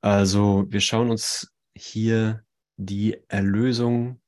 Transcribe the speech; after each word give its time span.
Also 0.00 0.66
wir 0.68 0.80
schauen 0.80 1.10
uns 1.10 1.52
hier 1.74 2.44
die 2.76 3.20
Erlösung, 3.28 4.20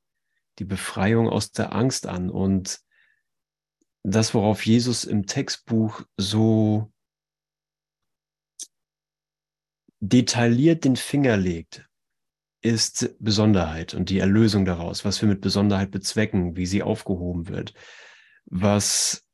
die 0.58 0.64
Befreiung 0.64 1.28
aus 1.28 1.52
der 1.52 1.72
Angst 1.72 2.06
an. 2.06 2.30
Und 2.30 2.80
das, 4.02 4.34
worauf 4.34 4.66
Jesus 4.66 5.04
im 5.04 5.26
Textbuch 5.26 6.02
so 6.16 6.92
detailliert 10.00 10.84
den 10.84 10.96
Finger 10.96 11.36
legt, 11.36 11.86
ist 12.62 13.14
Besonderheit 13.20 13.94
und 13.94 14.10
die 14.10 14.18
Erlösung 14.18 14.64
daraus, 14.64 15.04
was 15.04 15.20
wir 15.22 15.28
mit 15.28 15.40
Besonderheit 15.40 15.90
bezwecken, 15.90 16.56
wie 16.56 16.66
sie 16.66 16.82
aufgehoben 16.82 17.48
wird, 17.48 17.74
was 18.44 19.24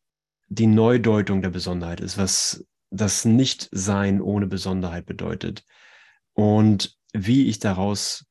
die 0.49 0.67
Neudeutung 0.67 1.43
der 1.43 1.51
Besonderheit 1.51 2.01
ist, 2.01 2.19
was 2.19 2.65
das 2.91 3.25
Nichtsein 3.25 4.21
ohne 4.21 4.47
Besonderheit 4.47 5.07
bedeutet 5.07 5.65
und 6.37 6.97
wie 7.15 7.47
ich 7.47 7.59
daraus, 7.59 8.27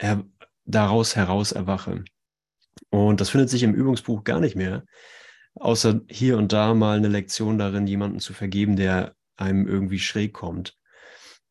her, 0.00 0.24
daraus 0.64 1.14
heraus 1.14 1.52
erwache. 1.52 2.04
Und 2.90 3.20
das 3.20 3.30
findet 3.30 3.50
sich 3.50 3.62
im 3.62 3.74
Übungsbuch 3.74 4.24
gar 4.24 4.40
nicht 4.40 4.56
mehr, 4.56 4.84
außer 5.54 6.00
hier 6.10 6.36
und 6.36 6.52
da 6.52 6.74
mal 6.74 6.96
eine 6.96 7.08
Lektion 7.08 7.56
darin, 7.56 7.86
jemanden 7.86 8.18
zu 8.18 8.34
vergeben, 8.34 8.74
der 8.74 9.14
einem 9.36 9.68
irgendwie 9.68 10.00
schräg 10.00 10.32
kommt 10.32 10.76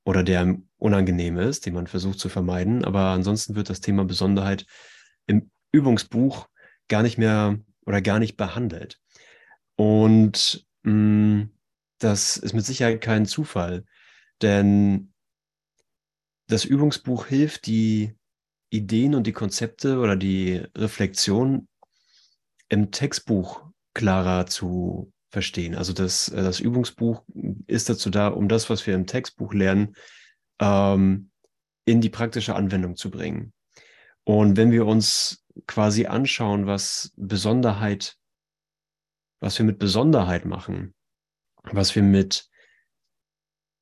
oder 0.03 0.21
der 0.21 0.57
unangenehm 0.77 1.37
ist, 1.37 1.65
den 1.65 1.75
man 1.75 1.87
versucht 1.87 2.19
zu 2.19 2.27
vermeiden. 2.27 2.83
Aber 2.83 3.05
ansonsten 3.11 3.55
wird 3.55 3.69
das 3.69 3.79
Thema 3.79 4.03
Besonderheit 4.03 4.65
im 5.27 5.49
Übungsbuch 5.71 6.49
gar 6.89 7.03
nicht 7.03 7.17
mehr 7.17 7.57
oder 7.85 8.01
gar 8.01 8.19
nicht 8.19 8.35
behandelt. 8.35 8.99
Und 9.77 10.67
mh, 10.83 10.91
mm, 10.91 11.51
das 11.99 12.35
ist 12.37 12.53
mit 12.53 12.65
Sicherheit 12.65 13.01
kein 13.01 13.25
Zufall, 13.25 13.85
denn 14.41 15.13
das 16.49 16.65
Übungsbuch 16.65 17.27
hilft, 17.27 17.67
die 17.67 18.15
Ideen 18.71 19.15
und 19.15 19.25
die 19.25 19.33
Konzepte 19.33 19.99
oder 19.99 20.15
die 20.15 20.63
Reflexion 20.75 21.67
im 22.69 22.91
Textbuch 22.91 23.63
klarer 23.93 24.45
zu 24.47 25.13
verstehen. 25.31 25.75
Also 25.75 25.93
das, 25.93 26.29
äh, 26.29 26.41
das 26.41 26.59
Übungsbuch 26.59 27.23
ist 27.67 27.89
dazu 27.89 28.09
da, 28.09 28.27
um 28.27 28.47
das, 28.47 28.69
was 28.69 28.85
wir 28.85 28.95
im 28.95 29.05
Textbuch 29.05 29.53
lernen, 29.53 29.95
ähm, 30.59 31.29
in 31.85 32.01
die 32.01 32.09
praktische 32.09 32.55
Anwendung 32.55 32.95
zu 32.95 33.09
bringen. 33.09 33.53
Und 34.23 34.57
wenn 34.57 34.71
wir 34.71 34.85
uns 34.85 35.45
quasi 35.67 36.05
anschauen, 36.05 36.65
was 36.65 37.13
Besonderheit, 37.15 38.17
was 39.39 39.57
wir 39.57 39.65
mit 39.65 39.79
Besonderheit 39.79 40.45
machen, 40.45 40.93
was 41.63 41.95
wir 41.95 42.03
mit 42.03 42.48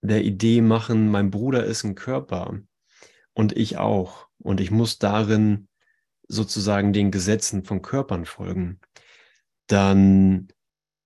der 0.08 0.24
Idee 0.24 0.62
machen, 0.62 1.10
mein 1.10 1.30
Bruder 1.30 1.66
ist 1.66 1.84
ein 1.84 1.96
Körper 1.96 2.60
und 3.34 3.56
ich 3.56 3.78
auch. 3.78 4.28
Und 4.40 4.62
ich 4.62 4.72
muss 4.72 5.00
darin 5.00 5.68
sozusagen 6.28 6.94
den 6.94 7.12
Gesetzen 7.12 7.64
von 7.64 7.82
Körpern 7.82 8.26
folgen, 8.26 8.80
dann 9.68 10.48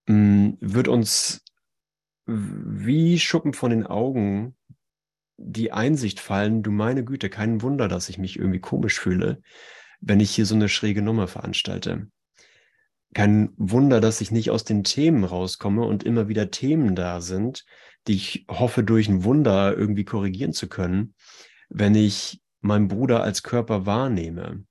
mh, 0.08 0.16
mm, 0.16 0.58
wird 0.62 0.88
uns 0.88 1.44
wie 2.26 3.20
Schuppen 3.20 3.54
von 3.54 3.72
den 3.72 3.86
Augen 3.86 4.56
die 5.38 5.72
Einsicht 5.72 6.20
fallen, 6.20 6.64
du 6.64 6.72
meine 6.72 7.04
Güte, 7.04 7.30
kein 7.30 7.62
Wunder, 7.62 7.88
dass 7.88 8.10
ich 8.10 8.18
mich 8.18 8.38
irgendwie 8.38 8.60
komisch 8.60 9.00
fühle, 9.00 9.42
wenn 10.00 10.20
ich 10.20 10.32
hier 10.32 10.46
so 10.46 10.56
eine 10.56 10.70
schräge 10.70 11.02
Nummer 11.02 11.28
veranstalte. 11.28 12.08
Kein 13.14 13.52
Wunder, 13.58 14.00
dass 14.00 14.22
ich 14.22 14.32
nicht 14.32 14.52
aus 14.52 14.64
den 14.64 14.84
Themen 14.84 15.24
rauskomme 15.24 15.84
und 15.84 16.04
immer 16.04 16.28
wieder 16.28 16.50
Themen 16.50 16.96
da 16.96 17.20
sind, 17.22 17.66
die 18.08 18.14
ich 18.14 18.46
hoffe, 18.50 18.84
durch 18.84 19.10
ein 19.10 19.24
Wunder 19.24 19.76
irgendwie 19.78 20.06
korrigieren 20.06 20.54
zu 20.54 20.70
können, 20.70 21.14
wenn 21.70 21.96
ich 21.96 22.42
meinen 22.62 22.88
Bruder 22.88 23.24
als 23.24 23.44
Körper 23.44 23.86
wahrnehme 23.86 24.66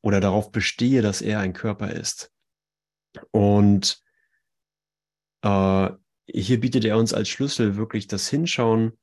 oder 0.00 0.20
darauf 0.20 0.52
bestehe, 0.52 1.02
dass 1.02 1.22
er 1.22 1.40
ein 1.40 1.52
Körper 1.52 1.90
ist. 1.90 2.32
Und 3.30 4.02
äh, 5.42 5.90
hier 6.26 6.60
bietet 6.60 6.84
er 6.84 6.98
uns 6.98 7.12
als 7.12 7.28
Schlüssel 7.28 7.76
wirklich 7.76 8.06
das 8.06 8.28
Hinschauen 8.28 8.98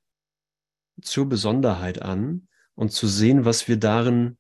zur 1.02 1.28
Besonderheit 1.28 2.02
an 2.02 2.48
und 2.76 2.92
zu 2.92 3.08
sehen, 3.08 3.46
was 3.46 3.68
wir 3.68 3.78
darin 3.78 4.38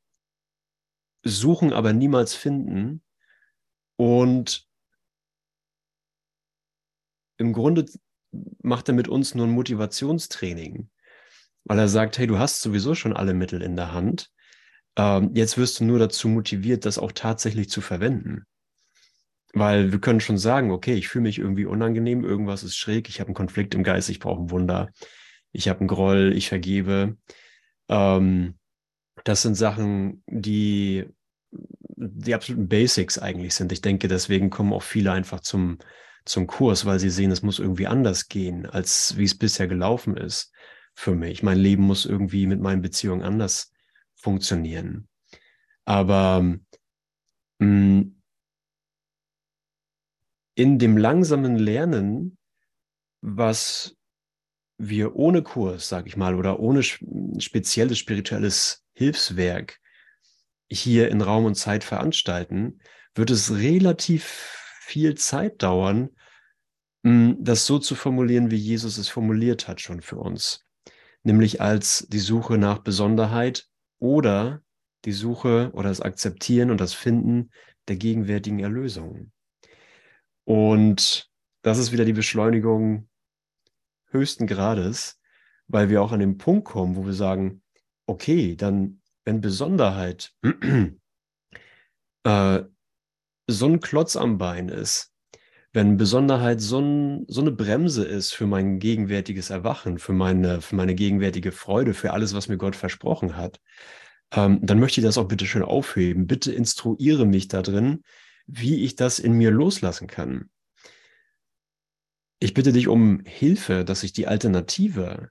suchen, 1.23 1.73
aber 1.73 1.93
niemals 1.93 2.33
finden. 2.33 3.03
Und 3.99 4.65
im 7.35 7.51
Grunde 7.51 7.85
macht 8.61 8.87
er 8.87 8.93
mit 8.93 9.09
uns 9.09 9.35
nur 9.35 9.45
ein 9.45 9.51
Motivationstraining, 9.51 10.89
weil 11.65 11.79
er 11.79 11.89
sagt, 11.89 12.17
hey, 12.17 12.25
du 12.25 12.39
hast 12.39 12.61
sowieso 12.61 12.95
schon 12.95 13.13
alle 13.13 13.33
Mittel 13.33 13.61
in 13.61 13.75
der 13.75 13.91
Hand. 13.91 14.31
Ähm, 14.95 15.31
jetzt 15.33 15.57
wirst 15.57 15.81
du 15.81 15.83
nur 15.83 15.99
dazu 15.99 16.29
motiviert, 16.29 16.85
das 16.85 16.97
auch 16.97 17.11
tatsächlich 17.11 17.69
zu 17.69 17.81
verwenden. 17.81 18.45
Weil 19.51 19.91
wir 19.91 19.99
können 19.99 20.21
schon 20.21 20.37
sagen, 20.37 20.71
okay, 20.71 20.93
ich 20.93 21.09
fühle 21.09 21.23
mich 21.23 21.37
irgendwie 21.37 21.65
unangenehm, 21.65 22.23
irgendwas 22.23 22.63
ist 22.63 22.77
schräg, 22.77 23.09
ich 23.09 23.19
habe 23.19 23.27
einen 23.27 23.35
Konflikt 23.35 23.75
im 23.75 23.83
Geist, 23.83 24.07
ich 24.07 24.19
brauche 24.19 24.43
ein 24.43 24.49
Wunder, 24.49 24.93
ich 25.51 25.67
habe 25.67 25.79
einen 25.81 25.89
Groll, 25.89 26.31
ich 26.33 26.47
vergebe. 26.47 27.17
Ähm, 27.89 28.57
das 29.25 29.41
sind 29.41 29.55
Sachen, 29.55 30.23
die 30.25 31.05
die 31.99 32.33
absoluten 32.33 32.69
Basics 32.69 33.19
eigentlich 33.19 33.55
sind. 33.55 33.71
Ich 33.71 33.81
denke, 33.81 34.07
deswegen 34.07 34.49
kommen 34.49 34.71
auch 34.71 34.83
viele 34.83 35.11
einfach 35.11 35.41
zum, 35.41 35.79
zum 36.25 36.47
Kurs, 36.47 36.85
weil 36.85 36.99
sie 36.99 37.09
sehen, 37.09 37.31
es 37.31 37.41
muss 37.41 37.59
irgendwie 37.59 37.87
anders 37.87 38.29
gehen, 38.29 38.65
als 38.65 39.17
wie 39.17 39.25
es 39.25 39.37
bisher 39.37 39.67
gelaufen 39.67 40.15
ist 40.15 40.53
für 40.93 41.13
mich. 41.13 41.43
Mein 41.43 41.57
Leben 41.57 41.83
muss 41.83 42.05
irgendwie 42.05 42.47
mit 42.47 42.61
meinen 42.61 42.81
Beziehungen 42.81 43.21
anders 43.21 43.73
funktionieren. 44.15 45.09
Aber 45.83 46.41
mh, 47.59 47.65
mm, 47.65 48.15
in 50.55 50.77
dem 50.77 50.97
langsamen 50.97 51.57
Lernen, 51.57 52.37
was 53.21 53.95
wir 54.77 55.15
ohne 55.15 55.41
Kurs, 55.41 55.87
sag 55.87 56.07
ich 56.07 56.17
mal, 56.17 56.35
oder 56.35 56.59
ohne 56.59 56.83
spezielles 56.83 57.97
spirituelles 57.97 58.83
Hilfswerk 58.93 59.79
hier 60.69 61.09
in 61.09 61.21
Raum 61.21 61.45
und 61.45 61.55
Zeit 61.55 61.83
veranstalten, 61.83 62.79
wird 63.15 63.29
es 63.29 63.53
relativ 63.55 64.55
viel 64.81 65.15
Zeit 65.15 65.61
dauern, 65.63 66.09
das 67.03 67.65
so 67.65 67.79
zu 67.79 67.95
formulieren, 67.95 68.51
wie 68.51 68.57
Jesus 68.57 68.97
es 68.97 69.09
formuliert 69.09 69.67
hat 69.67 69.81
schon 69.81 70.01
für 70.01 70.17
uns. 70.17 70.65
Nämlich 71.23 71.61
als 71.61 72.07
die 72.09 72.19
Suche 72.19 72.57
nach 72.57 72.79
Besonderheit 72.79 73.67
oder 73.99 74.61
die 75.05 75.11
Suche 75.11 75.71
oder 75.73 75.89
das 75.89 76.01
Akzeptieren 76.01 76.71
und 76.71 76.81
das 76.81 76.93
Finden 76.93 77.51
der 77.87 77.95
gegenwärtigen 77.95 78.59
Erlösung. 78.59 79.31
Und 80.43 81.29
das 81.61 81.77
ist 81.77 81.91
wieder 81.91 82.05
die 82.05 82.13
Beschleunigung 82.13 83.09
höchsten 84.07 84.47
Grades, 84.47 85.19
weil 85.67 85.89
wir 85.89 86.01
auch 86.01 86.11
an 86.11 86.19
den 86.19 86.37
Punkt 86.37 86.65
kommen, 86.65 86.95
wo 86.95 87.05
wir 87.05 87.13
sagen, 87.13 87.61
okay, 88.05 88.55
dann, 88.55 88.98
wenn 89.29 89.41
Besonderheit 89.41 90.33
äh, 92.23 92.63
so 93.47 93.65
ein 93.65 93.79
Klotz 93.79 94.15
am 94.15 94.39
Bein 94.39 94.69
ist, 94.69 95.13
wenn 95.71 95.97
Besonderheit 95.97 96.59
so, 96.61 96.79
ein, 96.79 97.25
so, 97.27 97.41
eine 97.41 97.51
Bremse 97.51 98.03
ist 98.05 98.33
für 98.33 98.47
mein 98.47 98.79
gegenwärtiges 98.79 99.51
Erwachen, 99.51 99.99
für 99.99 100.13
meine, 100.13 100.61
für 100.61 100.75
meine 100.75 100.95
gegenwärtige 100.95 101.51
Freude, 101.51 101.93
für 101.93 102.11
alles, 102.11 102.33
was 102.33 102.47
mir 102.47 102.57
Gott 102.57 102.75
versprochen 102.75 103.37
hat, 103.37 103.61
ähm, 104.31 104.59
dann 104.63 104.79
möchte 104.79 104.99
ich 104.99 105.05
das 105.05 105.19
auch 105.19 105.27
bitte 105.27 105.45
schön 105.45 105.61
aufheben. 105.61 106.25
Bitte 106.25 106.51
instruiere 106.51 107.27
mich 107.27 107.47
da 107.49 107.61
drin, 107.61 108.01
wie 108.47 108.83
ich 108.83 108.95
das 108.95 109.19
in 109.19 109.33
mir 109.33 109.51
loslassen 109.51 110.07
kann. 110.07 110.49
Ich 112.39 112.55
bitte 112.55 112.73
dich 112.73 112.87
um 112.87 113.21
Hilfe, 113.25 113.85
dass 113.85 114.01
ich 114.01 114.11
die 114.11 114.25
Alternative 114.25 115.29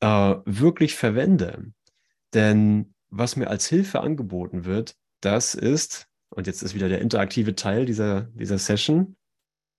äh, 0.00 0.34
wirklich 0.44 0.94
verwende. 0.94 1.72
Denn 2.34 2.94
was 3.10 3.36
mir 3.36 3.48
als 3.48 3.66
Hilfe 3.66 4.00
angeboten 4.00 4.64
wird, 4.64 4.96
das 5.20 5.54
ist, 5.54 6.08
und 6.30 6.46
jetzt 6.46 6.62
ist 6.62 6.74
wieder 6.74 6.88
der 6.88 7.00
interaktive 7.00 7.54
Teil 7.54 7.86
dieser, 7.86 8.22
dieser 8.34 8.58
Session, 8.58 9.16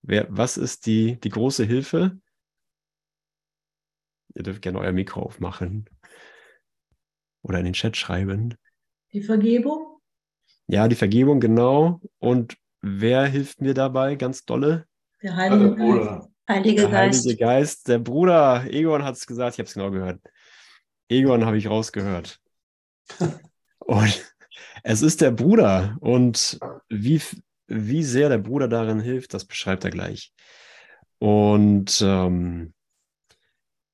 wer, 0.02 0.26
was 0.28 0.56
ist 0.56 0.86
die, 0.86 1.18
die 1.20 1.30
große 1.30 1.64
Hilfe? 1.64 2.18
Ihr 4.34 4.42
dürft 4.42 4.62
gerne 4.62 4.78
euer 4.78 4.92
Mikro 4.92 5.22
aufmachen 5.22 5.86
oder 7.42 7.58
in 7.58 7.64
den 7.64 7.74
Chat 7.74 7.96
schreiben. 7.96 8.54
Die 9.12 9.22
Vergebung? 9.22 9.98
Ja, 10.66 10.86
die 10.86 10.94
Vergebung, 10.94 11.40
genau. 11.40 12.00
Und 12.18 12.56
wer 12.80 13.26
hilft 13.26 13.60
mir 13.60 13.74
dabei 13.74 14.14
ganz 14.14 14.44
dolle? 14.44 14.86
Der 15.22 15.36
Heilige 15.36 15.74
Geist. 15.74 16.28
Heilige 16.48 16.80
der 16.82 16.90
Geist. 16.90 17.24
Heilige 17.24 17.44
Geist. 17.44 17.88
Der 17.88 17.98
Bruder, 17.98 18.66
Egon 18.70 19.02
hat 19.04 19.16
es 19.16 19.26
gesagt, 19.26 19.54
ich 19.54 19.58
habe 19.58 19.66
es 19.66 19.74
genau 19.74 19.90
gehört. 19.90 20.20
Egon 21.08 21.44
habe 21.44 21.58
ich 21.58 21.68
rausgehört. 21.68 22.40
Und 23.78 24.34
es 24.82 25.02
ist 25.02 25.20
der 25.20 25.30
Bruder. 25.30 25.96
Und 26.00 26.58
wie, 26.88 27.20
wie 27.66 28.04
sehr 28.04 28.28
der 28.28 28.38
Bruder 28.38 28.68
darin 28.68 29.00
hilft, 29.00 29.34
das 29.34 29.44
beschreibt 29.44 29.84
er 29.84 29.90
gleich. 29.90 30.32
Und 31.18 32.00
ähm, 32.02 32.74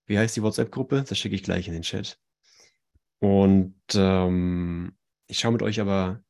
Wie 0.07 0.19
heißt 0.19 0.37
die 0.37 0.43
WhatsApp-Gruppe? 0.43 1.05
Das 1.09 1.19
schicke 1.19 1.35
ich 1.35 1.43
gleich 1.43 1.67
in 1.67 1.75
den 1.75 1.83
Chat. 1.83 2.19
Und 3.19 3.75
ähm, 3.95 4.97
ich 5.27 5.39
schaue 5.39 5.53
mit 5.53 5.63
euch 5.63 5.81
aber 5.81 6.23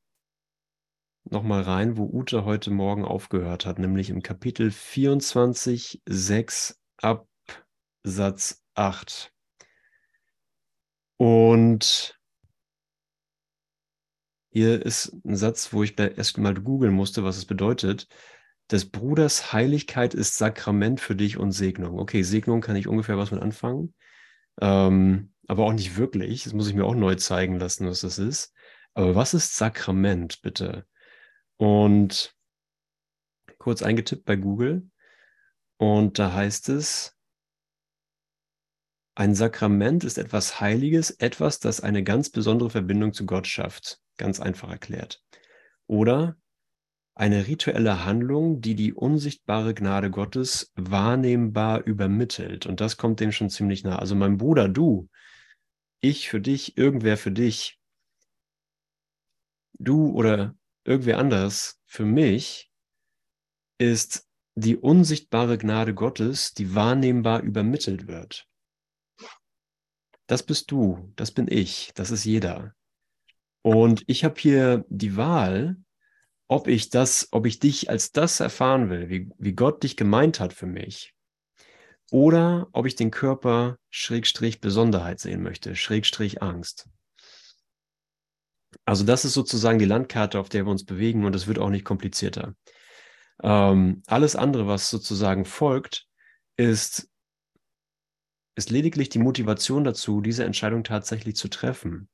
nochmal 1.25 1.63
rein, 1.63 1.97
wo 1.97 2.05
Ute 2.05 2.45
heute 2.45 2.71
Morgen 2.71 3.05
aufgehört 3.05 3.67
hat, 3.67 3.79
nämlich 3.79 4.11
im 4.11 4.23
Kapitel 4.23 4.71
24, 4.71 6.03
6 6.07 6.81
Absatz 8.05 8.63
8. 8.75 9.33
Und 11.19 12.16
hier 14.57 14.87
ist 14.87 15.15
ein 15.27 15.37
Satz, 15.37 15.75
wo 15.75 15.83
ich 15.83 15.99
erst 15.99 16.39
mal 16.39 16.55
googeln 16.55 16.95
musste, 16.95 17.23
was 17.23 17.37
es 17.37 17.45
bedeutet. 17.45 18.09
Des 18.71 18.89
Bruders 18.91 19.53
Heiligkeit 19.53 20.15
ist 20.15 20.39
Sakrament 20.39 20.99
für 20.99 21.15
dich 21.15 21.37
und 21.37 21.53
Segnung. 21.53 21.99
Okay, 21.99 22.23
Segnung 22.23 22.63
kann 22.63 22.75
ich 22.75 22.89
ungefähr 22.89 23.19
was 23.19 23.31
mit 23.31 23.43
anfangen, 23.43 23.95
ähm, 24.63 25.35
aber 25.47 25.67
auch 25.67 25.75
nicht 25.75 25.99
wirklich. 25.99 26.45
Das 26.45 26.55
muss 26.55 26.69
ich 26.69 26.75
mir 26.75 26.87
auch 26.87 26.95
neu 26.95 27.17
zeigen 27.17 27.59
lassen, 27.59 27.87
was 27.87 28.01
das 28.01 28.19
ist. 28.19 28.55
Aber 28.95 29.15
was 29.15 29.35
ist 29.35 29.57
Sakrament, 29.57 30.41
bitte? 30.41 30.87
Und 31.59 32.35
kurz 33.59 33.83
eingetippt 33.83 34.25
bei 34.25 34.37
Google. 34.37 34.89
Und 35.77 36.19
da 36.19 36.33
heißt 36.33 36.71
es, 36.71 37.15
ein 39.17 39.35
Sakrament 39.35 40.03
ist 40.03 40.17
etwas 40.17 40.63
Heiliges, 40.63 41.11
etwas, 41.11 41.61
das 41.61 41.83
eine 41.83 42.03
ganz 42.03 42.31
besondere 42.31 42.71
Verbindung 42.71 43.13
zu 43.13 43.27
Gott 43.27 43.47
schafft. 43.47 44.01
Ganz 44.17 44.41
einfach 44.41 44.71
erklärt. 44.71 45.23
Oder 45.87 46.37
eine 47.15 47.47
rituelle 47.47 48.05
Handlung, 48.05 48.61
die 48.61 48.75
die 48.75 48.93
unsichtbare 48.93 49.73
Gnade 49.73 50.11
Gottes 50.11 50.71
wahrnehmbar 50.75 51.85
übermittelt. 51.85 52.67
Und 52.67 52.81
das 52.81 52.99
kommt 52.99 53.21
dem 53.21 53.33
schon 53.33 53.49
ziemlich 53.49 53.85
nah. 53.85 53.99
Also 53.99 54.15
mein 54.15 54.37
Bruder, 54.37 54.69
du, 54.69 55.09
ich 56.01 56.29
für 56.29 56.41
dich, 56.41 56.77
irgendwer 56.77 57.17
für 57.17 57.33
dich, 57.33 57.81
du 59.79 60.11
oder 60.11 60.55
irgendwer 60.85 61.19
anders 61.19 61.81
für 61.87 62.05
mich 62.05 62.71
ist 63.79 64.29
die 64.55 64.77
unsichtbare 64.77 65.59
Gnade 65.59 65.95
Gottes, 65.95 66.53
die 66.53 66.75
wahrnehmbar 66.75 67.43
übermittelt 67.43 68.07
wird. 68.07 68.47
Das 70.27 70.43
bist 70.43 70.71
du, 70.71 71.13
das 71.17 71.31
bin 71.31 71.47
ich, 71.49 71.93
das 71.95 72.11
ist 72.11 72.25
jeder. 72.25 72.75
Und 73.67 74.05
ich 74.07 74.23
habe 74.23 74.37
hier 74.39 74.85
die 74.91 75.17
Wahl, 75.17 75.77
ob 76.47 76.69
ich 76.69 76.89
das, 76.89 77.27
ob 77.33 77.47
ich 77.47 77.59
dich 77.59 77.91
als 77.91 78.13
das 78.13 78.39
erfahren 78.39 78.91
will, 78.91 79.09
wie, 79.09 79.29
wie 79.39 79.55
Gott 79.55 79.83
dich 79.83 79.97
gemeint 79.97 80.39
hat 80.39 80.53
für 80.53 80.69
mich, 80.69 81.15
oder 82.13 82.69
ob 82.71 82.87
ich 82.87 82.95
den 82.95 83.11
Körper 83.11 83.77
Schrägstrich 83.91 84.61
Besonderheit 84.61 85.19
sehen 85.19 85.43
möchte, 85.43 85.75
Schrägstrich 85.75 86.43
Angst. 86.43 86.89
Also 88.85 89.03
das 89.03 89.25
ist 89.25 89.35
sozusagen 89.35 89.81
die 89.81 89.85
Landkarte, 89.85 90.39
auf 90.39 90.49
der 90.49 90.65
wir 90.65 90.71
uns 90.71 90.85
bewegen 90.85 91.25
und 91.25 91.35
es 91.35 91.49
wird 91.49 91.59
auch 91.59 91.71
nicht 91.71 91.85
komplizierter. 91.85 92.55
Ähm, 93.43 94.05
alles 94.07 94.37
andere, 94.37 94.69
was 94.69 94.91
sozusagen 94.91 95.45
folgt, 95.45 96.07
ist, 96.57 97.11
ist 98.55 98.71
lediglich 98.71 99.09
die 99.09 99.19
Motivation 99.19 99.83
dazu, 99.83 100.21
diese 100.21 100.45
Entscheidung 100.45 100.85
tatsächlich 100.85 101.35
zu 101.35 101.49
treffen. 101.49 102.09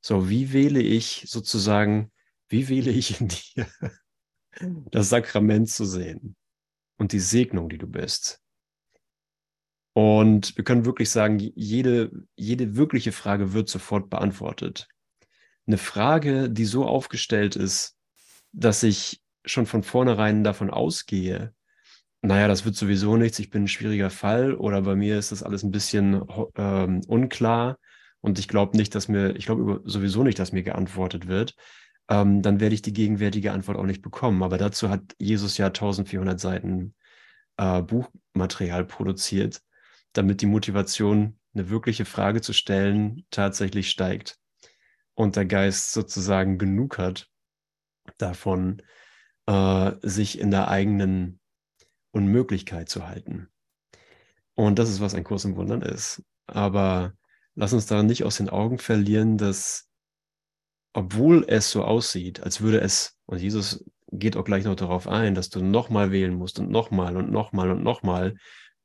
So, 0.00 0.28
wie 0.28 0.52
wähle 0.52 0.80
ich 0.80 1.24
sozusagen, 1.26 2.12
wie 2.48 2.68
wähle 2.68 2.90
ich 2.90 3.20
in 3.20 3.28
dir 3.28 3.66
das 4.90 5.08
Sakrament 5.08 5.68
zu 5.68 5.84
sehen 5.84 6.36
und 6.98 7.12
die 7.12 7.20
Segnung, 7.20 7.68
die 7.68 7.78
du 7.78 7.86
bist? 7.86 8.40
Und 9.94 10.56
wir 10.56 10.62
können 10.62 10.84
wirklich 10.84 11.10
sagen, 11.10 11.38
jede, 11.40 12.12
jede 12.36 12.76
wirkliche 12.76 13.10
Frage 13.10 13.52
wird 13.52 13.68
sofort 13.68 14.08
beantwortet. 14.10 14.86
Eine 15.66 15.78
Frage, 15.78 16.48
die 16.48 16.66
so 16.66 16.86
aufgestellt 16.86 17.56
ist, 17.56 17.96
dass 18.52 18.84
ich 18.84 19.20
schon 19.44 19.66
von 19.66 19.82
vornherein 19.82 20.44
davon 20.44 20.70
ausgehe, 20.70 21.52
naja, 22.22 22.48
das 22.48 22.64
wird 22.64 22.74
sowieso 22.76 23.16
nichts, 23.16 23.38
ich 23.38 23.50
bin 23.50 23.64
ein 23.64 23.68
schwieriger 23.68 24.10
Fall 24.10 24.54
oder 24.54 24.82
bei 24.82 24.96
mir 24.96 25.18
ist 25.18 25.32
das 25.32 25.42
alles 25.42 25.62
ein 25.62 25.70
bisschen 25.70 26.22
ähm, 26.56 27.00
unklar 27.06 27.78
und 28.20 28.38
ich 28.38 28.48
glaube 28.48 28.76
nicht, 28.76 28.94
dass 28.94 29.08
mir, 29.08 29.36
ich 29.36 29.46
glaube 29.46 29.82
sowieso 29.84 30.22
nicht, 30.24 30.38
dass 30.38 30.52
mir 30.52 30.62
geantwortet 30.62 31.28
wird, 31.28 31.54
ähm, 32.08 32.42
dann 32.42 32.60
werde 32.60 32.74
ich 32.74 32.82
die 32.82 32.92
gegenwärtige 32.92 33.52
Antwort 33.52 33.76
auch 33.78 33.84
nicht 33.84 34.02
bekommen. 34.02 34.42
Aber 34.42 34.58
dazu 34.58 34.88
hat 34.88 35.14
Jesus 35.18 35.58
ja 35.58 35.66
1400 35.66 36.40
Seiten 36.40 36.94
äh, 37.56 37.82
Buchmaterial 37.82 38.84
produziert, 38.84 39.60
damit 40.12 40.40
die 40.40 40.46
Motivation, 40.46 41.38
eine 41.54 41.70
wirkliche 41.70 42.04
Frage 42.04 42.40
zu 42.40 42.52
stellen, 42.52 43.24
tatsächlich 43.30 43.90
steigt 43.90 44.38
und 45.14 45.34
der 45.34 45.46
Geist 45.46 45.92
sozusagen 45.92 46.58
genug 46.58 46.98
hat 46.98 47.28
davon, 48.18 48.82
äh, 49.46 49.92
sich 50.02 50.38
in 50.38 50.50
der 50.50 50.68
eigenen 50.68 51.40
Unmöglichkeit 52.12 52.88
zu 52.88 53.08
halten. 53.08 53.48
Und 54.54 54.78
das 54.78 54.88
ist, 54.88 55.00
was 55.00 55.14
ein 55.14 55.24
Kurs 55.24 55.44
im 55.44 55.56
Wundern 55.56 55.82
ist. 55.82 56.22
Aber 56.46 57.14
lass 57.58 57.72
uns 57.72 57.86
daran 57.86 58.06
nicht 58.06 58.22
aus 58.22 58.36
den 58.36 58.48
Augen 58.48 58.78
verlieren, 58.78 59.36
dass 59.36 59.88
obwohl 60.92 61.44
es 61.48 61.70
so 61.70 61.84
aussieht, 61.84 62.40
als 62.40 62.60
würde 62.60 62.80
es, 62.80 63.18
und 63.26 63.40
Jesus 63.40 63.84
geht 64.12 64.36
auch 64.36 64.44
gleich 64.44 64.64
noch 64.64 64.76
darauf 64.76 65.08
ein, 65.08 65.34
dass 65.34 65.50
du 65.50 65.62
nochmal 65.62 66.12
wählen 66.12 66.34
musst 66.34 66.60
und 66.60 66.70
nochmal 66.70 67.16
und 67.16 67.30
nochmal 67.32 67.70
und 67.72 67.82
nochmal, 67.82 68.36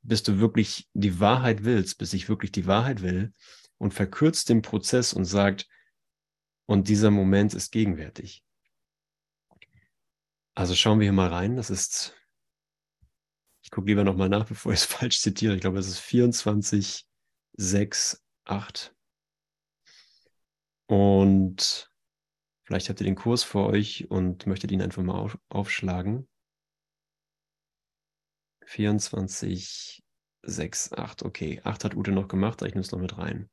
bis 0.02 0.24
du 0.24 0.40
wirklich 0.40 0.88
die 0.92 1.20
Wahrheit 1.20 1.64
willst, 1.64 1.98
bis 1.98 2.12
ich 2.12 2.28
wirklich 2.28 2.50
die 2.50 2.66
Wahrheit 2.66 3.00
will 3.00 3.32
und 3.78 3.94
verkürzt 3.94 4.48
den 4.48 4.60
Prozess 4.60 5.12
und 5.12 5.24
sagt, 5.24 5.68
und 6.66 6.88
dieser 6.88 7.12
Moment 7.12 7.54
ist 7.54 7.70
gegenwärtig. 7.70 8.42
Also 10.54 10.74
schauen 10.74 10.98
wir 10.98 11.04
hier 11.04 11.12
mal 11.12 11.32
rein. 11.32 11.56
Das 11.56 11.70
ist, 11.70 12.16
ich 13.62 13.70
gucke 13.70 13.86
lieber 13.86 14.04
nochmal 14.04 14.28
nach, 14.28 14.46
bevor 14.48 14.72
ich 14.72 14.80
es 14.80 14.84
falsch 14.84 15.20
zitiere. 15.20 15.54
Ich 15.54 15.60
glaube, 15.60 15.78
es 15.78 15.86
ist 15.86 16.00
24, 16.00 17.06
6, 17.56 18.23
8. 18.44 18.94
Und 20.86 21.90
vielleicht 22.64 22.88
habt 22.88 23.00
ihr 23.00 23.04
den 23.06 23.14
Kurs 23.14 23.42
vor 23.42 23.68
euch 23.68 24.10
und 24.10 24.46
möchtet 24.46 24.70
ihn 24.70 24.82
einfach 24.82 25.02
mal 25.02 25.18
auf, 25.18 25.38
aufschlagen. 25.48 26.28
24, 28.66 30.04
6, 30.42 30.92
8. 30.92 31.22
Okay, 31.22 31.60
8 31.64 31.84
hat 31.84 31.96
Ute 31.96 32.12
noch 32.12 32.28
gemacht, 32.28 32.62
ich 32.62 32.74
nehme 32.74 32.80
es 32.80 32.92
noch 32.92 33.00
mit 33.00 33.18
rein. 33.18 33.50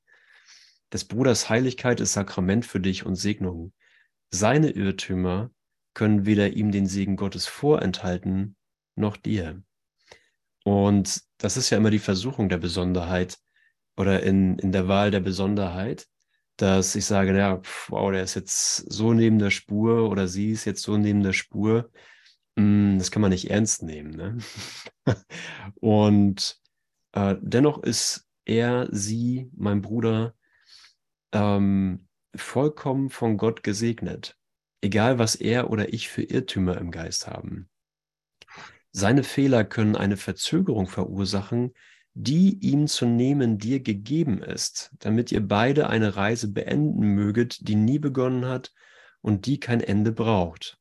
Des 0.92 1.06
Bruders 1.06 1.50
Heiligkeit 1.50 2.02
ist 2.02 2.14
Sakrament 2.14 2.66
für 2.66 2.80
dich 2.80 3.06
und 3.06 3.16
Segnung. 3.16 3.74
Seine 4.30 4.71
Irrtümer 4.71 5.52
können 5.94 6.26
weder 6.26 6.50
ihm 6.52 6.71
den 6.71 6.86
Segen 6.88 7.16
Gottes 7.16 7.48
vorenthalten, 7.48 8.56
noch 8.95 9.18
dir. 9.18 9.64
Und 10.64 11.21
das 11.38 11.57
ist 11.57 11.69
ja 11.69 11.78
immer 11.78 11.92
die 11.92 12.00
Versuchung 12.00 12.50
der 12.50 12.57
Besonderheit, 12.57 13.40
oder 13.98 14.24
in, 14.24 14.57
in 14.60 14.71
der 14.71 14.88
Wahl 14.88 15.12
der 15.12 15.19
Besonderheit, 15.19 16.07
dass 16.57 16.95
ich 16.95 17.06
sage, 17.06 17.36
ja, 17.36 17.62
wow, 17.88 18.12
der 18.12 18.24
ist 18.24 18.36
jetzt 18.36 18.92
so 18.92 19.14
neben 19.14 19.40
der 19.40 19.50
Spur 19.52 20.10
oder 20.10 20.28
sie 20.28 20.52
ist 20.52 20.66
jetzt 20.66 20.83
so 20.83 20.98
neben 20.98 21.24
der 21.24 21.33
Spur, 21.33 21.90
hm, 22.57 22.98
das 23.00 23.12
kann 23.12 23.21
man 23.21 23.31
nicht 23.31 23.50
ernst 23.50 23.83
nehmen. 23.83 24.12
Ne? 24.12 24.38
Und 25.80 26.60
äh, 27.14 27.36
dennoch 27.42 27.83
ist 27.83 28.28
er, 28.45 28.88
sie, 28.92 29.50
mein 29.56 29.81
Bruder, 29.81 30.36
ähm, 31.31 32.07
vollkommen 32.36 33.10
von 33.10 33.38
Gott 33.38 33.64
gesegnet, 33.64 34.38
egal 34.81 35.19
was 35.19 35.36
er 35.36 35.69
oder 35.69 35.94
ich 35.94 36.10
für 36.10 36.24
Irrtümer 36.24 36.78
im 36.78 36.92
Geist 36.92 37.28
haben. 37.28 37.69
Seine 38.92 39.24
Fehler 39.24 39.64
können 39.64 39.95
eine 39.95 40.18
Verzögerung 40.18 40.88
verursachen, 40.88 41.74
die 42.13 42.57
ihm 42.59 42.87
zu 42.87 43.06
nehmen 43.06 43.57
dir 43.57 43.80
gegeben 43.80 44.44
ist, 44.44 44.91
damit 44.99 45.31
ihr 45.31 45.45
beide 45.45 45.87
eine 45.89 46.15
Reise 46.15 46.51
beenden 46.51 47.15
möget, 47.15 47.68
die 47.68 47.75
nie 47.75 47.99
begonnen 47.99 48.45
hat 48.45 48.73
und 49.21 49.45
die 49.45 49.59
kein 49.59 49.81
Ende 49.81 50.11
braucht. 50.11 50.77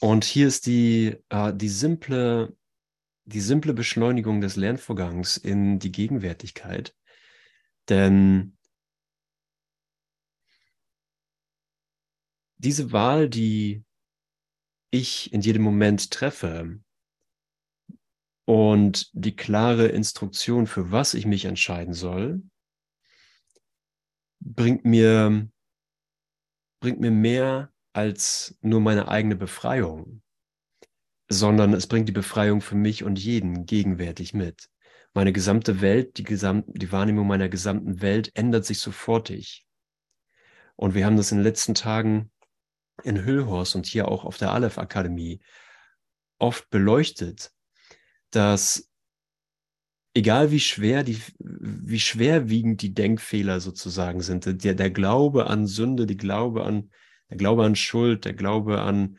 Und 0.00 0.24
hier 0.24 0.48
ist 0.48 0.66
die, 0.66 1.16
äh, 1.28 1.54
die, 1.54 1.68
simple, 1.68 2.56
die 3.24 3.40
simple 3.40 3.74
Beschleunigung 3.74 4.40
des 4.40 4.56
Lernvorgangs 4.56 5.36
in 5.36 5.78
die 5.78 5.92
Gegenwärtigkeit. 5.92 6.94
Denn 7.88 8.56
diese 12.58 12.92
Wahl, 12.92 13.28
die 13.28 13.84
ich 14.90 15.32
in 15.32 15.40
jedem 15.40 15.62
Moment 15.62 16.10
treffe, 16.10 16.80
und 18.50 19.10
die 19.12 19.36
klare 19.36 19.86
Instruktion, 19.86 20.66
für 20.66 20.90
was 20.90 21.14
ich 21.14 21.24
mich 21.24 21.44
entscheiden 21.44 21.94
soll, 21.94 22.42
bringt 24.40 24.84
mir, 24.84 25.48
bringt 26.80 26.98
mir 26.98 27.12
mehr 27.12 27.72
als 27.92 28.58
nur 28.60 28.80
meine 28.80 29.06
eigene 29.06 29.36
Befreiung, 29.36 30.20
sondern 31.28 31.74
es 31.74 31.86
bringt 31.86 32.08
die 32.08 32.12
Befreiung 32.12 32.60
für 32.60 32.74
mich 32.74 33.04
und 33.04 33.20
jeden 33.20 33.66
gegenwärtig 33.66 34.34
mit. 34.34 34.68
Meine 35.14 35.32
gesamte 35.32 35.80
Welt, 35.80 36.18
die, 36.18 36.24
gesam 36.24 36.64
die 36.66 36.90
Wahrnehmung 36.90 37.28
meiner 37.28 37.48
gesamten 37.48 38.02
Welt 38.02 38.32
ändert 38.34 38.64
sich 38.64 38.80
sofortig. 38.80 39.64
Und 40.74 40.94
wir 40.94 41.06
haben 41.06 41.16
das 41.16 41.30
in 41.30 41.38
den 41.38 41.44
letzten 41.44 41.76
Tagen 41.76 42.32
in 43.04 43.24
Hüllhorst 43.24 43.76
und 43.76 43.86
hier 43.86 44.08
auch 44.08 44.24
auf 44.24 44.38
der 44.38 44.50
Aleph 44.50 44.76
Akademie 44.76 45.40
oft 46.40 46.68
beleuchtet, 46.70 47.52
dass 48.30 48.90
egal 50.14 50.50
wie 50.50 50.60
schwer 50.60 51.02
die, 51.02 51.18
wie 51.38 52.00
schwerwiegend 52.00 52.82
die 52.82 52.94
Denkfehler 52.94 53.60
sozusagen 53.60 54.20
sind, 54.20 54.64
der, 54.64 54.74
der 54.74 54.90
Glaube 54.90 55.46
an 55.46 55.66
Sünde, 55.66 56.06
die 56.06 56.16
Glaube 56.16 56.64
an, 56.64 56.90
der 57.28 57.36
Glaube 57.36 57.64
an 57.64 57.76
Schuld, 57.76 58.24
der 58.24 58.34
Glaube 58.34 58.80
an 58.80 59.18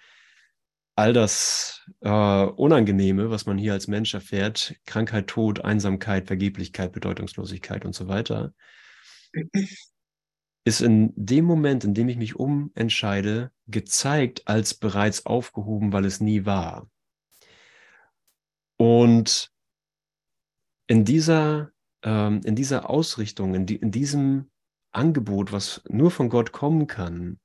all 0.95 1.13
das 1.13 1.89
äh, 2.01 2.09
Unangenehme, 2.09 3.29
was 3.29 3.45
man 3.45 3.57
hier 3.57 3.73
als 3.73 3.87
Mensch 3.87 4.13
erfährt, 4.13 4.75
Krankheit, 4.85 5.27
Tod, 5.27 5.63
Einsamkeit, 5.63 6.27
Vergeblichkeit, 6.27 6.91
Bedeutungslosigkeit 6.91 7.85
und 7.85 7.95
so 7.95 8.07
weiter, 8.07 8.53
ist 10.63 10.81
in 10.81 11.13
dem 11.15 11.45
Moment, 11.45 11.85
in 11.85 11.93
dem 11.93 12.09
ich 12.09 12.17
mich 12.17 12.35
umentscheide, 12.35 13.51
gezeigt 13.67 14.43
als 14.45 14.73
bereits 14.73 15.25
aufgehoben, 15.25 15.93
weil 15.93 16.05
es 16.05 16.19
nie 16.19 16.45
war. 16.45 16.87
Und 18.81 19.51
in 20.87 21.05
dieser, 21.05 21.71
ähm, 22.01 22.41
in 22.43 22.55
dieser 22.55 22.89
Ausrichtung, 22.89 23.53
in, 23.53 23.67
die, 23.67 23.75
in 23.75 23.91
diesem 23.91 24.49
Angebot, 24.91 25.51
was 25.51 25.83
nur 25.87 26.09
von 26.09 26.29
Gott 26.29 26.51
kommen 26.51 26.87
kann 26.87 27.39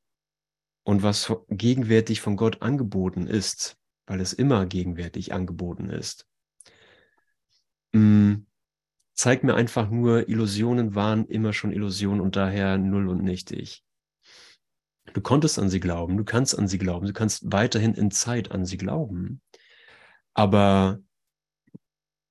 und 0.82 1.02
was 1.02 1.30
gegenwärtig 1.50 2.22
von 2.22 2.36
Gott 2.36 2.62
angeboten 2.62 3.26
ist, 3.26 3.76
weil 4.06 4.22
es 4.22 4.32
immer 4.32 4.64
gegenwärtig 4.64 5.34
angeboten 5.34 5.90
ist, 5.90 6.26
mh, 7.92 8.00
mm, 8.00 8.46
zeigt 9.12 9.44
mir 9.44 9.56
einfach 9.56 9.90
nur, 9.90 10.30
Illusionen 10.30 10.94
waren 10.94 11.26
immer 11.26 11.52
schon 11.52 11.70
Illusionen 11.70 12.22
und 12.22 12.36
daher 12.36 12.78
null 12.78 13.10
und 13.10 13.22
nichtig. 13.22 13.84
Du 15.12 15.20
konntest 15.20 15.58
an 15.58 15.68
sie 15.68 15.80
glauben, 15.80 16.16
du 16.16 16.24
kannst 16.24 16.58
an 16.58 16.66
sie 16.66 16.78
glauben, 16.78 17.06
du 17.06 17.12
kannst 17.12 17.52
weiterhin 17.52 17.92
in 17.92 18.10
Zeit 18.10 18.52
an 18.52 18.64
sie 18.64 18.78
glauben. 18.78 19.42
Aber 20.32 21.02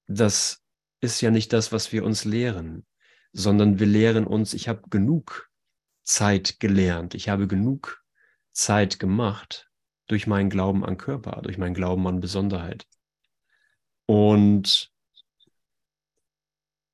das 0.07 0.63
ist 1.01 1.21
ja 1.21 1.31
nicht 1.31 1.53
das, 1.53 1.71
was 1.71 1.91
wir 1.91 2.03
uns 2.03 2.25
lehren, 2.25 2.85
sondern 3.31 3.79
wir 3.79 3.87
lehren 3.87 4.25
uns, 4.25 4.53
ich 4.53 4.67
habe 4.67 4.89
genug 4.89 5.49
Zeit 6.03 6.59
gelernt, 6.59 7.15
ich 7.15 7.29
habe 7.29 7.47
genug 7.47 8.03
Zeit 8.51 8.99
gemacht 8.99 9.69
durch 10.07 10.27
meinen 10.27 10.49
Glauben 10.49 10.85
an 10.85 10.97
Körper, 10.97 11.41
durch 11.41 11.57
meinen 11.57 11.73
Glauben 11.73 12.07
an 12.07 12.19
Besonderheit. 12.19 12.85
Und 14.05 14.91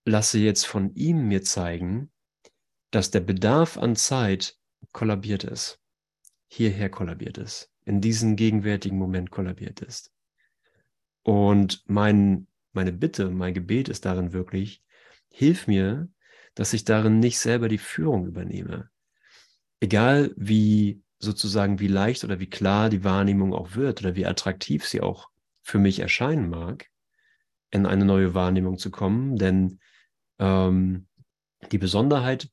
lasse 0.06 0.40
jetzt 0.40 0.66
von 0.66 0.96
ihm 0.96 1.28
mir 1.28 1.44
zeigen, 1.44 2.12
dass 2.90 3.12
der 3.12 3.20
Bedarf 3.20 3.78
an 3.78 3.96
Zeit 3.96 4.58
kollabiert 4.92 5.44
ist, 5.44 5.80
hierher 6.48 6.90
kollabiert 6.90 7.38
ist, 7.38 7.72
in 7.86 8.02
diesem 8.02 8.36
gegenwärtigen 8.36 8.98
Moment 8.98 9.32
kollabiert 9.32 9.82
ist. 9.82 10.12
Und 11.24 11.84
mein, 11.88 12.48
meine 12.74 12.92
Bitte, 12.92 13.30
mein 13.30 13.54
Gebet 13.54 13.90
ist 13.90 14.06
darin 14.06 14.34
wirklich, 14.34 14.84
hilf 15.32 15.68
mir, 15.68 16.10
dass 16.56 16.74
ich 16.74 16.86
darin 16.86 17.20
nicht 17.20 17.40
selber 17.40 17.68
die 17.68 17.78
Führung 17.78 18.26
übernehme. 18.26 18.90
Egal 19.80 20.34
wie 20.36 21.02
sozusagen, 21.20 21.80
wie 21.80 21.88
leicht 21.88 22.24
oder 22.24 22.40
wie 22.40 22.50
klar 22.50 22.90
die 22.90 23.04
Wahrnehmung 23.04 23.54
auch 23.54 23.76
wird 23.76 24.02
oder 24.02 24.16
wie 24.16 24.26
attraktiv 24.26 24.86
sie 24.86 25.02
auch 25.02 25.30
für 25.62 25.80
mich 25.80 26.00
erscheinen 26.00 26.50
mag, 26.50 26.88
in 27.70 27.86
eine 27.86 28.06
neue 28.06 28.34
Wahrnehmung 28.34 28.78
zu 28.78 28.92
kommen, 28.92 29.38
denn 29.38 29.80
ähm, 30.40 31.08
die 31.72 31.78
Besonderheit 31.78 32.50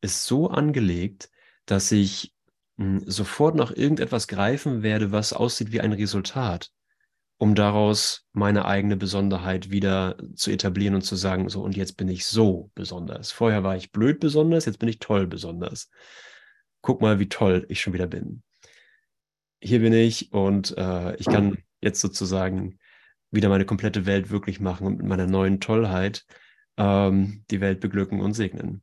ist 0.00 0.24
so 0.26 0.48
angelegt, 0.48 1.30
dass 1.66 1.90
ich 1.92 2.34
mh, 2.76 3.00
hm, 3.00 3.10
sofort 3.10 3.56
nach 3.56 3.72
irgendetwas 3.72 4.28
greifen 4.28 4.82
werde, 4.82 5.12
was 5.12 5.32
aussieht 5.32 5.72
wie 5.72 5.80
ein 5.80 5.92
Resultat, 5.92 6.70
um 7.38 7.54
daraus 7.54 8.26
meine 8.32 8.64
eigene 8.64 8.96
Besonderheit 8.96 9.70
wieder 9.70 10.16
zu 10.34 10.50
etablieren 10.50 10.94
und 10.94 11.02
zu 11.02 11.16
sagen, 11.16 11.48
so 11.48 11.62
und 11.62 11.76
jetzt 11.76 11.96
bin 11.96 12.08
ich 12.08 12.26
so 12.26 12.70
besonders. 12.74 13.32
Vorher 13.32 13.62
war 13.62 13.76
ich 13.76 13.92
blöd 13.92 14.20
besonders, 14.20 14.66
jetzt 14.66 14.78
bin 14.78 14.88
ich 14.88 14.98
toll 14.98 15.26
besonders. 15.26 15.90
Guck 16.80 17.00
mal, 17.00 17.18
wie 17.18 17.28
toll 17.28 17.66
ich 17.68 17.80
schon 17.80 17.92
wieder 17.92 18.06
bin. 18.06 18.42
Hier 19.60 19.80
bin 19.80 19.92
ich 19.92 20.32
und 20.32 20.76
äh, 20.76 21.16
ich 21.16 21.26
kann 21.26 21.58
jetzt 21.80 22.00
sozusagen 22.00 22.78
wieder 23.30 23.48
meine 23.48 23.64
komplette 23.64 24.06
Welt 24.06 24.30
wirklich 24.30 24.60
machen 24.60 24.86
und 24.86 24.98
mit 24.98 25.06
meiner 25.06 25.26
neuen 25.26 25.60
Tollheit 25.60 26.24
ähm, 26.76 27.44
die 27.50 27.60
Welt 27.60 27.80
beglücken 27.80 28.20
und 28.20 28.34
segnen. 28.34 28.82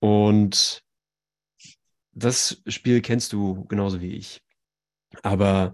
Und 0.00 0.82
das 2.12 2.62
Spiel 2.66 3.00
kennst 3.00 3.32
du 3.32 3.64
genauso 3.66 4.00
wie 4.00 4.14
ich. 4.14 4.42
Aber 5.22 5.72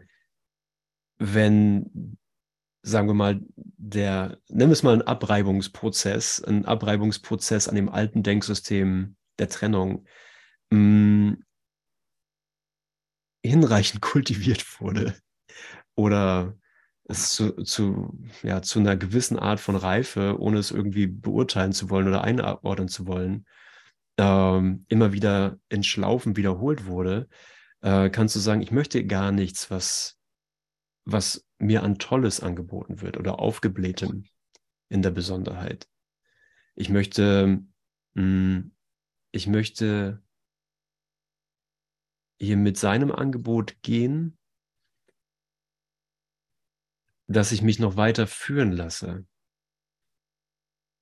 wenn, 1.18 2.18
sagen 2.82 3.08
wir 3.08 3.14
mal, 3.14 3.40
der, 3.56 4.38
nimm 4.48 4.70
es 4.70 4.82
mal 4.82 4.92
einen 4.92 5.02
Abreibungsprozess, 5.02 6.42
ein 6.42 6.64
Abreibungsprozess 6.64 7.68
an 7.68 7.74
dem 7.76 7.88
alten 7.88 8.22
Denksystem 8.22 9.16
der 9.38 9.48
Trennung, 9.48 10.06
mh, 10.70 10.78
mm, 10.78 11.42
hinreichend 13.44 14.02
kultiviert 14.02 14.80
wurde 14.80 15.14
oder 15.94 16.56
es 17.04 17.30
zu, 17.30 17.52
zu, 17.62 18.18
ja, 18.42 18.62
zu 18.62 18.80
einer 18.80 18.96
gewissen 18.96 19.38
Art 19.38 19.60
von 19.60 19.76
Reife, 19.76 20.36
ohne 20.40 20.58
es 20.58 20.70
irgendwie 20.72 21.06
beurteilen 21.06 21.72
zu 21.72 21.88
wollen 21.90 22.08
oder 22.08 22.24
einordnen 22.24 22.88
zu 22.88 23.06
wollen, 23.06 23.46
ähm, 24.18 24.84
immer 24.88 25.12
wieder 25.12 25.58
in 25.68 25.82
Schlaufen 25.84 26.36
wiederholt 26.36 26.86
wurde, 26.86 27.28
äh, 27.82 28.10
kannst 28.10 28.34
du 28.34 28.40
sagen, 28.40 28.62
ich 28.62 28.72
möchte 28.72 29.06
gar 29.06 29.30
nichts, 29.32 29.70
was, 29.70 30.15
was 31.06 31.48
mir 31.58 31.82
an 31.82 31.98
Tolles 31.98 32.40
angeboten 32.40 33.00
wird 33.00 33.16
oder 33.16 33.38
aufgeblähtem 33.38 34.24
in 34.90 35.00
der 35.00 35.10
Besonderheit. 35.10 35.88
Ich 36.74 36.90
möchte, 36.90 37.62
mh, 38.14 38.22
mm, 38.22 38.72
ich 39.32 39.46
möchte 39.46 40.22
hier 42.38 42.58
mit 42.58 42.76
seinem 42.76 43.10
Angebot 43.10 43.80
gehen 43.80 44.36
dass 47.28 47.52
ich 47.52 47.62
mich 47.62 47.78
noch 47.78 47.96
weiter 47.96 48.26
führen 48.26 48.72
lasse, 48.72 49.26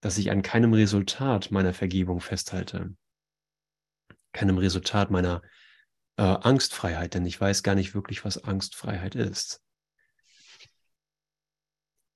dass 0.00 0.18
ich 0.18 0.30
an 0.30 0.42
keinem 0.42 0.72
Resultat 0.72 1.50
meiner 1.50 1.74
Vergebung 1.74 2.20
festhalte, 2.20 2.96
keinem 4.32 4.58
Resultat 4.58 5.10
meiner 5.10 5.42
äh, 6.16 6.22
Angstfreiheit, 6.22 7.14
denn 7.14 7.26
ich 7.26 7.40
weiß 7.40 7.62
gar 7.62 7.74
nicht 7.74 7.94
wirklich, 7.94 8.24
was 8.24 8.42
Angstfreiheit 8.42 9.14
ist. 9.14 9.63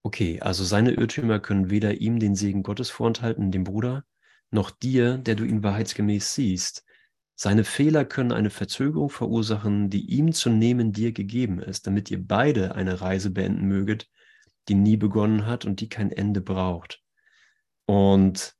Okay, 0.08 0.40
also 0.40 0.64
seine 0.64 0.92
Irrtümer 0.92 1.38
können 1.38 1.68
weder 1.68 2.00
ihm 2.00 2.18
den 2.18 2.34
Segen 2.34 2.62
Gottes 2.62 2.88
vorenthalten, 2.88 3.50
dem 3.50 3.64
Bruder, 3.64 4.06
noch 4.50 4.70
dir, 4.70 5.18
der 5.18 5.34
du 5.34 5.44
ihn 5.44 5.62
wahrheitsgemäß 5.62 6.34
siehst, 6.34 6.86
seine 7.34 7.62
Fehler 7.62 8.06
können 8.06 8.32
eine 8.32 8.48
Verzögerung 8.48 9.10
verursachen, 9.10 9.90
die 9.90 10.06
ihm 10.06 10.32
zu 10.32 10.48
nehmen 10.48 10.92
dir 10.92 11.12
gegeben 11.12 11.60
ist, 11.60 11.86
damit 11.86 12.10
ihr 12.10 12.26
beide 12.26 12.74
eine 12.74 13.02
Reise 13.02 13.28
beenden 13.28 13.66
möget, 13.68 14.08
die 14.68 14.76
nie 14.76 14.96
begonnen 14.96 15.44
hat 15.44 15.66
und 15.66 15.80
die 15.80 15.90
kein 15.90 16.10
Ende 16.10 16.40
braucht. 16.40 17.02
Und 17.84 18.56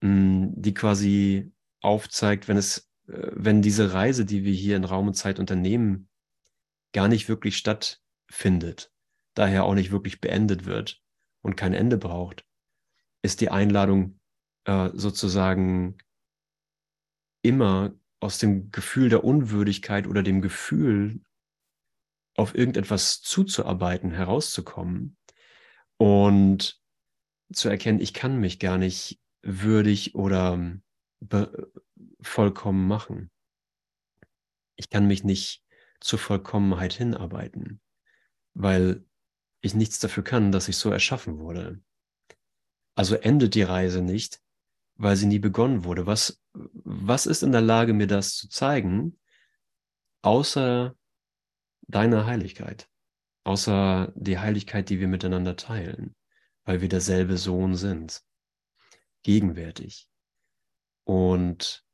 mh, 0.00 0.10
mm, 0.10 0.62
die 0.62 0.74
quasi 0.74 1.52
aufzeigt, 1.80 2.46
wenn 2.46 2.56
es, 2.56 2.88
äh, 3.08 3.32
wenn 3.32 3.62
diese 3.62 3.92
Reise, 3.92 4.24
die 4.24 4.44
wir 4.44 4.54
hier 4.54 4.76
in 4.76 4.84
Raum 4.84 5.08
und 5.08 5.14
Zeit 5.14 5.40
unternehmen, 5.40 6.08
gar 6.92 7.08
nicht 7.08 7.28
wirklich 7.28 7.56
stattfindet, 7.56 8.91
daher 9.34 9.64
auch 9.64 9.74
nicht 9.74 9.90
wirklich 9.90 10.20
beendet 10.20 10.64
wird 10.64 11.02
und 11.42 11.56
kein 11.56 11.74
Ende 11.74 11.98
braucht, 11.98 12.44
ist 13.22 13.40
die 13.40 13.50
Einladung 13.50 14.20
äh, 14.64 14.90
sozusagen 14.94 15.98
immer 17.42 17.94
aus 18.20 18.38
dem 18.38 18.70
Gefühl 18.70 19.08
der 19.08 19.24
Unwürdigkeit 19.24 20.06
oder 20.06 20.22
dem 20.22 20.40
Gefühl, 20.42 21.20
auf 22.36 22.54
irgendetwas 22.54 23.20
zuzuarbeiten, 23.20 24.10
herauszukommen 24.10 25.16
und 25.98 26.80
zu 27.52 27.68
erkennen, 27.68 28.00
ich 28.00 28.14
kann 28.14 28.40
mich 28.40 28.58
gar 28.58 28.78
nicht 28.78 29.20
würdig 29.42 30.14
oder 30.14 30.58
vollkommen 32.20 32.88
machen. 32.88 33.30
Ich 34.76 34.88
kann 34.88 35.06
mich 35.06 35.24
nicht 35.24 35.62
zur 36.00 36.18
Vollkommenheit 36.18 36.94
hinarbeiten, 36.94 37.80
weil 38.54 39.04
ich 39.62 39.74
nichts 39.74 39.98
dafür 39.98 40.22
kann, 40.22 40.52
dass 40.52 40.68
ich 40.68 40.76
so 40.76 40.90
erschaffen 40.90 41.38
wurde. 41.38 41.80
Also 42.94 43.14
endet 43.16 43.54
die 43.54 43.62
Reise 43.62 44.02
nicht, 44.02 44.40
weil 44.96 45.16
sie 45.16 45.26
nie 45.26 45.38
begonnen 45.38 45.84
wurde. 45.84 46.04
Was, 46.04 46.42
was 46.52 47.24
ist 47.24 47.42
in 47.42 47.52
der 47.52 47.62
Lage, 47.62 47.94
mir 47.94 48.06
das 48.06 48.34
zu 48.34 48.50
zeigen, 48.50 49.18
außer 50.20 50.94
deiner 51.88 52.26
Heiligkeit, 52.26 52.90
außer 53.44 54.12
die 54.14 54.38
Heiligkeit, 54.38 54.90
die 54.90 55.00
wir 55.00 55.08
miteinander 55.08 55.56
teilen? 55.56 56.14
weil 56.64 56.80
wir 56.80 56.88
derselbe 56.88 57.36
Sohn 57.36 57.74
sind, 57.74 58.22
gegenwärtig. 59.22 60.08
Und 61.04 61.84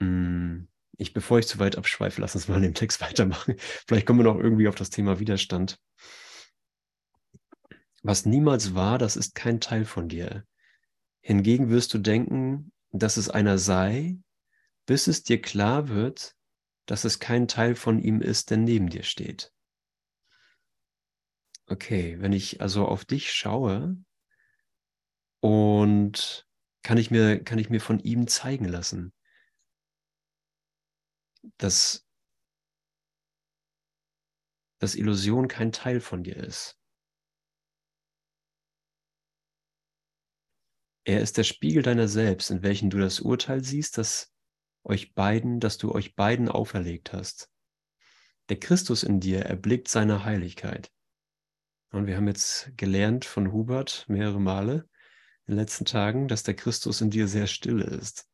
mh, 0.00 0.06
mm, 0.06 0.68
ich, 0.98 1.14
bevor 1.14 1.38
ich 1.38 1.46
zu 1.46 1.58
weit 1.60 1.78
abschweife, 1.78 2.20
lass 2.20 2.34
uns 2.34 2.48
mal 2.48 2.60
den 2.60 2.74
Text 2.74 3.00
weitermachen. 3.00 3.54
Vielleicht 3.58 4.06
kommen 4.06 4.18
wir 4.18 4.24
noch 4.24 4.38
irgendwie 4.38 4.68
auf 4.68 4.74
das 4.74 4.90
Thema 4.90 5.18
Widerstand. 5.18 5.80
Was 8.02 8.26
niemals 8.26 8.74
war, 8.74 8.98
das 8.98 9.16
ist 9.16 9.34
kein 9.34 9.60
Teil 9.60 9.84
von 9.84 10.08
dir. 10.08 10.44
Hingegen 11.20 11.70
wirst 11.70 11.94
du 11.94 11.98
denken, 11.98 12.72
dass 12.90 13.16
es 13.16 13.28
einer 13.30 13.58
sei, 13.58 14.18
bis 14.86 15.06
es 15.06 15.22
dir 15.22 15.40
klar 15.40 15.88
wird, 15.88 16.34
dass 16.86 17.04
es 17.04 17.18
kein 17.18 17.48
Teil 17.48 17.74
von 17.74 17.98
ihm 17.98 18.20
ist, 18.20 18.50
der 18.50 18.56
neben 18.56 18.88
dir 18.88 19.02
steht. 19.02 19.52
Okay, 21.66 22.16
wenn 22.20 22.32
ich 22.32 22.60
also 22.60 22.86
auf 22.86 23.04
dich 23.04 23.32
schaue 23.32 23.98
und 25.40 26.46
kann 26.82 26.96
ich 26.96 27.10
mir, 27.10 27.44
kann 27.44 27.58
ich 27.58 27.68
mir 27.68 27.80
von 27.80 27.98
ihm 27.98 28.26
zeigen 28.26 28.64
lassen, 28.64 29.12
dass, 31.56 32.06
dass 34.78 34.94
Illusion 34.94 35.48
kein 35.48 35.72
Teil 35.72 36.00
von 36.00 36.22
dir 36.22 36.36
ist. 36.36 36.78
Er 41.04 41.22
ist 41.22 41.38
der 41.38 41.44
Spiegel 41.44 41.82
deiner 41.82 42.06
selbst, 42.06 42.50
in 42.50 42.62
welchem 42.62 42.90
du 42.90 42.98
das 42.98 43.20
Urteil 43.20 43.64
siehst, 43.64 43.96
das 43.96 44.30
euch 44.84 45.14
beiden, 45.14 45.58
das 45.58 45.78
du 45.78 45.92
euch 45.92 46.14
beiden 46.14 46.48
auferlegt 46.48 47.12
hast. 47.12 47.50
Der 48.50 48.60
Christus 48.60 49.02
in 49.02 49.20
dir 49.20 49.40
erblickt 49.46 49.88
seine 49.88 50.24
Heiligkeit. 50.24 50.90
Und 51.90 52.06
wir 52.06 52.16
haben 52.16 52.26
jetzt 52.26 52.70
gelernt 52.76 53.24
von 53.24 53.52
Hubert 53.52 54.04
mehrere 54.08 54.40
Male 54.40 54.88
in 55.46 55.54
den 55.54 55.56
letzten 55.56 55.86
Tagen, 55.86 56.28
dass 56.28 56.42
der 56.42 56.54
Christus 56.54 57.00
in 57.00 57.10
dir 57.10 57.26
sehr 57.26 57.46
still 57.46 57.80
ist. 57.80 58.28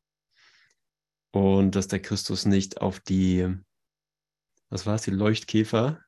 Und 1.34 1.74
dass 1.74 1.88
der 1.88 1.98
Christus 1.98 2.46
nicht 2.46 2.80
auf 2.80 3.00
die, 3.00 3.52
was 4.68 4.86
war 4.86 4.94
es, 4.94 5.02
die 5.02 5.10
Leuchtkäfer, 5.10 5.98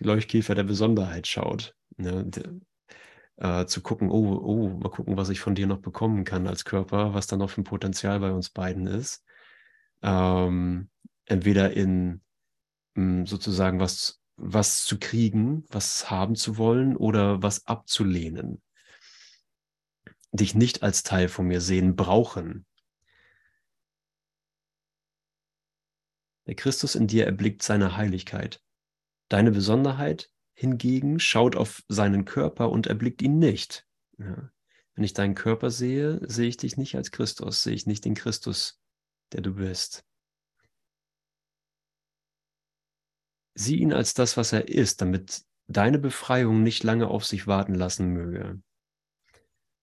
die 0.00 0.04
Leuchtkäfer 0.04 0.56
der 0.56 0.64
Besonderheit 0.64 1.28
schaut. 1.28 1.76
Ne? 1.96 2.28
Äh, 3.36 3.66
zu 3.66 3.82
gucken, 3.82 4.10
oh, 4.10 4.40
oh, 4.42 4.68
mal 4.70 4.90
gucken, 4.90 5.16
was 5.16 5.28
ich 5.28 5.38
von 5.38 5.54
dir 5.54 5.68
noch 5.68 5.78
bekommen 5.78 6.24
kann 6.24 6.48
als 6.48 6.64
Körper, 6.64 7.14
was 7.14 7.28
da 7.28 7.36
noch 7.36 7.50
für 7.50 7.60
ein 7.60 7.64
Potenzial 7.64 8.18
bei 8.18 8.32
uns 8.32 8.50
beiden 8.50 8.88
ist. 8.88 9.24
Ähm, 10.02 10.90
entweder 11.26 11.72
in 11.72 12.20
mh, 12.94 13.26
sozusagen 13.26 13.78
was 13.78 14.20
was 14.36 14.84
zu 14.84 14.98
kriegen, 14.98 15.64
was 15.68 16.10
haben 16.10 16.34
zu 16.34 16.58
wollen 16.58 16.96
oder 16.96 17.44
was 17.44 17.68
abzulehnen. 17.68 18.60
Dich 20.32 20.56
nicht 20.56 20.82
als 20.82 21.04
Teil 21.04 21.28
von 21.28 21.46
mir 21.46 21.60
sehen, 21.60 21.94
brauchen. 21.94 22.66
Der 26.46 26.54
Christus 26.54 26.94
in 26.94 27.06
dir 27.06 27.26
erblickt 27.26 27.62
seine 27.62 27.96
Heiligkeit. 27.96 28.62
Deine 29.28 29.50
Besonderheit 29.50 30.30
hingegen 30.54 31.20
schaut 31.20 31.56
auf 31.56 31.82
seinen 31.88 32.24
Körper 32.24 32.70
und 32.70 32.86
erblickt 32.86 33.22
ihn 33.22 33.38
nicht. 33.38 33.86
Ja. 34.18 34.50
Wenn 34.94 35.04
ich 35.04 35.14
deinen 35.14 35.34
Körper 35.34 35.70
sehe, 35.70 36.20
sehe 36.28 36.48
ich 36.48 36.58
dich 36.58 36.76
nicht 36.76 36.96
als 36.96 37.10
Christus, 37.10 37.62
sehe 37.62 37.74
ich 37.74 37.86
nicht 37.86 38.04
den 38.04 38.14
Christus, 38.14 38.80
der 39.32 39.40
du 39.40 39.54
bist. 39.54 40.04
Sieh 43.54 43.78
ihn 43.78 43.92
als 43.92 44.14
das, 44.14 44.36
was 44.36 44.52
er 44.52 44.68
ist, 44.68 45.00
damit 45.00 45.44
deine 45.66 45.98
Befreiung 45.98 46.62
nicht 46.62 46.84
lange 46.84 47.08
auf 47.08 47.24
sich 47.24 47.46
warten 47.46 47.74
lassen 47.74 48.08
möge. 48.08 48.60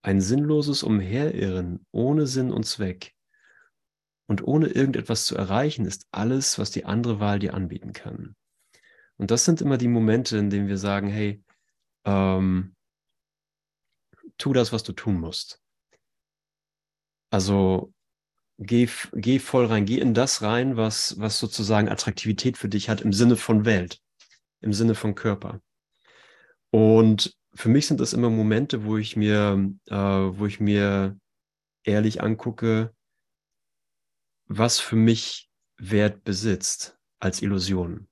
Ein 0.02 0.20
sinnloses 0.20 0.82
Umherirren 0.82 1.84
ohne 1.90 2.26
Sinn 2.26 2.52
und 2.52 2.64
Zweck 2.64 3.14
und 4.30 4.44
ohne 4.46 4.68
irgendetwas 4.68 5.26
zu 5.26 5.34
erreichen 5.34 5.86
ist 5.86 6.06
alles, 6.12 6.56
was 6.56 6.70
die 6.70 6.84
andere 6.84 7.18
Wahl 7.18 7.40
dir 7.40 7.52
anbieten 7.52 7.92
kann. 7.92 8.36
Und 9.16 9.32
das 9.32 9.44
sind 9.44 9.60
immer 9.60 9.76
die 9.76 9.88
Momente, 9.88 10.38
in 10.38 10.50
denen 10.50 10.68
wir 10.68 10.78
sagen, 10.78 11.08
hey, 11.08 11.42
ähm, 12.04 12.76
tu 14.38 14.52
das, 14.52 14.72
was 14.72 14.84
du 14.84 14.92
tun 14.92 15.18
musst. 15.18 15.60
Also 17.30 17.92
geh, 18.58 18.88
geh 19.14 19.40
voll 19.40 19.66
rein, 19.66 19.84
geh 19.84 19.98
in 19.98 20.14
das 20.14 20.42
rein, 20.42 20.76
was, 20.76 21.18
was 21.18 21.40
sozusagen 21.40 21.88
Attraktivität 21.88 22.56
für 22.56 22.68
dich 22.68 22.88
hat 22.88 23.00
im 23.00 23.12
Sinne 23.12 23.34
von 23.34 23.64
Welt, 23.64 24.00
im 24.60 24.72
Sinne 24.72 24.94
von 24.94 25.16
Körper. 25.16 25.60
Und 26.70 27.36
für 27.52 27.68
mich 27.68 27.88
sind 27.88 27.98
das 27.98 28.12
immer 28.12 28.30
Momente, 28.30 28.84
wo 28.84 28.96
ich 28.96 29.16
mir, 29.16 29.72
äh, 29.86 29.96
wo 29.96 30.46
ich 30.46 30.60
mir 30.60 31.18
ehrlich 31.82 32.22
angucke, 32.22 32.94
was 34.50 34.80
für 34.80 34.96
mich 34.96 35.48
Wert 35.78 36.24
besitzt 36.24 36.98
als 37.20 37.40
Illusion. 37.40 38.08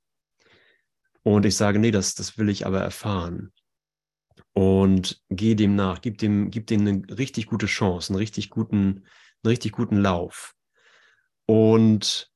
Und 1.25 1.45
ich 1.45 1.57
sage, 1.57 1.81
nee, 1.81 1.91
das, 1.91 2.15
das 2.15 2.39
will 2.39 2.49
ich 2.49 2.65
aber 2.65 2.81
erfahren. 2.81 3.53
Und 4.53 5.21
geh 5.31 5.57
dem 5.57 5.75
nach, 5.75 6.01
gib 6.01 6.19
dem, 6.19 6.51
gib 6.51 6.69
dem 6.69 6.87
eine 6.87 7.19
richtig 7.19 7.47
gute 7.47 7.67
Chance, 7.67 8.13
einen 8.13 8.19
richtig 8.19 8.51
guten, 8.51 9.05
einen 9.43 9.51
richtig 9.51 9.73
guten 9.73 9.97
Lauf. 9.97 10.55
Und 11.45 12.31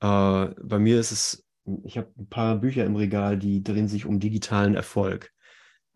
äh, 0.00 0.46
bei 0.62 0.78
mir 0.78 1.00
ist 1.00 1.10
es, 1.10 1.46
ich 1.82 1.96
habe 1.96 2.12
ein 2.18 2.28
paar 2.28 2.56
Bücher 2.56 2.84
im 2.84 2.94
Regal, 2.94 3.38
die 3.38 3.64
drehen 3.64 3.88
sich 3.88 4.04
um 4.04 4.20
digitalen 4.20 4.74
Erfolg. 4.74 5.32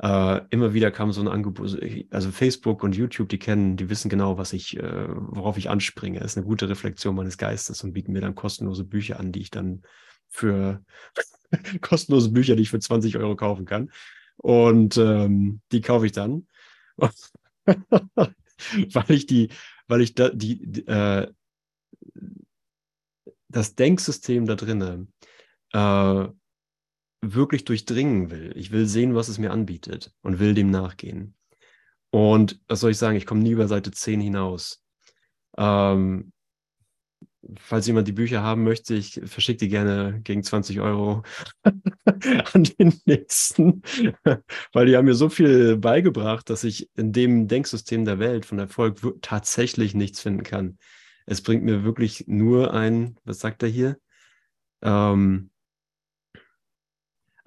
Äh, 0.00 0.40
immer 0.50 0.74
wieder 0.74 0.90
kam 0.90 1.12
so 1.12 1.20
ein 1.20 1.28
Angebot, 1.28 1.78
also 2.10 2.30
Facebook 2.30 2.82
und 2.84 2.96
YouTube, 2.96 3.28
die 3.28 3.38
kennen, 3.38 3.76
die 3.76 3.90
wissen 3.90 4.08
genau, 4.08 4.38
was 4.38 4.52
ich, 4.52 4.76
äh, 4.76 5.06
worauf 5.08 5.58
ich 5.58 5.70
anspringe. 5.70 6.20
Das 6.20 6.32
ist 6.32 6.36
eine 6.36 6.46
gute 6.46 6.68
Reflexion 6.68 7.16
meines 7.16 7.36
Geistes 7.36 7.82
und 7.82 7.92
bieten 7.92 8.12
mir 8.12 8.20
dann 8.20 8.36
kostenlose 8.36 8.84
Bücher 8.84 9.18
an, 9.18 9.32
die 9.32 9.40
ich 9.40 9.50
dann 9.50 9.82
für 10.28 10.84
kostenlose 11.80 12.30
Bücher, 12.30 12.54
die 12.54 12.62
ich 12.62 12.70
für 12.70 12.78
20 12.78 13.16
Euro 13.16 13.34
kaufen 13.34 13.64
kann. 13.64 13.90
Und 14.36 14.96
ähm, 14.98 15.60
die 15.72 15.80
kaufe 15.80 16.06
ich 16.06 16.12
dann. 16.12 16.46
weil 16.96 17.10
ich 19.08 19.26
die, 19.26 19.48
weil 19.88 20.00
ich 20.00 20.14
da, 20.14 20.28
die, 20.28 20.86
äh, 20.86 21.26
das 23.48 23.74
Denksystem 23.74 24.46
da 24.46 24.54
drinnen 24.54 25.12
äh, 25.72 26.28
wirklich 27.20 27.64
durchdringen 27.64 28.30
will. 28.30 28.52
Ich 28.56 28.70
will 28.70 28.86
sehen, 28.86 29.14
was 29.14 29.28
es 29.28 29.38
mir 29.38 29.50
anbietet 29.50 30.12
und 30.22 30.38
will 30.38 30.54
dem 30.54 30.70
nachgehen. 30.70 31.34
Und 32.10 32.60
was 32.68 32.80
soll 32.80 32.92
ich 32.92 32.98
sagen, 32.98 33.16
ich 33.16 33.26
komme 33.26 33.42
nie 33.42 33.50
über 33.50 33.68
Seite 33.68 33.90
10 33.90 34.20
hinaus. 34.20 34.82
Ähm, 35.56 36.32
falls 37.56 37.86
jemand 37.86 38.08
die 38.08 38.12
Bücher 38.12 38.42
haben 38.42 38.64
möchte, 38.64 38.94
ich 38.94 39.20
verschicke 39.24 39.58
die 39.58 39.68
gerne 39.68 40.20
gegen 40.22 40.42
20 40.42 40.80
Euro 40.80 41.22
an 41.64 42.64
den 42.78 42.94
nächsten, 43.04 43.82
weil 44.72 44.86
die 44.86 44.96
haben 44.96 45.04
mir 45.04 45.14
so 45.14 45.28
viel 45.28 45.76
beigebracht, 45.76 46.50
dass 46.50 46.64
ich 46.64 46.90
in 46.96 47.12
dem 47.12 47.48
Denksystem 47.48 48.04
der 48.04 48.18
Welt 48.18 48.46
von 48.46 48.58
Erfolg 48.58 49.00
tatsächlich 49.22 49.94
nichts 49.94 50.20
finden 50.20 50.42
kann. 50.42 50.78
Es 51.26 51.42
bringt 51.42 51.64
mir 51.64 51.84
wirklich 51.84 52.24
nur 52.26 52.72
ein, 52.72 53.16
was 53.24 53.40
sagt 53.40 53.62
er 53.62 53.68
hier? 53.68 53.98
Ähm, 54.82 55.50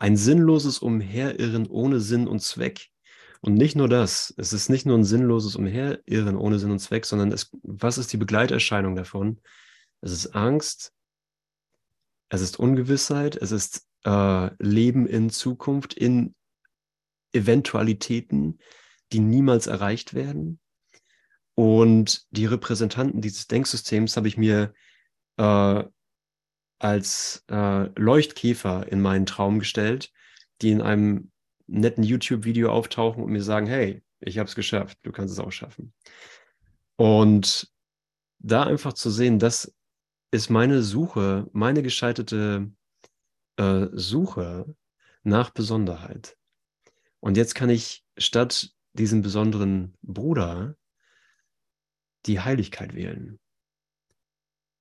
ein 0.01 0.17
sinnloses 0.17 0.79
Umherirren 0.79 1.67
ohne 1.67 1.99
Sinn 1.99 2.27
und 2.27 2.39
Zweck. 2.39 2.87
Und 3.39 3.53
nicht 3.53 3.75
nur 3.75 3.87
das, 3.87 4.33
es 4.35 4.51
ist 4.51 4.67
nicht 4.67 4.87
nur 4.87 4.97
ein 4.97 5.03
sinnloses 5.03 5.55
Umherirren 5.55 6.37
ohne 6.37 6.57
Sinn 6.57 6.71
und 6.71 6.79
Zweck, 6.79 7.05
sondern 7.05 7.31
es, 7.31 7.51
was 7.61 7.99
ist 7.99 8.11
die 8.11 8.17
Begleiterscheinung 8.17 8.95
davon? 8.95 9.39
Es 10.01 10.11
ist 10.11 10.35
Angst, 10.35 10.91
es 12.29 12.41
ist 12.41 12.57
Ungewissheit, 12.57 13.35
es 13.35 13.51
ist 13.51 13.85
äh, 14.03 14.49
Leben 14.57 15.05
in 15.05 15.29
Zukunft, 15.29 15.93
in 15.93 16.33
Eventualitäten, 17.31 18.57
die 19.11 19.19
niemals 19.19 19.67
erreicht 19.67 20.15
werden. 20.15 20.59
Und 21.53 22.25
die 22.31 22.47
Repräsentanten 22.47 23.21
dieses 23.21 23.45
Denksystems 23.45 24.17
habe 24.17 24.27
ich 24.27 24.35
mir 24.35 24.73
äh, 25.37 25.83
als 26.81 27.45
äh, 27.47 27.89
Leuchtkäfer 27.99 28.91
in 28.91 29.01
meinen 29.01 29.27
Traum 29.27 29.59
gestellt, 29.59 30.11
die 30.61 30.71
in 30.71 30.81
einem 30.81 31.31
netten 31.67 32.03
YouTube-Video 32.03 32.71
auftauchen 32.71 33.23
und 33.23 33.31
mir 33.31 33.43
sagen, 33.43 33.67
hey, 33.67 34.01
ich 34.19 34.39
habe 34.39 34.49
es 34.49 34.55
geschafft, 34.55 34.97
du 35.03 35.11
kannst 35.11 35.31
es 35.31 35.39
auch 35.39 35.51
schaffen. 35.51 35.93
Und 36.95 37.71
da 38.39 38.63
einfach 38.63 38.93
zu 38.93 39.11
sehen, 39.11 39.37
dass 39.37 39.73
ist 40.31 40.49
meine 40.49 40.81
Suche, 40.81 41.49
meine 41.51 41.83
gescheiterte 41.83 42.71
äh, 43.57 43.87
Suche 43.91 44.75
nach 45.23 45.49
Besonderheit. 45.49 46.37
Und 47.19 47.37
jetzt 47.37 47.53
kann 47.53 47.69
ich 47.69 48.05
statt 48.17 48.71
diesem 48.93 49.21
besonderen 49.21 49.93
Bruder 50.01 50.77
die 52.25 52.39
Heiligkeit 52.39 52.95
wählen 52.95 53.39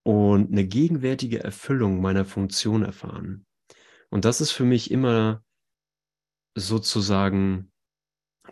und 0.02 0.50
eine 0.50 0.66
gegenwärtige 0.66 1.42
Erfüllung 1.42 2.00
meiner 2.00 2.24
Funktion 2.24 2.82
erfahren. 2.82 3.46
Und 4.08 4.24
das 4.24 4.40
ist 4.40 4.50
für 4.50 4.64
mich 4.64 4.90
immer 4.90 5.44
sozusagen 6.54 7.70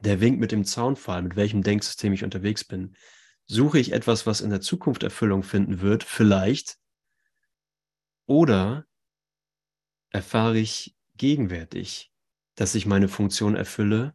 der 0.01 0.21
winkt 0.21 0.41
mit 0.41 0.53
dem 0.53 0.65
Zaunpfahl, 0.65 1.23
mit 1.23 1.37
welchem 1.37 1.63
Denksystem 1.63 2.13
ich 2.13 2.25
unterwegs 2.25 2.65
bin. 2.65 2.97
Suche 3.47 3.79
ich 3.79 3.93
etwas, 3.93 4.27
was 4.27 4.41
in 4.41 4.51
der 4.51 4.61
Zukunft 4.61 5.03
Erfüllung 5.03 5.43
finden 5.43 5.81
wird? 5.81 6.05
Vielleicht. 6.05 6.79
Oder 8.27 8.87
erfahre 10.11 10.59
ich 10.59 10.95
gegenwärtig, 11.17 12.13
dass 12.55 12.75
ich 12.75 12.87
meine 12.87 13.09
Funktion 13.09 13.57
erfülle 13.57 14.15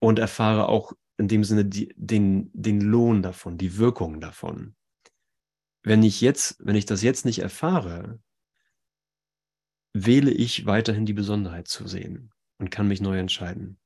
und 0.00 0.18
erfahre 0.18 0.68
auch 0.68 0.92
in 1.16 1.28
dem 1.28 1.44
Sinne 1.44 1.64
die, 1.64 1.94
den, 1.96 2.50
den 2.52 2.80
Lohn 2.80 3.22
davon, 3.22 3.58
die 3.58 3.76
Wirkung 3.78 4.20
davon. 4.20 4.74
Wenn 5.82 6.02
ich 6.02 6.20
jetzt, 6.20 6.56
wenn 6.64 6.76
ich 6.76 6.86
das 6.86 7.02
jetzt 7.02 7.24
nicht 7.24 7.40
erfahre, 7.40 8.20
wähle 9.92 10.30
ich 10.30 10.66
weiterhin 10.66 11.06
die 11.06 11.12
Besonderheit 11.12 11.68
zu 11.68 11.86
sehen 11.86 12.32
und 12.58 12.70
kann 12.70 12.88
mich 12.88 13.00
neu 13.00 13.18
entscheiden. 13.18 13.78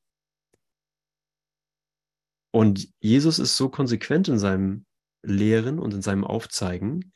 Und 2.51 2.89
Jesus 3.01 3.39
ist 3.39 3.57
so 3.57 3.69
konsequent 3.69 4.29
in 4.29 4.39
seinem 4.39 4.87
Lehren 5.23 5.79
und 5.79 5.93
in 5.93 6.03
seinem 6.03 6.25
Aufzeigen, 6.25 7.13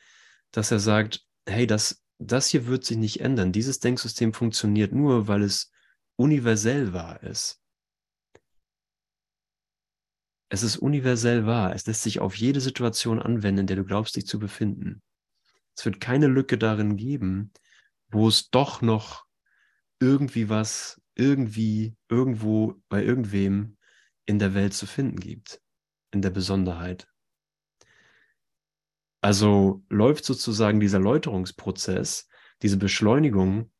dass 0.50 0.70
er 0.70 0.80
sagt, 0.80 1.24
hey, 1.48 1.66
das, 1.66 2.04
das 2.18 2.48
hier 2.48 2.66
wird 2.66 2.84
sich 2.84 2.98
nicht 2.98 3.20
ändern. 3.20 3.52
Dieses 3.52 3.78
Denksystem 3.78 4.34
funktioniert 4.34 4.92
nur, 4.92 5.28
weil 5.28 5.42
es 5.42 5.72
universell 6.16 6.92
wahr 6.92 7.22
ist. 7.22 7.61
Es 10.52 10.62
ist 10.62 10.76
universell 10.76 11.46
wahr. 11.46 11.74
Es 11.74 11.86
lässt 11.86 12.02
sich 12.02 12.20
auf 12.20 12.36
jede 12.36 12.60
Situation 12.60 13.22
anwenden, 13.22 13.60
in 13.60 13.66
der 13.66 13.76
du 13.76 13.84
glaubst, 13.84 14.16
dich 14.16 14.26
zu 14.26 14.38
befinden. 14.38 15.00
Es 15.74 15.86
wird 15.86 15.98
keine 15.98 16.26
Lücke 16.26 16.58
darin 16.58 16.98
geben, 16.98 17.50
wo 18.10 18.28
es 18.28 18.50
doch 18.50 18.82
noch 18.82 19.24
irgendwie 19.98 20.50
was, 20.50 21.00
irgendwie, 21.14 21.96
irgendwo, 22.10 22.74
bei 22.90 23.02
irgendwem 23.02 23.78
in 24.26 24.38
der 24.38 24.52
Welt 24.52 24.74
zu 24.74 24.84
finden 24.84 25.18
gibt, 25.18 25.62
in 26.10 26.20
der 26.20 26.28
Besonderheit. 26.28 27.08
Also 29.22 29.82
läuft 29.88 30.26
sozusagen 30.26 30.80
dieser 30.80 30.98
Läuterungsprozess, 30.98 32.28
diese 32.60 32.76
Beschleunigung, 32.76 33.72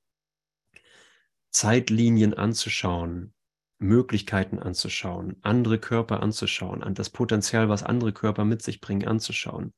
Zeitlinien 1.50 2.32
anzuschauen, 2.32 3.35
Möglichkeiten 3.83 4.59
anzuschauen, 4.59 5.37
andere 5.42 5.79
Körper 5.79 6.23
anzuschauen, 6.23 6.83
an 6.83 6.95
das 6.95 7.11
Potenzial, 7.11 7.68
was 7.68 7.83
andere 7.83 8.12
Körper 8.12 8.45
mit 8.45 8.62
sich 8.62 8.81
bringen, 8.81 9.07
anzuschauen. 9.07 9.75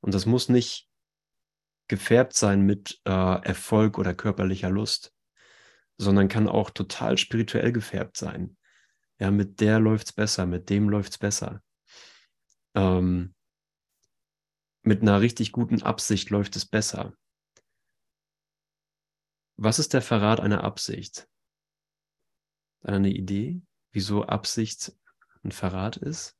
Und 0.00 0.14
das 0.14 0.26
muss 0.26 0.48
nicht 0.48 0.88
gefärbt 1.88 2.34
sein 2.34 2.62
mit 2.62 3.00
äh, 3.04 3.10
Erfolg 3.10 3.98
oder 3.98 4.14
körperlicher 4.14 4.70
Lust, 4.70 5.14
sondern 5.96 6.28
kann 6.28 6.48
auch 6.48 6.70
total 6.70 7.16
spirituell 7.16 7.72
gefärbt 7.72 8.16
sein. 8.16 8.56
Ja, 9.18 9.30
mit 9.30 9.60
der 9.60 9.80
läuft 9.80 10.08
es 10.08 10.12
besser, 10.12 10.46
mit 10.46 10.68
dem 10.68 10.88
läuft 10.88 11.12
es 11.12 11.18
besser. 11.18 11.62
Ähm, 12.74 13.34
mit 14.82 15.02
einer 15.02 15.20
richtig 15.20 15.52
guten 15.52 15.82
Absicht 15.82 16.30
läuft 16.30 16.54
es 16.56 16.66
besser. 16.66 17.14
Was 19.56 19.78
ist 19.78 19.94
der 19.94 20.02
Verrat 20.02 20.40
einer 20.40 20.64
Absicht? 20.64 21.26
Eine 22.82 23.10
Idee, 23.10 23.62
wieso 23.92 24.24
Absicht 24.24 24.92
ein 25.42 25.52
Verrat 25.52 25.96
ist? 25.96 26.36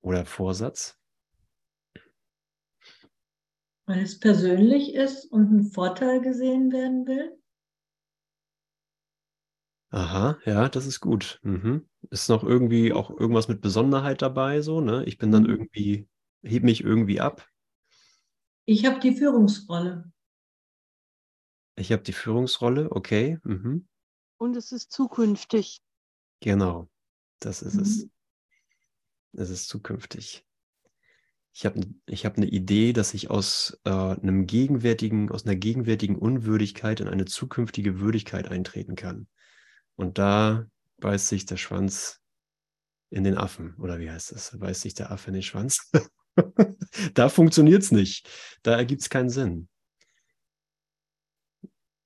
Oder 0.00 0.24
Vorsatz? 0.24 0.98
Weil 3.86 4.02
es 4.02 4.18
persönlich 4.18 4.94
ist 4.94 5.24
und 5.26 5.52
ein 5.52 5.62
Vorteil 5.64 6.20
gesehen 6.20 6.72
werden 6.72 7.06
will? 7.06 7.36
Aha, 9.90 10.38
ja, 10.44 10.68
das 10.68 10.86
ist 10.86 11.00
gut. 11.00 11.40
Mhm. 11.42 11.88
Ist 12.10 12.28
noch 12.28 12.44
irgendwie 12.44 12.92
auch 12.92 13.10
irgendwas 13.10 13.48
mit 13.48 13.60
Besonderheit 13.60 14.22
dabei, 14.22 14.62
so, 14.62 14.80
ne? 14.80 15.04
Ich 15.04 15.18
bin 15.18 15.32
dann 15.32 15.42
mhm. 15.42 15.50
irgendwie, 15.50 16.08
heb 16.42 16.62
mich 16.62 16.84
irgendwie 16.84 17.20
ab. 17.20 17.46
Ich 18.66 18.86
habe 18.86 19.00
die 19.00 19.16
Führungsrolle. 19.16 20.12
Ich 21.80 21.92
habe 21.92 22.02
die 22.02 22.12
Führungsrolle, 22.12 22.92
okay. 22.92 23.38
Mhm. 23.42 23.88
Und 24.36 24.54
es 24.56 24.70
ist 24.70 24.92
zukünftig. 24.92 25.80
Genau, 26.40 26.90
das 27.38 27.62
ist 27.62 27.74
mhm. 27.74 27.80
es. 27.80 28.08
Es 29.32 29.50
ist 29.50 29.68
zukünftig. 29.68 30.44
Ich 31.52 31.64
habe 31.64 31.80
ich 32.06 32.26
hab 32.26 32.36
eine 32.36 32.46
Idee, 32.46 32.92
dass 32.92 33.14
ich 33.14 33.30
aus 33.30 33.80
äh, 33.84 33.90
einem 33.90 34.46
gegenwärtigen, 34.46 35.30
aus 35.30 35.46
einer 35.46 35.56
gegenwärtigen 35.56 36.16
Unwürdigkeit 36.16 37.00
in 37.00 37.08
eine 37.08 37.24
zukünftige 37.24 37.98
Würdigkeit 37.98 38.48
eintreten 38.48 38.94
kann. 38.94 39.26
Und 39.96 40.18
da 40.18 40.66
beißt 40.98 41.28
sich 41.28 41.46
der 41.46 41.56
Schwanz 41.56 42.20
in 43.08 43.24
den 43.24 43.38
Affen, 43.38 43.74
oder 43.76 43.98
wie 43.98 44.10
heißt 44.10 44.32
das? 44.32 44.56
Beißt 44.58 44.82
sich 44.82 44.94
der 44.94 45.10
Affe 45.10 45.28
in 45.28 45.34
den 45.34 45.42
Schwanz? 45.42 45.90
da 47.14 47.30
funktioniert 47.30 47.82
es 47.82 47.90
nicht. 47.90 48.28
Da 48.62 48.76
ergibt 48.76 49.02
es 49.02 49.10
keinen 49.10 49.30
Sinn. 49.30 49.69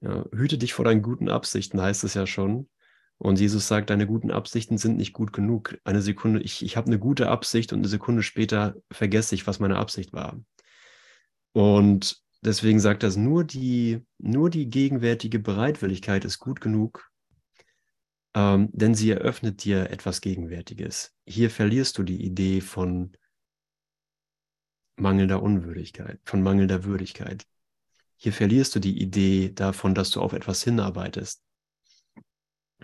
Ja, 0.05 0.27
hüte 0.33 0.59
dich 0.59 0.75
vor 0.75 0.85
deinen 0.85 1.01
guten 1.01 1.31
Absichten, 1.31 1.81
heißt 1.81 2.05
es 2.05 2.13
ja 2.13 2.27
schon. 2.27 2.69
Und 3.17 3.41
Jesus 3.41 3.69
sagt, 3.69 3.89
deine 3.89 4.07
guten 4.07 4.31
Absichten 4.31 4.77
sind 4.77 4.99
nicht 4.99 5.15
gut 5.15 5.33
genug. 5.33 5.79
Eine 5.85 6.03
Sekunde, 6.03 6.41
ich, 6.43 6.63
ich 6.63 6.77
habe 6.77 6.89
eine 6.89 6.99
gute 6.99 7.31
Absicht 7.31 7.73
und 7.73 7.79
eine 7.79 7.89
Sekunde 7.89 8.23
später 8.23 8.75
vergesse 8.91 9.35
ich, 9.35 9.47
was 9.47 9.61
meine 9.61 9.79
Absicht 9.79 10.13
war. 10.13 10.39
Und 11.53 12.21
deswegen 12.43 12.81
sagt 12.81 13.03
er, 13.03 13.17
nur 13.17 13.45
die, 13.45 14.05
nur 14.19 14.51
die 14.51 14.69
gegenwärtige 14.69 15.39
Bereitwilligkeit 15.39 16.27
ist 16.27 16.39
gut 16.39 16.61
genug, 16.61 17.11
ähm, 18.35 18.69
denn 18.73 18.95
sie 18.95 19.11
eröffnet 19.11 19.65
dir 19.65 19.91
etwas 19.91 20.21
Gegenwärtiges. 20.21 21.15
Hier 21.25 21.49
verlierst 21.49 21.97
du 21.97 22.03
die 22.03 22.23
Idee 22.23 22.61
von 22.61 23.17
mangelnder 24.97 25.43
Unwürdigkeit, 25.43 26.21
von 26.25 26.43
mangelnder 26.43 26.85
Würdigkeit. 26.85 27.47
Hier 28.17 28.33
verlierst 28.33 28.75
du 28.75 28.81
die 28.81 29.01
Idee 29.01 29.53
davon, 29.53 29.95
dass 29.95 30.11
du 30.11 30.21
auf 30.21 30.33
etwas 30.33 30.63
hinarbeitest, 30.63 31.43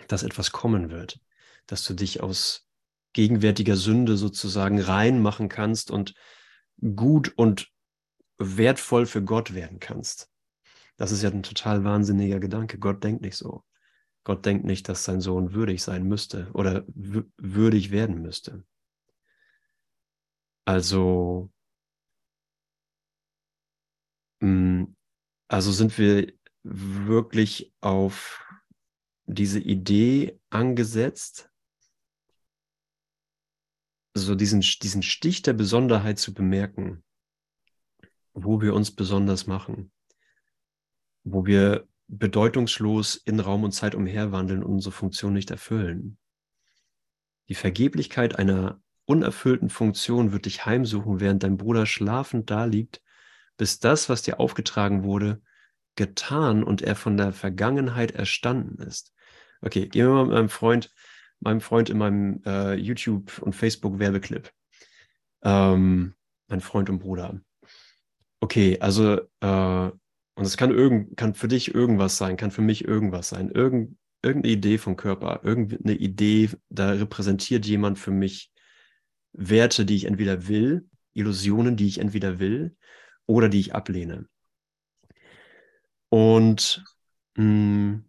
dass 0.08 0.22
etwas 0.22 0.52
kommen 0.52 0.90
wird, 0.90 1.20
dass 1.66 1.84
du 1.84 1.94
dich 1.94 2.22
aus 2.22 2.66
gegenwärtiger 3.12 3.76
Sünde 3.76 4.16
sozusagen 4.16 4.80
rein 4.80 5.20
machen 5.20 5.48
kannst 5.48 5.90
und 5.90 6.14
gut 6.94 7.32
und 7.36 7.68
wertvoll 8.38 9.06
für 9.06 9.22
Gott 9.22 9.54
werden 9.54 9.80
kannst. 9.80 10.28
Das 10.96 11.12
ist 11.12 11.22
ja 11.22 11.30
ein 11.30 11.42
total 11.42 11.84
wahnsinniger 11.84 12.40
Gedanke. 12.40 12.78
Gott 12.78 13.02
denkt 13.02 13.22
nicht 13.22 13.36
so. 13.36 13.64
Gott 14.24 14.44
denkt 14.44 14.64
nicht, 14.64 14.88
dass 14.88 15.04
sein 15.04 15.20
Sohn 15.20 15.54
würdig 15.54 15.82
sein 15.82 16.04
müsste 16.04 16.50
oder 16.52 16.84
würdig 16.86 17.90
werden 17.90 18.20
müsste. 18.20 18.64
Also, 20.66 21.50
mm, 24.40 24.94
also 25.50 25.72
sind 25.72 25.98
wir 25.98 26.32
wirklich 26.62 27.74
auf 27.80 28.46
diese 29.26 29.58
Idee 29.58 30.38
angesetzt, 30.48 31.50
so 34.14 34.36
diesen, 34.36 34.60
diesen 34.60 35.02
Stich 35.02 35.42
der 35.42 35.54
Besonderheit 35.54 36.20
zu 36.20 36.34
bemerken, 36.34 37.02
wo 38.32 38.60
wir 38.60 38.74
uns 38.74 38.94
besonders 38.94 39.48
machen, 39.48 39.90
wo 41.24 41.46
wir 41.46 41.88
bedeutungslos 42.06 43.16
in 43.16 43.40
Raum 43.40 43.64
und 43.64 43.72
Zeit 43.72 43.96
umherwandeln 43.96 44.62
und 44.62 44.74
unsere 44.74 44.92
Funktion 44.92 45.32
nicht 45.32 45.50
erfüllen. 45.50 46.16
Die 47.48 47.56
Vergeblichkeit 47.56 48.38
einer 48.38 48.80
unerfüllten 49.04 49.68
Funktion 49.68 50.30
wird 50.30 50.46
dich 50.46 50.64
heimsuchen, 50.64 51.18
während 51.18 51.42
dein 51.42 51.56
Bruder 51.56 51.86
schlafend 51.86 52.50
daliegt, 52.50 53.02
bis 53.60 53.78
das, 53.78 54.08
was 54.08 54.22
dir 54.22 54.40
aufgetragen 54.40 55.04
wurde, 55.04 55.42
getan 55.94 56.64
und 56.64 56.80
er 56.80 56.96
von 56.96 57.18
der 57.18 57.30
Vergangenheit 57.30 58.10
erstanden 58.10 58.82
ist. 58.82 59.12
Okay, 59.60 59.86
gehen 59.86 60.06
wir 60.06 60.14
mal 60.14 60.24
mit 60.24 60.32
meinem 60.32 60.48
Freund, 60.48 60.90
meinem 61.40 61.60
Freund 61.60 61.90
in 61.90 61.98
meinem 61.98 62.42
äh, 62.46 62.72
YouTube- 62.72 63.38
und 63.42 63.54
Facebook-Werbeclip. 63.54 64.50
Ähm, 65.42 66.14
mein 66.48 66.62
Freund 66.62 66.88
und 66.88 67.00
Bruder. 67.00 67.38
Okay, 68.40 68.78
also 68.80 69.20
äh, 69.40 69.90
und 70.36 70.46
es 70.46 70.56
kann, 70.56 70.70
irgend, 70.70 71.18
kann 71.18 71.34
für 71.34 71.48
dich 71.48 71.74
irgendwas 71.74 72.16
sein, 72.16 72.38
kann 72.38 72.52
für 72.52 72.62
mich 72.62 72.86
irgendwas 72.86 73.28
sein. 73.28 73.50
Irgend, 73.50 73.98
irgendeine 74.22 74.54
Idee 74.54 74.78
vom 74.78 74.96
Körper, 74.96 75.40
irgendeine 75.42 75.98
Idee, 75.98 76.48
da 76.70 76.92
repräsentiert 76.92 77.66
jemand 77.66 77.98
für 77.98 78.10
mich 78.10 78.54
Werte, 79.34 79.84
die 79.84 79.96
ich 79.96 80.06
entweder 80.06 80.48
will, 80.48 80.88
Illusionen, 81.12 81.76
die 81.76 81.88
ich 81.88 81.98
entweder 81.98 82.38
will 82.38 82.74
oder 83.30 83.48
die 83.48 83.60
ich 83.60 83.74
ablehne. 83.74 84.28
Und 86.08 86.84
mh, 87.36 87.42
hm, 87.42 88.04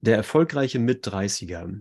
der 0.00 0.16
erfolgreiche 0.16 0.78
Mit-30er 0.78 1.80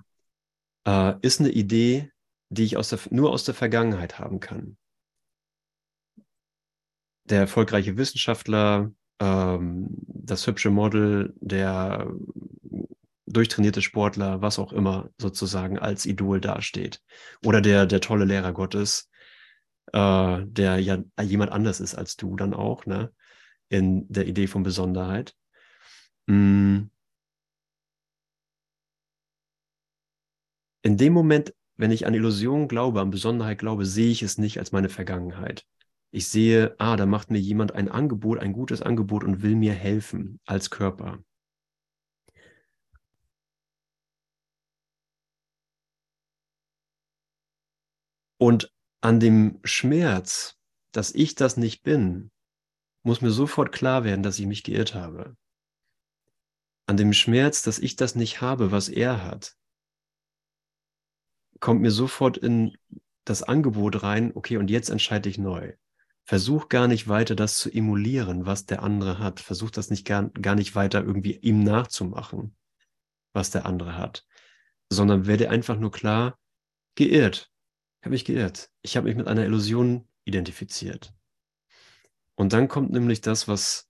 äh, 0.87 1.13
ist 1.21 1.39
eine 1.39 1.51
Idee, 1.51 2.11
die 2.49 2.63
ich 2.63 2.77
aus 2.77 2.89
der, 2.89 2.99
nur 3.11 3.31
aus 3.31 3.43
der 3.45 3.55
Vergangenheit 3.55 4.19
haben 4.19 4.39
kann. 4.39 4.77
der 7.25 7.39
erfolgreiche 7.41 7.97
Wissenschaftler, 7.97 8.91
ähm, 9.19 9.87
das 10.07 10.47
hübsche 10.47 10.69
Model, 10.69 11.33
der 11.39 12.07
durchtrainierte 13.27 13.81
Sportler, 13.81 14.41
was 14.41 14.59
auch 14.59 14.71
immer 14.71 15.09
sozusagen 15.19 15.79
als 15.79 16.05
Idol 16.05 16.39
dasteht. 16.41 17.01
Oder 17.43 17.61
der, 17.61 17.85
der 17.85 18.01
tolle 18.01 18.25
Lehrer 18.25 18.53
Gottes, 18.53 19.09
äh, 19.93 20.41
der 20.45 20.79
ja 20.79 21.03
jemand 21.21 21.51
anders 21.51 21.79
ist 21.79 21.95
als 21.95 22.15
du 22.17 22.35
dann 22.35 22.53
auch, 22.53 22.85
ne? 22.85 23.11
In 23.69 24.07
der 24.11 24.27
Idee 24.27 24.47
von 24.47 24.63
Besonderheit. 24.63 25.35
Mm. 26.27 26.83
In 30.83 30.97
dem 30.97 31.13
Moment, 31.13 31.53
wenn 31.77 31.91
ich 31.91 32.05
an 32.05 32.13
Illusion 32.13 32.67
glaube, 32.67 33.01
an 33.01 33.09
Besonderheit 33.09 33.57
glaube, 33.57 33.85
sehe 33.85 34.11
ich 34.11 34.21
es 34.21 34.37
nicht 34.37 34.59
als 34.59 34.71
meine 34.71 34.89
Vergangenheit. 34.89 35.65
Ich 36.11 36.27
sehe, 36.27 36.75
ah, 36.77 36.95
da 36.95 37.05
macht 37.05 37.31
mir 37.31 37.39
jemand 37.39 37.73
ein 37.73 37.89
Angebot, 37.89 38.39
ein 38.39 38.53
gutes 38.53 38.81
Angebot 38.81 39.23
und 39.23 39.41
will 39.41 39.55
mir 39.55 39.73
helfen 39.73 40.39
als 40.45 40.69
Körper. 40.69 41.19
Und 48.37 48.73
an 49.01 49.19
dem 49.19 49.59
Schmerz, 49.63 50.57
dass 50.91 51.13
ich 51.13 51.35
das 51.35 51.57
nicht 51.57 51.83
bin, 51.83 52.31
muss 53.03 53.21
mir 53.21 53.31
sofort 53.31 53.71
klar 53.71 54.03
werden, 54.03 54.23
dass 54.23 54.39
ich 54.39 54.47
mich 54.47 54.63
geirrt 54.63 54.95
habe. 54.95 55.37
An 56.87 56.97
dem 56.97 57.13
Schmerz, 57.13 57.61
dass 57.61 57.79
ich 57.79 57.95
das 57.95 58.15
nicht 58.15 58.41
habe, 58.41 58.71
was 58.71 58.89
er 58.89 59.23
hat, 59.23 59.55
kommt 61.59 61.81
mir 61.81 61.91
sofort 61.91 62.37
in 62.37 62.77
das 63.25 63.43
Angebot 63.43 64.03
rein, 64.03 64.31
okay, 64.35 64.57
und 64.57 64.69
jetzt 64.69 64.89
entscheide 64.89 65.29
ich 65.29 65.37
neu. 65.37 65.73
Versuch 66.23 66.69
gar 66.69 66.87
nicht 66.87 67.07
weiter 67.07 67.35
das 67.35 67.57
zu 67.57 67.71
emulieren, 67.71 68.45
was 68.45 68.65
der 68.65 68.81
andere 68.81 69.19
hat. 69.19 69.39
Versuch 69.39 69.69
das 69.69 69.89
nicht 69.91 70.05
gar, 70.05 70.29
gar 70.29 70.55
nicht 70.55 70.73
weiter 70.75 71.03
irgendwie 71.03 71.37
ihm 71.37 71.63
nachzumachen, 71.63 72.55
was 73.33 73.51
der 73.51 73.65
andere 73.65 73.97
hat, 73.97 74.25
sondern 74.89 75.27
werde 75.27 75.49
einfach 75.49 75.77
nur 75.77 75.91
klar, 75.91 76.39
geirrt. 76.95 77.51
Habe 78.05 78.11
mich 78.11 78.23
geirrt. 78.23 78.71
Ich 78.81 78.95
habe 78.95 79.07
mich 79.07 79.17
mit 79.17 79.27
einer 79.27 79.43
Illusion 79.43 80.07
identifiziert. 80.23 81.13
Und 82.35 82.53
dann 82.53 82.67
kommt 82.67 82.91
nämlich 82.91 83.19
das, 83.19 83.47
was 83.47 83.89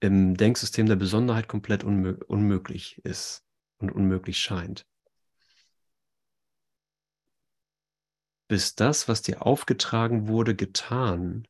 im 0.00 0.36
Denksystem 0.36 0.86
der 0.86 0.96
Besonderheit 0.96 1.48
komplett 1.48 1.82
unmö 1.82 2.16
unmöglich 2.26 3.04
ist 3.04 3.44
und 3.78 3.90
unmöglich 3.90 4.38
scheint. 4.38 4.86
bis 8.52 8.74
das, 8.74 9.08
was 9.08 9.22
dir 9.22 9.46
aufgetragen 9.46 10.28
wurde, 10.28 10.54
getan 10.54 11.48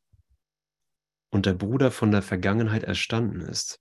und 1.31 1.47
der 1.47 1.55
Bruder 1.55 1.91
von 1.91 2.13
der 2.13 2.23
Vergangenheit 2.23 2.85
erstanden 2.85 3.41
ist. 3.41 3.81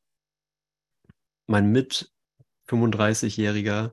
Mein 1.45 1.71
mit 1.71 2.11
35-jähriger 2.67 3.91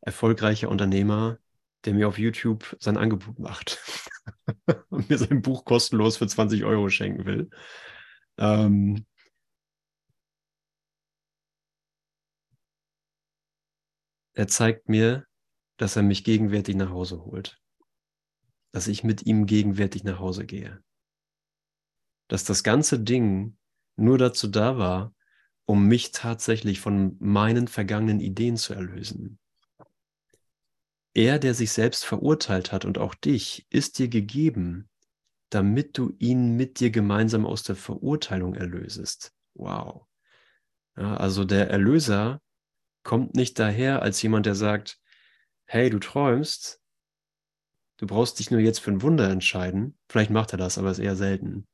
erfolgreicher 0.00 0.70
Unternehmer, 0.70 1.38
der 1.84 1.94
mir 1.94 2.08
auf 2.08 2.18
YouTube 2.18 2.76
sein 2.80 2.96
Angebot 2.96 3.38
macht 3.38 3.82
und 4.90 5.10
mir 5.10 5.18
sein 5.18 5.42
Buch 5.42 5.64
kostenlos 5.64 6.16
für 6.16 6.26
20 6.26 6.64
Euro 6.64 6.88
schenken 6.88 7.26
will. 7.26 7.50
Ähm, 8.38 9.06
er 14.34 14.48
zeigt 14.48 14.88
mir, 14.88 15.26
dass 15.76 15.96
er 15.96 16.02
mich 16.02 16.24
gegenwärtig 16.24 16.76
nach 16.76 16.90
Hause 16.90 17.24
holt 17.24 17.60
dass 18.74 18.88
ich 18.88 19.04
mit 19.04 19.24
ihm 19.24 19.46
gegenwärtig 19.46 20.02
nach 20.02 20.18
Hause 20.18 20.44
gehe. 20.44 20.82
Dass 22.26 22.42
das 22.42 22.64
ganze 22.64 22.98
Ding 22.98 23.56
nur 23.94 24.18
dazu 24.18 24.48
da 24.48 24.78
war, 24.78 25.14
um 25.64 25.86
mich 25.86 26.10
tatsächlich 26.10 26.80
von 26.80 27.16
meinen 27.20 27.68
vergangenen 27.68 28.18
Ideen 28.18 28.56
zu 28.56 28.74
erlösen. 28.74 29.38
Er, 31.14 31.38
der 31.38 31.54
sich 31.54 31.72
selbst 31.72 32.04
verurteilt 32.04 32.72
hat 32.72 32.84
und 32.84 32.98
auch 32.98 33.14
dich, 33.14 33.66
ist 33.70 33.98
dir 33.98 34.08
gegeben, 34.08 34.88
damit 35.50 35.96
du 35.96 36.14
ihn 36.18 36.56
mit 36.56 36.80
dir 36.80 36.90
gemeinsam 36.90 37.46
aus 37.46 37.62
der 37.62 37.76
Verurteilung 37.76 38.54
erlösest. 38.54 39.32
Wow. 39.54 40.06
Ja, 40.96 41.16
also 41.16 41.44
der 41.44 41.70
Erlöser 41.70 42.40
kommt 43.04 43.34
nicht 43.34 43.58
daher 43.58 44.02
als 44.02 44.20
jemand, 44.22 44.46
der 44.46 44.54
sagt, 44.54 44.98
hey, 45.66 45.88
du 45.90 45.98
träumst, 45.98 46.80
Du 47.96 48.06
brauchst 48.06 48.38
dich 48.38 48.50
nur 48.50 48.60
jetzt 48.60 48.80
für 48.80 48.90
ein 48.90 49.02
Wunder 49.02 49.30
entscheiden. 49.30 49.96
Vielleicht 50.08 50.30
macht 50.30 50.52
er 50.52 50.58
das, 50.58 50.78
aber 50.78 50.90
ist 50.90 50.98
eher 50.98 51.16
selten. 51.16 51.66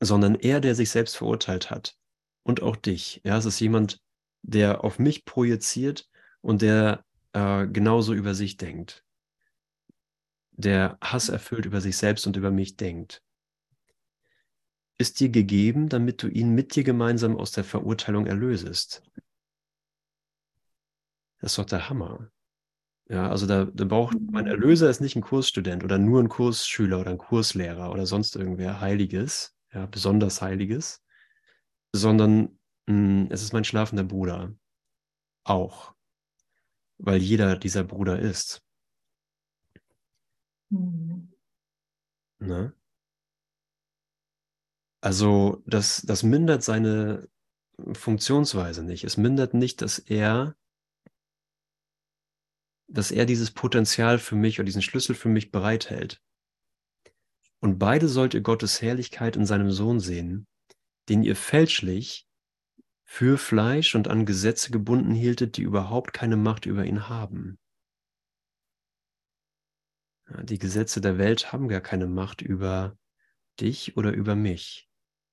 Sondern 0.00 0.34
er, 0.34 0.60
der 0.60 0.74
sich 0.74 0.90
selbst 0.90 1.16
verurteilt 1.16 1.70
hat. 1.70 1.96
Und 2.42 2.62
auch 2.62 2.76
dich. 2.76 3.20
Ja, 3.24 3.38
es 3.38 3.44
ist 3.44 3.60
jemand, 3.60 4.00
der 4.42 4.82
auf 4.82 4.98
mich 4.98 5.24
projiziert 5.24 6.08
und 6.40 6.62
der 6.62 7.04
äh, 7.32 7.66
genauso 7.66 8.14
über 8.14 8.34
sich 8.34 8.56
denkt. 8.56 9.04
Der 10.52 10.98
Hass 11.00 11.28
erfüllt 11.28 11.64
über 11.66 11.80
sich 11.80 11.96
selbst 11.96 12.26
und 12.26 12.36
über 12.36 12.50
mich 12.50 12.76
denkt. 12.76 13.22
Ist 14.98 15.20
dir 15.20 15.30
gegeben, 15.30 15.88
damit 15.88 16.22
du 16.22 16.28
ihn 16.28 16.54
mit 16.54 16.76
dir 16.76 16.84
gemeinsam 16.84 17.36
aus 17.36 17.52
der 17.52 17.64
Verurteilung 17.64 18.26
erlösest. 18.26 19.02
Das 21.40 21.52
ist 21.52 21.58
doch 21.58 21.64
der 21.64 21.88
Hammer. 21.88 22.30
Ja, 23.08 23.28
also 23.28 23.46
da, 23.46 23.64
da 23.64 23.84
braucht 23.84 24.16
mein 24.30 24.44
mhm. 24.44 24.52
Erlöser 24.52 24.88
ist 24.88 25.00
nicht 25.00 25.16
ein 25.16 25.22
Kursstudent 25.22 25.82
oder 25.82 25.98
nur 25.98 26.20
ein 26.20 26.28
Kursschüler 26.28 27.00
oder 27.00 27.10
ein 27.10 27.18
Kurslehrer 27.18 27.90
oder 27.90 28.06
sonst 28.06 28.36
irgendwer 28.36 28.80
Heiliges, 28.80 29.56
ja, 29.72 29.86
besonders 29.86 30.42
Heiliges, 30.42 31.02
sondern 31.92 32.58
mh, 32.86 33.24
hm, 33.24 33.28
es 33.30 33.42
ist 33.42 33.52
mein 33.52 33.64
schlafender 33.64 34.04
Bruder. 34.04 34.54
Auch. 35.44 35.94
Weil 37.02 37.22
jeder 37.22 37.56
dieser 37.56 37.84
Bruder 37.84 38.18
ist. 38.18 38.62
Mhm. 40.70 41.32
Ne? 42.38 42.72
Also, 45.02 45.62
das, 45.66 46.02
das 46.02 46.22
mindert 46.22 46.62
seine 46.62 47.28
Funktionsweise 47.92 48.84
nicht. 48.84 49.04
Es 49.04 49.16
mindert 49.16 49.54
nicht, 49.54 49.80
dass 49.80 49.98
er 49.98 50.54
dass 52.90 53.12
er 53.12 53.24
dieses 53.24 53.52
Potenzial 53.52 54.18
für 54.18 54.34
mich 54.34 54.58
oder 54.58 54.66
diesen 54.66 54.82
Schlüssel 54.82 55.14
für 55.14 55.28
mich 55.28 55.52
bereithält. 55.52 56.20
Und 57.60 57.78
beide 57.78 58.08
sollt 58.08 58.34
ihr 58.34 58.40
Gottes 58.40 58.82
Herrlichkeit 58.82 59.36
in 59.36 59.46
seinem 59.46 59.70
Sohn 59.70 60.00
sehen, 60.00 60.46
den 61.08 61.22
ihr 61.22 61.36
fälschlich 61.36 62.26
für 63.12 63.38
Fleisch 63.38 63.96
und 63.96 64.06
an 64.06 64.24
Gesetze 64.24 64.70
gebunden 64.70 65.16
hieltet, 65.16 65.56
die 65.56 65.62
überhaupt 65.62 66.12
keine 66.12 66.36
Macht 66.36 66.64
über 66.64 66.84
ihn 66.84 67.08
haben. 67.08 67.58
Die 70.44 70.60
Gesetze 70.60 71.00
der 71.00 71.18
Welt 71.18 71.52
haben 71.52 71.66
gar 71.66 71.80
keine 71.80 72.06
Macht 72.06 72.40
über 72.40 72.96
dich 73.58 73.96
oder 73.96 74.12
über 74.12 74.36
mich. 74.36 74.88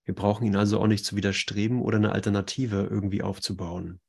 Wir 0.05 0.15
brauchen 0.15 0.43
ihnen 0.47 0.55
also 0.55 0.79
auch 0.79 0.87
nicht 0.87 1.05
zu 1.05 1.15
widerstreben 1.15 1.79
oder 1.79 1.97
eine 1.97 2.13
Alternative 2.13 2.87
irgendwie 2.89 3.21
aufzubauen. 3.21 4.01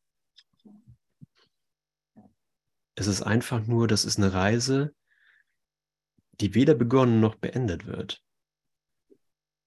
Es 2.94 3.07
ist 3.07 3.20
einfach 3.20 3.66
nur, 3.66 3.87
das 3.87 4.07
ist 4.07 4.16
eine 4.16 4.33
Reise, 4.33 4.94
die 6.40 6.54
weder 6.54 6.74
begonnen 6.74 7.20
noch 7.20 7.35
beendet 7.35 7.85
wird. 7.85 8.24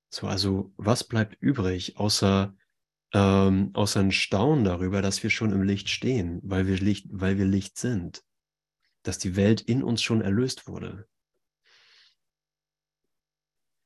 So, 0.10 0.26
also 0.26 0.74
was 0.76 1.04
bleibt 1.04 1.38
übrig, 1.40 1.98
außer, 1.98 2.56
ähm, 3.14 3.72
außer 3.74 4.00
ein 4.00 4.12
Staunen 4.12 4.64
darüber, 4.64 5.02
dass 5.02 5.24
wir 5.24 5.30
schon 5.30 5.52
im 5.52 5.64
Licht 5.64 5.90
stehen, 5.90 6.40
weil 6.44 6.68
wir 6.68 6.78
Licht, 6.78 7.08
weil 7.12 7.38
wir 7.38 7.46
Licht 7.46 7.78
sind, 7.78 8.24
dass 9.04 9.18
die 9.18 9.36
Welt 9.36 9.62
in 9.62 9.84
uns 9.84 10.02
schon 10.02 10.22
erlöst 10.22 10.68
wurde. 10.68 11.08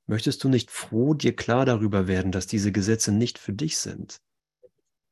Möchtest 0.07 0.43
du 0.43 0.49
nicht 0.49 0.69
froh 0.69 1.15
dir 1.15 1.35
klar 1.35 1.65
darüber 1.65 2.07
werden, 2.07 2.31
dass 2.31 2.45
diese 2.45 2.71
Gesetze 2.71 3.11
nicht 3.11 3.39
für 3.39 3.53
dich 3.53 3.77
sind? 3.77 4.21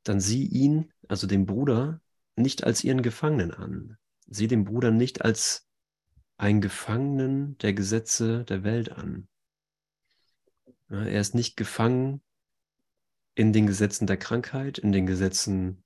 Dann 0.04 0.20
sieh 0.20 0.46
ihn, 0.46 0.92
also 1.08 1.26
den 1.26 1.46
Bruder, 1.46 2.00
nicht 2.36 2.64
als 2.64 2.84
ihren 2.84 3.02
Gefangenen 3.02 3.50
an, 3.50 3.96
Sieh 4.26 4.48
den 4.48 4.64
Bruder 4.64 4.90
nicht 4.90 5.22
als 5.22 5.68
einen 6.36 6.60
Gefangenen 6.60 7.58
der 7.58 7.74
Gesetze 7.74 8.44
der 8.44 8.64
Welt 8.64 8.90
an. 8.90 9.28
Er 10.88 11.20
ist 11.20 11.34
nicht 11.34 11.56
gefangen 11.56 12.22
in 13.34 13.52
den 13.52 13.66
Gesetzen 13.66 14.06
der 14.06 14.16
Krankheit, 14.16 14.78
in 14.78 14.92
den 14.92 15.06
Gesetzen 15.06 15.82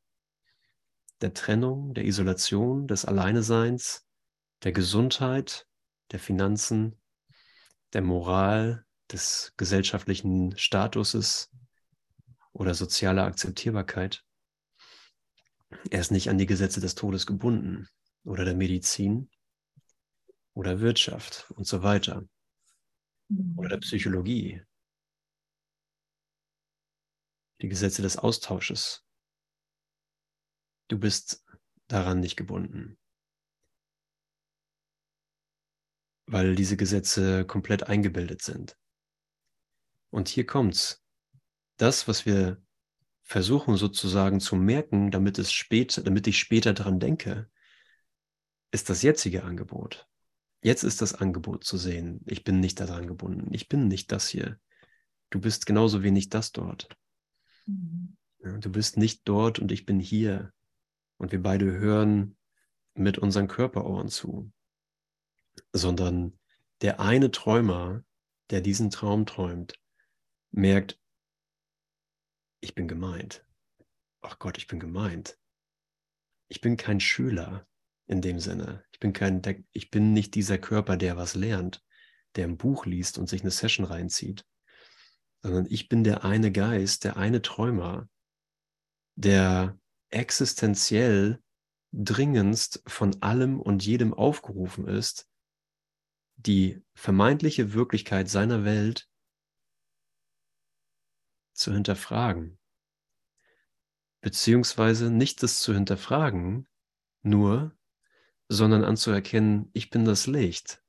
der 1.20 1.34
Trennung, 1.34 1.94
der 1.94 2.04
Isolation, 2.04 2.86
des 2.86 3.04
Alleineseins, 3.04 4.06
der 4.62 4.72
Gesundheit, 4.72 5.66
der 6.12 6.20
Finanzen, 6.20 7.00
der 7.92 8.02
Moral, 8.02 8.84
des 9.10 9.54
gesellschaftlichen 9.56 10.56
Statuses 10.56 11.50
oder 12.52 12.74
sozialer 12.74 13.24
Akzeptierbarkeit. 13.24 14.24
Er 15.90 16.00
ist 16.00 16.10
nicht 16.10 16.28
an 16.28 16.38
die 16.38 16.46
Gesetze 16.46 16.80
des 16.80 16.94
Todes 16.94 17.26
gebunden 17.26 17.88
oder 18.24 18.44
der 18.44 18.54
Medizin 18.54 19.30
oder 20.54 20.80
Wirtschaft 20.80 21.50
und 21.52 21.66
so 21.66 21.82
weiter 21.82 22.24
oder 23.56 23.68
der 23.68 23.76
Psychologie. 23.78 24.62
Die 27.60 27.68
Gesetze 27.68 28.02
des 28.02 28.16
Austausches. 28.16 29.04
Du 30.88 30.98
bist 30.98 31.44
daran 31.86 32.20
nicht 32.20 32.36
gebunden, 32.36 32.98
weil 36.26 36.54
diese 36.54 36.76
Gesetze 36.76 37.44
komplett 37.44 37.84
eingebildet 37.84 38.42
sind. 38.42 38.76
Und 40.10 40.28
hier 40.28 40.46
kommt's. 40.46 41.02
Das, 41.76 42.08
was 42.08 42.26
wir 42.26 42.62
versuchen 43.22 43.76
sozusagen 43.76 44.40
zu 44.40 44.56
merken, 44.56 45.10
damit 45.10 45.38
es 45.38 45.52
später, 45.52 46.02
damit 46.02 46.26
ich 46.26 46.38
später 46.38 46.72
daran 46.72 46.98
denke, 46.98 47.50
ist 48.70 48.90
das 48.90 49.02
jetzige 49.02 49.44
Angebot. 49.44 50.08
Jetzt 50.62 50.82
ist 50.82 51.02
das 51.02 51.14
Angebot 51.14 51.64
zu 51.64 51.76
sehen. 51.76 52.20
Ich 52.26 52.42
bin 52.42 52.60
nicht 52.60 52.80
daran 52.80 53.06
gebunden. 53.06 53.52
Ich 53.52 53.68
bin 53.68 53.86
nicht 53.86 54.10
das 54.12 54.28
hier. 54.28 54.58
Du 55.30 55.40
bist 55.40 55.66
genauso 55.66 56.02
wenig 56.02 56.30
das 56.30 56.52
dort. 56.52 56.88
Du 58.38 58.70
bist 58.70 58.96
nicht 58.96 59.22
dort 59.24 59.58
und 59.58 59.72
ich 59.72 59.84
bin 59.84 60.00
hier. 60.00 60.52
Und 61.18 61.32
wir 61.32 61.42
beide 61.42 61.66
hören 61.66 62.36
mit 62.94 63.18
unseren 63.18 63.48
Körperohren 63.48 64.08
zu. 64.08 64.52
Sondern 65.72 66.38
der 66.80 67.00
eine 67.00 67.30
Träumer, 67.30 68.04
der 68.50 68.60
diesen 68.60 68.90
Traum 68.90 69.26
träumt, 69.26 69.80
merkt, 70.50 71.00
ich 72.60 72.74
bin 72.74 72.88
gemeint. 72.88 73.44
Ach 74.20 74.38
Gott, 74.38 74.58
ich 74.58 74.66
bin 74.66 74.80
gemeint. 74.80 75.38
Ich 76.48 76.60
bin 76.60 76.76
kein 76.76 77.00
Schüler 77.00 77.66
in 78.06 78.22
dem 78.22 78.40
Sinne. 78.40 78.84
Ich 78.92 79.00
bin 79.00 79.12
kein, 79.12 79.42
ich 79.72 79.90
bin 79.90 80.12
nicht 80.12 80.34
dieser 80.34 80.58
Körper, 80.58 80.96
der 80.96 81.16
was 81.16 81.34
lernt, 81.34 81.84
der 82.36 82.46
ein 82.46 82.56
Buch 82.56 82.86
liest 82.86 83.18
und 83.18 83.28
sich 83.28 83.42
eine 83.42 83.50
Session 83.50 83.84
reinzieht, 83.84 84.46
sondern 85.42 85.66
ich 85.68 85.88
bin 85.88 86.04
der 86.04 86.24
eine 86.24 86.52
Geist, 86.52 87.04
der 87.04 87.16
eine 87.16 87.42
Träumer, 87.42 88.08
der 89.16 89.78
existenziell 90.10 91.42
dringendst 91.92 92.82
von 92.86 93.22
allem 93.22 93.60
und 93.60 93.84
jedem 93.84 94.12
aufgerufen 94.12 94.86
ist, 94.86 95.28
die 96.36 96.82
vermeintliche 96.94 97.72
Wirklichkeit 97.72 98.28
seiner 98.28 98.64
Welt 98.64 99.08
zu 101.52 101.72
hinterfragen. 101.72 102.58
Beziehungsweise 104.20 105.10
nicht 105.10 105.42
das 105.42 105.60
zu 105.60 105.74
hinterfragen, 105.74 106.68
nur, 107.22 107.76
sondern 108.48 108.84
anzuerkennen, 108.84 109.70
ich 109.72 109.90
bin 109.90 110.04
das 110.04 110.26
Licht. 110.26 110.82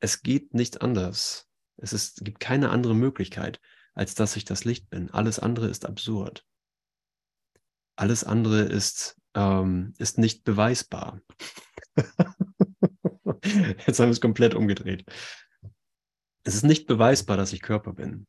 Es 0.00 0.22
geht 0.22 0.54
nicht 0.54 0.82
anders. 0.82 1.48
Es 1.76 1.92
ist, 1.92 2.24
gibt 2.24 2.40
keine 2.40 2.70
andere 2.70 2.94
Möglichkeit, 2.94 3.60
als 3.94 4.14
dass 4.14 4.36
ich 4.36 4.44
das 4.44 4.64
Licht 4.64 4.90
bin. 4.90 5.10
Alles 5.10 5.38
andere 5.38 5.68
ist 5.68 5.86
absurd. 5.86 6.44
Alles 7.96 8.24
andere 8.24 8.62
ist, 8.62 9.16
ähm, 9.34 9.94
ist 9.98 10.18
nicht 10.18 10.44
beweisbar. 10.44 11.20
Jetzt 13.86 13.98
haben 13.98 14.08
wir 14.08 14.10
es 14.10 14.20
komplett 14.20 14.54
umgedreht. 14.54 15.04
Es 16.44 16.54
ist 16.54 16.64
nicht 16.64 16.86
beweisbar, 16.86 17.36
dass 17.36 17.52
ich 17.52 17.60
Körper 17.60 17.92
bin. 17.92 18.26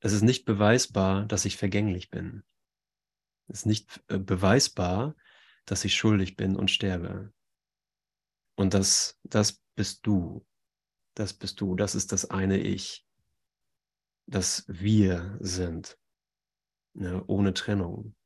Es 0.00 0.12
ist 0.12 0.22
nicht 0.22 0.44
beweisbar, 0.44 1.24
dass 1.26 1.44
ich 1.44 1.56
vergänglich 1.56 2.10
bin. 2.10 2.44
Es 3.48 3.60
ist 3.60 3.66
nicht 3.66 4.02
äh, 4.08 4.18
beweisbar, 4.18 5.16
dass 5.64 5.84
ich 5.84 5.96
schuldig 5.96 6.36
bin 6.36 6.54
und 6.54 6.70
sterbe. 6.70 7.32
Und 8.58 8.74
das, 8.74 9.16
das 9.22 9.62
bist 9.76 10.04
du. 10.04 10.44
Das 11.14 11.32
bist 11.32 11.60
du. 11.60 11.76
Das 11.76 11.94
ist 11.94 12.10
das 12.10 12.28
eine 12.28 12.58
Ich. 12.58 13.06
Das 14.26 14.64
wir 14.66 15.38
sind. 15.38 15.96
Ne, 16.94 17.22
ohne 17.28 17.54
Trennung. 17.54 18.16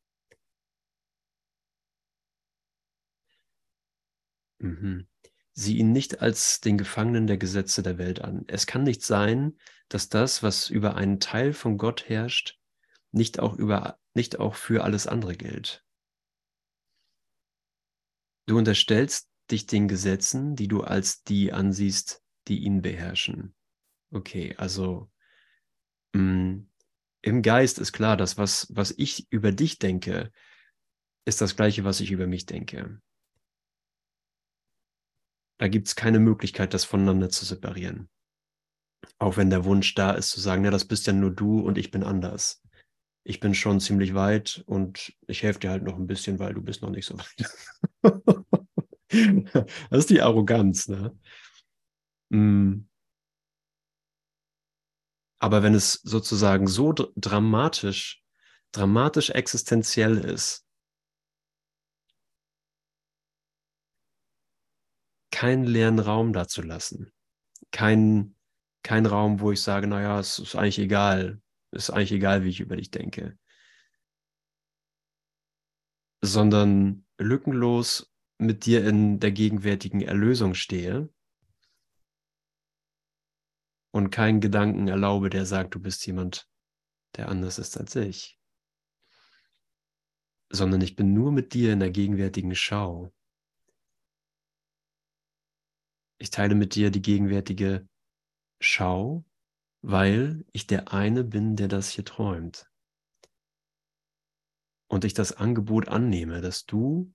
Mhm. 4.59 5.07
Sieh 5.53 5.77
ihn 5.77 5.93
nicht 5.93 6.23
als 6.23 6.61
den 6.61 6.79
Gefangenen 6.79 7.27
der 7.27 7.37
Gesetze 7.37 7.83
der 7.83 7.99
Welt 7.99 8.23
an. 8.23 8.45
Es 8.47 8.67
kann 8.67 8.85
nicht 8.85 9.03
sein, 9.03 9.59
dass 9.91 10.09
das, 10.09 10.43
was 10.43 10.71
über 10.71 10.95
einen 10.95 11.21
Teil 11.21 11.53
von 11.53 11.77
Gott 11.77 12.09
herrscht, 12.09 12.59
nicht 13.11 13.39
auch, 13.39 13.55
über, 13.55 13.99
nicht 14.15 14.39
auch 14.39 14.55
für 14.55 14.83
alles 14.83 15.07
andere 15.07 15.37
gilt. 15.37 15.85
Du 18.47 18.57
unterstellst 18.57 19.32
dich 19.53 19.67
den 19.67 19.87
Gesetzen, 19.87 20.57
die 20.57 20.69
du 20.69 20.83
als 20.83 21.23
die 21.23 21.53
ansiehst, 21.53 22.23
die 22.49 22.59
ihn 22.65 22.83
beherrschen. 22.83 23.55
Okay, 24.11 24.55
also 24.57 25.11
mh, 26.15 26.23
mm, 26.23 26.69
im 27.25 27.43
Geist 27.43 27.79
ist 27.79 27.93
klar, 27.93 28.17
dass 28.17 28.37
was, 28.37 28.67
was 28.71 28.93
ich 28.97 29.31
über 29.31 29.53
dich 29.53 29.79
denke, 29.79 30.33
ist 31.25 31.41
das 31.41 31.55
gleiche, 31.55 31.85
was 31.85 32.01
ich 32.01 32.11
über 32.11 32.27
mich 32.27 32.47
denke. 32.47 33.01
Da 35.59 35.69
gibt 35.69 35.87
es 35.87 35.95
keine 35.95 36.19
Möglichkeit, 36.19 36.75
das 36.75 36.85
voneinander 36.85 37.29
zu 37.31 37.45
separieren. 37.45 38.09
Auch 39.19 39.37
wenn 39.37 39.51
der 39.51 39.65
Wunsch 39.65 39.95
da 39.95 40.13
ist, 40.13 40.31
zu 40.31 40.41
sagen, 40.41 40.65
ja, 40.65 40.73
das 40.73 40.85
bist 40.85 41.07
ja 41.07 41.13
nur 41.13 41.31
du 41.31 41.61
und 41.61 41.79
ich 41.79 41.93
bin 41.93 42.03
anders. 42.03 42.61
Ich 43.25 43.39
bin 43.39 43.55
schon 43.55 43.79
ziemlich 43.79 44.15
weit 44.15 44.65
und 44.67 45.13
ich 45.29 45.45
helfe 45.45 45.61
dir 45.61 45.71
halt 45.71 45.85
noch 45.85 45.97
ein 45.97 46.09
bisschen, 46.09 46.41
weil 46.41 46.55
du 46.55 46.63
bist 46.63 46.83
noch 46.83 46.91
nicht 46.91 47.07
so 47.07 47.17
weit. 47.17 47.47
das 49.91 49.99
ist 50.01 50.11
die 50.11 50.23
Arroganz, 50.23 50.89
ne? 50.89 51.17
Mm. 52.31 52.89
Aber 55.39 55.63
wenn 55.63 55.75
es 55.75 55.95
sozusagen 56.05 56.67
so 56.67 56.93
dramatisch, 56.93 58.23
dramatisch 58.71 59.31
existenziell 59.31 60.19
ist, 60.19 60.65
keinen 65.33 65.65
leeren 65.65 65.99
Raum 65.99 66.33
dazu 66.33 66.63
lassen. 66.63 67.13
Kein, 67.73 68.37
kein 68.85 69.07
Raum, 69.07 69.41
wo 69.41 69.51
ich 69.51 69.61
sage, 69.61 69.89
naja, 69.89 70.21
es 70.21 70.39
ist 70.39 70.55
eigentlich 70.55 70.79
egal. 70.79 71.43
Es 71.73 71.89
ist 71.89 71.91
eigentlich 71.91 72.13
egal, 72.13 72.45
wie 72.45 72.51
ich 72.51 72.61
über 72.61 72.77
dich 72.77 72.91
denke. 72.91 73.37
Sondern 76.21 77.05
lückenlos 77.19 78.12
mit 78.39 78.67
dir 78.67 78.87
in 78.87 79.21
der 79.21 79.33
gegenwärtigen 79.33 80.01
Erlösung 80.01 80.55
stehe 80.55 81.09
und 83.93 84.11
keinen 84.11 84.41
Gedanken 84.41 84.89
erlaube, 84.89 85.31
der 85.31 85.47
sagt, 85.47 85.75
du 85.75 85.81
bist 85.81 86.07
jemand, 86.07 86.49
der 87.17 87.29
anders 87.29 87.59
ist 87.59 87.77
als 87.79 87.95
ich. 87.97 88.39
Sondern 90.51 90.81
ich 90.81 90.97
bin 90.97 91.15
nur 91.15 91.33
mit 91.33 91.55
dir 91.55 91.73
in 91.73 91.81
der 91.81 91.91
gegenwärtigen 91.91 92.55
Schau 92.55 93.13
ich 96.23 96.31
teile 96.31 96.55
mit 96.55 96.77
dir 96.77 96.93
die 96.93 97.03
gegenwärtige 97.03 97.89
Schau, 98.61 99.25
weil 99.81 100.45
ich 100.53 100.69
der 100.69 100.93
eine 100.93 101.25
bin, 101.25 101.57
der 101.57 101.67
das 101.67 101.89
hier 101.89 102.05
träumt. 102.05 102.71
Und 104.87 105.05
ich 105.05 105.15
das 105.15 105.33
Angebot 105.33 105.89
annehme, 105.89 106.41
dass 106.41 106.65
du 106.65 107.13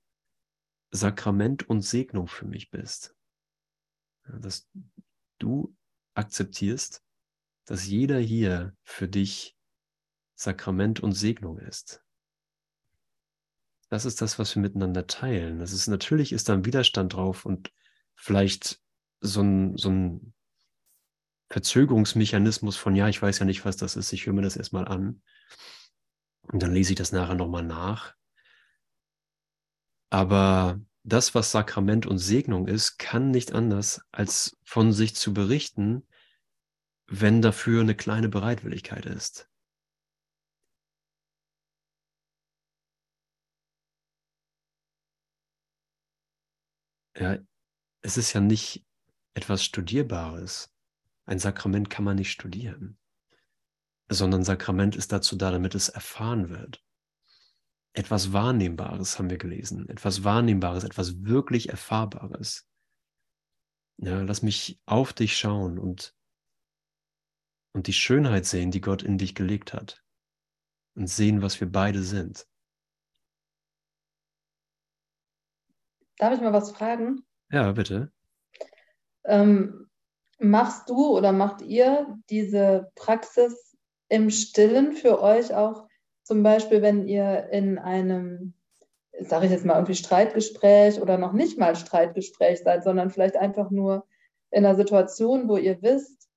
Sakrament 0.91 1.67
und 1.69 1.81
Segnung 1.81 2.27
für 2.27 2.45
mich 2.45 2.71
bist. 2.71 3.15
Dass 4.27 4.69
du 5.39 5.75
akzeptierst, 6.13 7.03
dass 7.65 7.87
jeder 7.87 8.19
hier 8.19 8.75
für 8.83 9.07
dich 9.07 9.57
Sakrament 10.35 10.99
und 10.99 11.13
Segnung 11.13 11.59
ist. 11.59 12.03
Das 13.89 14.05
ist 14.05 14.21
das, 14.21 14.37
was 14.37 14.55
wir 14.55 14.61
miteinander 14.61 15.07
teilen. 15.07 15.59
Das 15.59 15.71
ist 15.71 15.87
natürlich 15.87 16.31
ist 16.31 16.49
da 16.49 16.53
ein 16.53 16.65
Widerstand 16.65 17.13
drauf 17.13 17.45
und 17.45 17.71
vielleicht 18.15 18.81
so 19.21 19.41
ein, 19.41 19.77
so 19.77 19.89
ein 19.89 20.33
Verzögerungsmechanismus 21.49 22.75
von, 22.75 22.95
ja, 22.95 23.07
ich 23.07 23.21
weiß 23.21 23.39
ja 23.39 23.45
nicht, 23.45 23.63
was 23.63 23.77
das 23.77 23.95
ist, 23.95 24.11
ich 24.11 24.25
höre 24.25 24.33
mir 24.33 24.41
das 24.41 24.57
erstmal 24.57 24.87
an 24.87 25.21
und 26.41 26.61
dann 26.61 26.73
lese 26.73 26.93
ich 26.93 26.97
das 26.97 27.11
nachher 27.11 27.35
nochmal 27.35 27.63
nach. 27.63 28.16
Aber 30.09 30.79
das, 31.03 31.35
was 31.35 31.51
Sakrament 31.51 32.05
und 32.05 32.17
Segnung 32.17 32.67
ist, 32.67 32.97
kann 32.97 33.31
nicht 33.31 33.53
anders, 33.53 34.01
als 34.11 34.57
von 34.63 34.91
sich 34.93 35.15
zu 35.15 35.33
berichten, 35.33 36.05
wenn 37.07 37.41
dafür 37.41 37.81
eine 37.81 37.95
kleine 37.95 38.29
Bereitwilligkeit 38.29 39.05
ist. 39.05 39.49
Ja, 47.17 47.37
es 48.01 48.17
ist 48.17 48.33
ja 48.33 48.41
nicht 48.41 48.85
etwas 49.33 49.63
Studierbares. 49.63 50.73
Ein 51.25 51.39
Sakrament 51.39 51.89
kann 51.89 52.05
man 52.05 52.15
nicht 52.15 52.31
studieren, 52.31 52.97
sondern 54.09 54.43
Sakrament 54.43 54.95
ist 54.95 55.11
dazu 55.11 55.35
da, 55.35 55.51
damit 55.51 55.75
es 55.75 55.89
erfahren 55.89 56.49
wird. 56.49 56.86
Etwas 57.97 58.31
Wahrnehmbares 58.31 59.17
haben 59.17 59.31
wir 59.31 59.39
gelesen, 59.39 59.89
etwas 59.89 60.23
Wahrnehmbares, 60.23 60.83
etwas 60.83 61.23
wirklich 61.23 61.69
Erfahrbares. 61.69 62.69
Ja, 63.97 64.21
lass 64.21 64.43
mich 64.43 64.79
auf 64.85 65.13
dich 65.13 65.35
schauen 65.35 65.79
und 65.79 66.15
und 67.73 67.87
die 67.87 67.93
Schönheit 67.93 68.45
sehen, 68.45 68.69
die 68.69 68.81
Gott 68.81 69.01
in 69.01 69.17
dich 69.17 69.33
gelegt 69.33 69.73
hat. 69.73 70.03
Und 70.95 71.07
sehen, 71.07 71.41
was 71.41 71.59
wir 71.59 71.71
beide 71.71 72.03
sind. 72.03 72.47
Darf 76.17 76.35
ich 76.35 76.41
mal 76.41 76.53
was 76.53 76.71
fragen? 76.71 77.25
Ja, 77.51 77.71
bitte. 77.71 78.11
Ähm, 79.25 79.89
machst 80.37 80.87
du 80.89 81.17
oder 81.17 81.31
macht 81.31 81.63
ihr 81.63 82.19
diese 82.29 82.91
Praxis 82.93 83.75
im 84.07 84.29
Stillen 84.29 84.93
für 84.93 85.19
euch 85.19 85.55
auch, 85.55 85.86
zum 86.27 86.43
Beispiel, 86.43 86.81
wenn 86.81 87.07
ihr 87.07 87.49
in 87.51 87.77
einem, 87.77 88.53
sage 89.19 89.45
ich 89.45 89.51
jetzt 89.51 89.65
mal, 89.65 89.75
irgendwie 89.75 89.95
Streitgespräch 89.95 91.01
oder 91.01 91.17
noch 91.17 91.33
nicht 91.33 91.57
mal 91.57 91.75
Streitgespräch 91.75 92.59
seid, 92.59 92.83
sondern 92.83 93.09
vielleicht 93.09 93.37
einfach 93.37 93.71
nur 93.71 94.05
in 94.51 94.65
einer 94.65 94.75
Situation, 94.75 95.47
wo 95.47 95.57
ihr 95.57 95.81
wisst, 95.81 96.29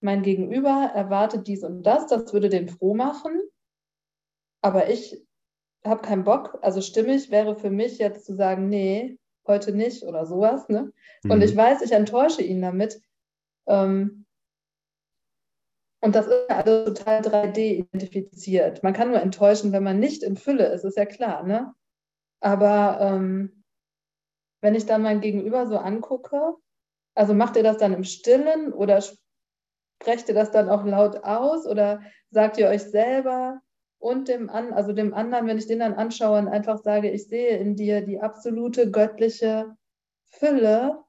mein 0.00 0.22
Gegenüber 0.22 0.90
erwartet 0.94 1.46
dies 1.46 1.62
und 1.62 1.84
das, 1.84 2.06
das 2.08 2.32
würde 2.32 2.48
den 2.48 2.68
froh 2.68 2.94
machen, 2.94 3.40
aber 4.62 4.90
ich 4.90 5.24
habe 5.84 6.02
keinen 6.02 6.24
Bock, 6.24 6.58
also 6.62 6.80
stimmig 6.80 7.30
wäre 7.30 7.56
für 7.56 7.70
mich 7.70 7.98
jetzt 7.98 8.26
zu 8.26 8.34
sagen, 8.34 8.68
nee, 8.68 9.16
heute 9.46 9.72
nicht 9.72 10.02
oder 10.02 10.26
sowas. 10.26 10.68
Ne? 10.68 10.92
Mhm. 11.22 11.30
Und 11.30 11.42
ich 11.42 11.56
weiß, 11.56 11.82
ich 11.82 11.92
enttäusche 11.92 12.42
ihn 12.42 12.60
damit. 12.60 13.00
Ähm, 13.68 14.25
und 16.00 16.14
das 16.14 16.26
ist 16.26 16.50
also 16.50 16.84
total 16.86 17.20
3D 17.20 17.58
identifiziert. 17.58 18.82
Man 18.82 18.92
kann 18.92 19.10
nur 19.10 19.20
enttäuschen, 19.20 19.72
wenn 19.72 19.82
man 19.82 19.98
nicht 19.98 20.22
in 20.22 20.36
Fülle 20.36 20.66
ist, 20.66 20.84
ist 20.84 20.96
ja 20.96 21.06
klar. 21.06 21.42
Ne? 21.42 21.72
Aber 22.40 22.98
ähm, 23.00 23.64
wenn 24.60 24.74
ich 24.74 24.86
dann 24.86 25.02
mein 25.02 25.20
Gegenüber 25.20 25.66
so 25.66 25.78
angucke, 25.78 26.54
also 27.14 27.34
macht 27.34 27.56
ihr 27.56 27.62
das 27.62 27.78
dann 27.78 27.94
im 27.94 28.04
Stillen 28.04 28.72
oder 28.72 29.00
sprecht 29.00 30.28
ihr 30.28 30.34
das 30.34 30.50
dann 30.50 30.68
auch 30.68 30.84
laut 30.84 31.24
aus 31.24 31.66
oder 31.66 32.02
sagt 32.30 32.58
ihr 32.58 32.68
euch 32.68 32.82
selber, 32.82 33.62
und 33.98 34.28
dem, 34.28 34.50
an, 34.50 34.72
also 34.72 34.92
dem 34.92 35.14
anderen, 35.14 35.46
wenn 35.46 35.58
ich 35.58 35.66
den 35.66 35.80
dann 35.80 35.94
anschaue 35.94 36.38
und 36.38 36.48
einfach 36.48 36.78
sage, 36.78 37.10
ich 37.10 37.28
sehe 37.28 37.58
in 37.58 37.76
dir 37.76 38.02
die 38.02 38.20
absolute 38.20 38.90
göttliche 38.90 39.76
Fülle. 40.24 41.02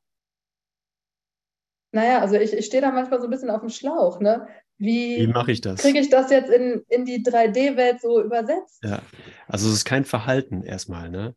Naja, 1.92 2.22
also 2.22 2.36
ich, 2.36 2.54
ich 2.54 2.66
stehe 2.66 2.82
da 2.82 2.92
manchmal 2.92 3.20
so 3.20 3.28
ein 3.28 3.30
bisschen 3.30 3.50
auf 3.50 3.62
dem 3.62 3.70
Schlauch. 3.70 4.20
Ne? 4.20 4.48
Wie, 4.78 5.17
Wie 5.17 5.28
mache 5.28 5.51
ich 5.51 5.61
das? 5.61 5.82
Kriege 5.82 5.99
ich 5.99 6.09
das 6.09 6.30
jetzt 6.30 6.51
in, 6.51 6.84
in 6.89 7.05
die 7.05 7.23
3D-Welt 7.23 8.01
so 8.01 8.21
übersetzt? 8.21 8.84
Ja, 8.84 9.01
also 9.47 9.67
es 9.67 9.75
ist 9.75 9.86
kein 9.86 10.05
Verhalten 10.05 10.61
erstmal. 10.63 11.09
Ne? 11.09 11.36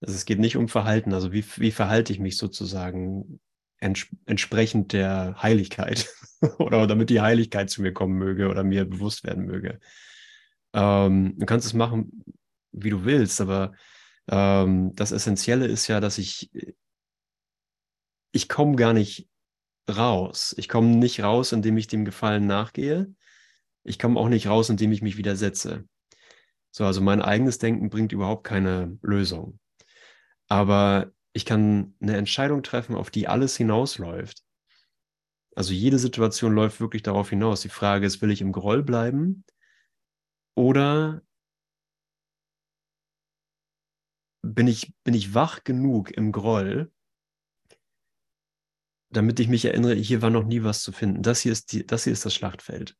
Also 0.00 0.14
es 0.14 0.26
geht 0.26 0.38
nicht 0.38 0.56
um 0.56 0.68
Verhalten. 0.68 1.14
Also 1.14 1.32
wie, 1.32 1.44
wie 1.56 1.70
verhalte 1.70 2.12
ich 2.12 2.18
mich 2.18 2.36
sozusagen 2.36 3.40
ents 3.80 4.06
entsprechend 4.26 4.92
der 4.92 5.40
Heiligkeit 5.42 6.08
oder 6.58 6.86
damit 6.86 7.10
die 7.10 7.20
Heiligkeit 7.20 7.70
zu 7.70 7.80
mir 7.80 7.92
kommen 7.92 8.18
möge 8.18 8.48
oder 8.48 8.64
mir 8.64 8.84
bewusst 8.84 9.24
werden 9.24 9.46
möge. 9.46 9.80
Ähm, 10.74 11.34
du 11.38 11.46
kannst 11.46 11.66
es 11.66 11.72
machen, 11.72 12.24
wie 12.72 12.90
du 12.90 13.04
willst, 13.04 13.40
aber 13.40 13.72
ähm, 14.30 14.94
das 14.94 15.12
Essentielle 15.12 15.66
ist 15.66 15.88
ja, 15.88 16.00
dass 16.00 16.18
ich, 16.18 16.50
ich 18.32 18.48
komme 18.48 18.76
gar 18.76 18.92
nicht 18.92 19.28
raus. 19.88 20.54
Ich 20.58 20.68
komme 20.68 20.88
nicht 20.88 21.22
raus, 21.22 21.52
indem 21.52 21.76
ich 21.76 21.86
dem 21.86 22.04
Gefallen 22.04 22.46
nachgehe. 22.46 23.12
Ich 23.84 23.98
komme 23.98 24.18
auch 24.20 24.28
nicht 24.28 24.46
raus, 24.46 24.68
indem 24.68 24.92
ich 24.92 25.02
mich 25.02 25.16
widersetze. 25.16 25.86
So, 26.70 26.84
also 26.84 27.00
mein 27.00 27.22
eigenes 27.22 27.58
Denken 27.58 27.90
bringt 27.90 28.12
überhaupt 28.12 28.44
keine 28.44 28.98
Lösung. 29.02 29.58
Aber 30.48 31.12
ich 31.32 31.44
kann 31.44 31.94
eine 32.00 32.16
Entscheidung 32.16 32.62
treffen, 32.62 32.96
auf 32.96 33.10
die 33.10 33.28
alles 33.28 33.56
hinausläuft. 33.56 34.42
Also 35.54 35.72
jede 35.72 35.98
Situation 35.98 36.52
läuft 36.52 36.80
wirklich 36.80 37.02
darauf 37.02 37.30
hinaus. 37.30 37.62
Die 37.62 37.68
Frage 37.68 38.06
ist, 38.06 38.22
will 38.22 38.30
ich 38.30 38.40
im 38.40 38.52
Groll 38.52 38.82
bleiben? 38.82 39.44
Oder 40.54 41.22
bin 44.42 44.66
ich, 44.66 44.92
bin 45.04 45.14
ich 45.14 45.34
wach 45.34 45.64
genug 45.64 46.10
im 46.10 46.32
Groll, 46.32 46.92
damit 49.10 49.40
ich 49.40 49.48
mich 49.48 49.64
erinnere, 49.64 49.94
hier 49.94 50.22
war 50.22 50.30
noch 50.30 50.44
nie 50.44 50.62
was 50.62 50.82
zu 50.82 50.92
finden. 50.92 51.22
Das 51.22 51.40
hier 51.40 51.52
ist, 51.52 51.72
die, 51.72 51.86
das, 51.86 52.04
hier 52.04 52.12
ist 52.12 52.24
das 52.24 52.34
Schlachtfeld. 52.34 52.96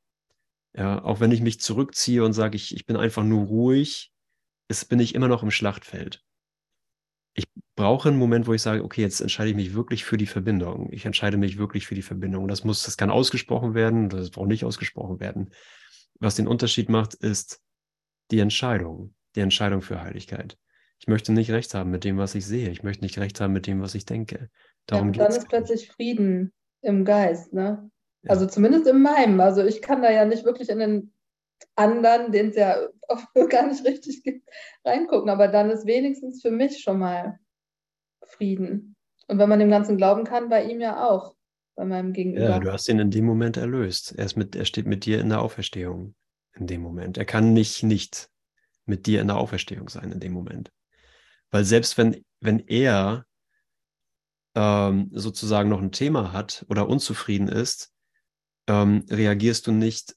Ja, 0.74 1.02
auch 1.02 1.20
wenn 1.20 1.32
ich 1.32 1.40
mich 1.40 1.60
zurückziehe 1.60 2.24
und 2.24 2.32
sage, 2.32 2.56
ich, 2.56 2.74
ich 2.74 2.86
bin 2.86 2.96
einfach 2.96 3.24
nur 3.24 3.46
ruhig, 3.46 4.12
ist, 4.68 4.88
bin 4.88 5.00
ich 5.00 5.14
immer 5.14 5.28
noch 5.28 5.42
im 5.42 5.50
Schlachtfeld. 5.50 6.22
Ich 7.34 7.46
brauche 7.76 8.08
einen 8.08 8.18
Moment, 8.18 8.46
wo 8.46 8.54
ich 8.54 8.62
sage, 8.62 8.82
okay, 8.82 9.00
jetzt 9.00 9.20
entscheide 9.20 9.50
ich 9.50 9.56
mich 9.56 9.74
wirklich 9.74 10.04
für 10.04 10.16
die 10.16 10.26
Verbindung. 10.26 10.92
Ich 10.92 11.04
entscheide 11.04 11.36
mich 11.36 11.56
wirklich 11.58 11.86
für 11.86 11.94
die 11.94 12.02
Verbindung. 12.02 12.48
Das 12.48 12.64
muss, 12.64 12.82
das 12.82 12.96
kann 12.96 13.10
ausgesprochen 13.10 13.74
werden, 13.74 14.08
das 14.08 14.30
braucht 14.30 14.48
nicht 14.48 14.64
ausgesprochen 14.64 15.20
werden. 15.20 15.52
Was 16.20 16.34
den 16.34 16.48
Unterschied 16.48 16.88
macht, 16.88 17.14
ist 17.14 17.62
die 18.30 18.40
Entscheidung, 18.40 19.14
die 19.36 19.40
Entscheidung 19.40 19.82
für 19.82 20.02
Heiligkeit. 20.02 20.58
Ich 21.00 21.06
möchte 21.06 21.32
nicht 21.32 21.50
recht 21.50 21.74
haben 21.74 21.90
mit 21.90 22.04
dem, 22.04 22.18
was 22.18 22.34
ich 22.34 22.44
sehe. 22.44 22.70
Ich 22.70 22.82
möchte 22.82 23.04
nicht 23.04 23.18
recht 23.18 23.40
haben 23.40 23.52
mit 23.52 23.66
dem, 23.66 23.80
was 23.80 23.94
ich 23.94 24.04
denke. 24.04 24.50
Darum 24.88 25.12
ja, 25.12 25.24
dann 25.24 25.36
ist 25.36 25.48
plötzlich 25.48 25.88
Frieden 25.88 26.52
im 26.82 27.04
Geist, 27.04 27.52
ne? 27.52 27.90
Ja. 28.22 28.30
Also 28.30 28.46
zumindest 28.46 28.86
in 28.88 29.00
meinem. 29.00 29.40
Also 29.40 29.64
ich 29.64 29.80
kann 29.80 30.02
da 30.02 30.10
ja 30.10 30.24
nicht 30.24 30.44
wirklich 30.44 30.68
in 30.70 30.80
den 30.80 31.12
anderen, 31.76 32.32
den 32.32 32.48
es 32.48 32.56
ja 32.56 32.76
oft 33.06 33.26
gar 33.50 33.66
nicht 33.66 33.84
richtig 33.84 34.24
gibt, 34.24 34.48
reingucken. 34.84 35.30
Aber 35.30 35.48
dann 35.48 35.70
ist 35.70 35.86
wenigstens 35.86 36.42
für 36.42 36.50
mich 36.50 36.80
schon 36.80 36.98
mal 36.98 37.38
Frieden. 38.24 38.96
Und 39.28 39.38
wenn 39.38 39.48
man 39.48 39.58
dem 39.58 39.70
Ganzen 39.70 39.96
glauben 39.96 40.24
kann, 40.24 40.48
bei 40.48 40.64
ihm 40.64 40.80
ja 40.80 41.06
auch 41.08 41.34
bei 41.76 41.84
meinem 41.84 42.12
Gegenüber. 42.12 42.48
Ja, 42.48 42.58
du 42.58 42.72
hast 42.72 42.88
ihn 42.88 42.98
in 42.98 43.10
dem 43.10 43.24
Moment 43.24 43.56
erlöst. 43.56 44.14
Er, 44.16 44.24
ist 44.24 44.36
mit, 44.36 44.56
er 44.56 44.64
steht 44.64 44.86
mit 44.86 45.04
dir 45.04 45.20
in 45.20 45.28
der 45.28 45.40
Auferstehung 45.40 46.14
in 46.54 46.66
dem 46.66 46.82
Moment. 46.82 47.18
Er 47.18 47.24
kann 47.24 47.52
nicht 47.52 47.82
nicht 47.82 48.28
mit 48.84 49.06
dir 49.06 49.20
in 49.20 49.28
der 49.28 49.36
Auferstehung 49.36 49.88
sein 49.88 50.10
in 50.10 50.18
dem 50.18 50.32
Moment. 50.32 50.70
Weil 51.50 51.64
selbst 51.64 51.96
wenn, 51.98 52.24
wenn 52.40 52.58
er 52.66 53.26
ähm, 54.58 55.08
sozusagen 55.12 55.68
noch 55.68 55.80
ein 55.80 55.92
Thema 55.92 56.32
hat 56.32 56.66
oder 56.68 56.88
unzufrieden 56.88 57.46
ist, 57.46 57.92
ähm, 58.66 59.04
reagierst 59.08 59.68
du 59.68 59.72
nicht, 59.72 60.16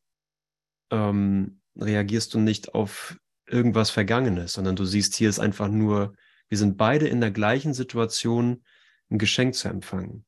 ähm, 0.90 1.62
reagierst 1.76 2.34
du 2.34 2.40
nicht 2.40 2.74
auf 2.74 3.18
irgendwas 3.46 3.92
Vergangenes, 3.92 4.54
sondern 4.54 4.76
du 4.76 4.84
siehst, 4.84 5.14
hier 5.14 5.30
ist 5.30 5.38
einfach 5.38 5.68
nur, 5.68 6.16
wir 6.50 6.58
sind 6.58 6.76
beide 6.76 7.08
in 7.08 7.22
der 7.22 7.30
gleichen 7.30 7.76
Situation, 7.76 8.64
ein 9.12 9.20
Geschenk 9.20 9.54
zu 9.54 9.68
empfangen. 9.68 10.26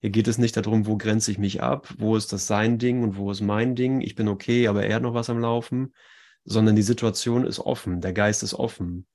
Hier 0.00 0.10
geht 0.10 0.28
es 0.28 0.38
nicht 0.38 0.56
darum, 0.56 0.86
wo 0.86 0.96
grenze 0.96 1.32
ich 1.32 1.38
mich 1.38 1.60
ab, 1.60 1.92
wo 1.98 2.14
ist 2.14 2.32
das 2.32 2.46
sein 2.46 2.78
Ding 2.78 3.02
und 3.02 3.16
wo 3.16 3.32
ist 3.32 3.40
mein 3.40 3.74
Ding. 3.74 4.00
Ich 4.00 4.14
bin 4.14 4.28
okay, 4.28 4.68
aber 4.68 4.86
er 4.86 4.94
hat 4.94 5.02
noch 5.02 5.14
was 5.14 5.28
am 5.28 5.40
Laufen, 5.40 5.92
sondern 6.44 6.76
die 6.76 6.82
Situation 6.82 7.44
ist 7.44 7.58
offen, 7.58 8.00
der 8.00 8.12
Geist 8.12 8.44
ist 8.44 8.54
offen 8.54 9.08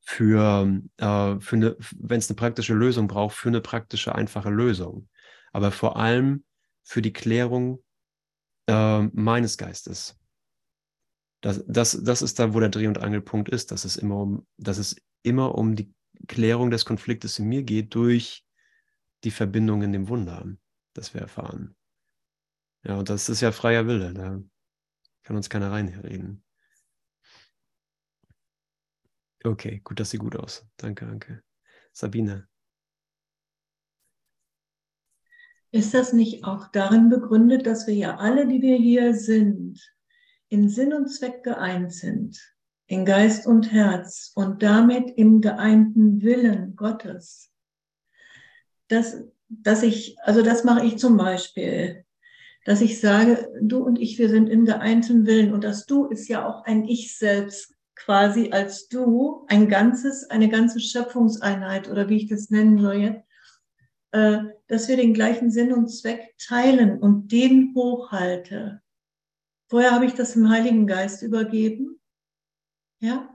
für, 0.00 0.80
äh, 0.96 1.40
für 1.40 1.56
eine, 1.56 1.76
wenn 1.98 2.18
es 2.18 2.28
eine 2.28 2.36
praktische 2.36 2.74
Lösung 2.74 3.08
braucht, 3.08 3.36
für 3.36 3.48
eine 3.48 3.60
praktische, 3.60 4.14
einfache 4.14 4.50
Lösung. 4.50 5.08
Aber 5.52 5.70
vor 5.70 5.96
allem 5.96 6.44
für 6.82 7.02
die 7.02 7.12
Klärung 7.12 7.82
äh, 8.66 9.02
meines 9.02 9.56
Geistes. 9.56 10.18
Das, 11.42 11.64
das, 11.66 11.98
das 12.02 12.22
ist 12.22 12.38
da, 12.38 12.52
wo 12.54 12.60
der 12.60 12.68
Dreh- 12.68 12.86
und 12.86 12.98
Angelpunkt 12.98 13.48
ist, 13.48 13.70
dass 13.70 13.84
es 13.84 13.96
immer 13.96 14.16
um, 14.16 14.46
dass 14.58 14.78
es 14.78 14.96
immer 15.22 15.54
um 15.54 15.74
die 15.74 15.92
Klärung 16.26 16.70
des 16.70 16.84
Konfliktes 16.84 17.38
in 17.38 17.46
mir 17.46 17.62
geht 17.62 17.94
durch 17.94 18.44
die 19.24 19.30
Verbindung 19.30 19.82
in 19.82 19.92
dem 19.92 20.08
Wunder, 20.08 20.46
das 20.94 21.14
wir 21.14 21.20
erfahren. 21.20 21.76
Ja, 22.84 22.96
und 22.96 23.08
das 23.08 23.28
ist 23.28 23.40
ja 23.40 23.52
freier 23.52 23.86
Wille, 23.86 24.14
da 24.14 24.42
kann 25.22 25.36
uns 25.36 25.50
keiner 25.50 25.70
reinreden. 25.70 26.42
Okay, 29.44 29.80
gut, 29.84 30.00
das 30.00 30.10
sieht 30.10 30.20
gut 30.20 30.36
aus. 30.36 30.66
Danke, 30.76 31.06
danke. 31.06 31.42
Sabine. 31.92 32.48
Ist 35.72 35.94
das 35.94 36.12
nicht 36.12 36.44
auch 36.44 36.68
darin 36.68 37.08
begründet, 37.08 37.66
dass 37.66 37.86
wir 37.86 37.94
ja 37.94 38.16
alle, 38.16 38.46
die 38.46 38.60
wir 38.60 38.76
hier 38.76 39.14
sind, 39.14 39.80
in 40.48 40.68
Sinn 40.68 40.92
und 40.92 41.08
Zweck 41.08 41.44
geeint 41.44 41.92
sind, 41.92 42.40
in 42.86 43.04
Geist 43.04 43.46
und 43.46 43.70
Herz 43.70 44.32
und 44.34 44.62
damit 44.62 45.10
im 45.16 45.40
geeinten 45.40 46.22
Willen 46.22 46.74
Gottes? 46.74 47.50
dass, 48.90 49.22
dass 49.48 49.82
ich, 49.82 50.16
also 50.22 50.42
das 50.42 50.64
mache 50.64 50.84
ich 50.84 50.98
zum 50.98 51.16
Beispiel, 51.16 52.04
dass 52.64 52.80
ich 52.80 53.00
sage, 53.00 53.48
du 53.62 53.78
und 53.78 53.98
ich, 53.98 54.18
wir 54.18 54.28
sind 54.28 54.48
in 54.48 54.64
geeintem 54.64 55.26
Willen 55.26 55.54
und 55.54 55.64
das 55.64 55.86
Du 55.86 56.06
ist 56.06 56.28
ja 56.28 56.46
auch 56.46 56.64
ein 56.64 56.84
Ich 56.84 57.16
selbst 57.16 57.74
quasi 58.04 58.50
als 58.50 58.88
Du, 58.88 59.44
ein 59.48 59.68
ganzes, 59.68 60.28
eine 60.30 60.48
ganze 60.48 60.80
Schöpfungseinheit 60.80 61.88
oder 61.88 62.08
wie 62.08 62.16
ich 62.16 62.28
das 62.28 62.50
nennen 62.50 62.78
soll 62.78 62.94
jetzt, 62.94 63.24
äh, 64.12 64.38
dass 64.68 64.88
wir 64.88 64.96
den 64.96 65.14
gleichen 65.14 65.50
Sinn 65.50 65.72
und 65.72 65.88
Zweck 65.88 66.34
teilen 66.38 66.98
und 66.98 67.30
den 67.30 67.74
hochhalte. 67.74 68.82
Vorher 69.68 69.92
habe 69.92 70.06
ich 70.06 70.14
das 70.14 70.32
dem 70.32 70.48
Heiligen 70.48 70.86
Geist 70.86 71.22
übergeben, 71.22 72.00
ja, 73.00 73.28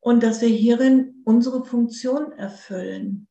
und 0.00 0.22
dass 0.22 0.40
wir 0.40 0.48
hierin 0.48 1.22
unsere 1.24 1.64
Funktion 1.64 2.32
erfüllen 2.32 3.26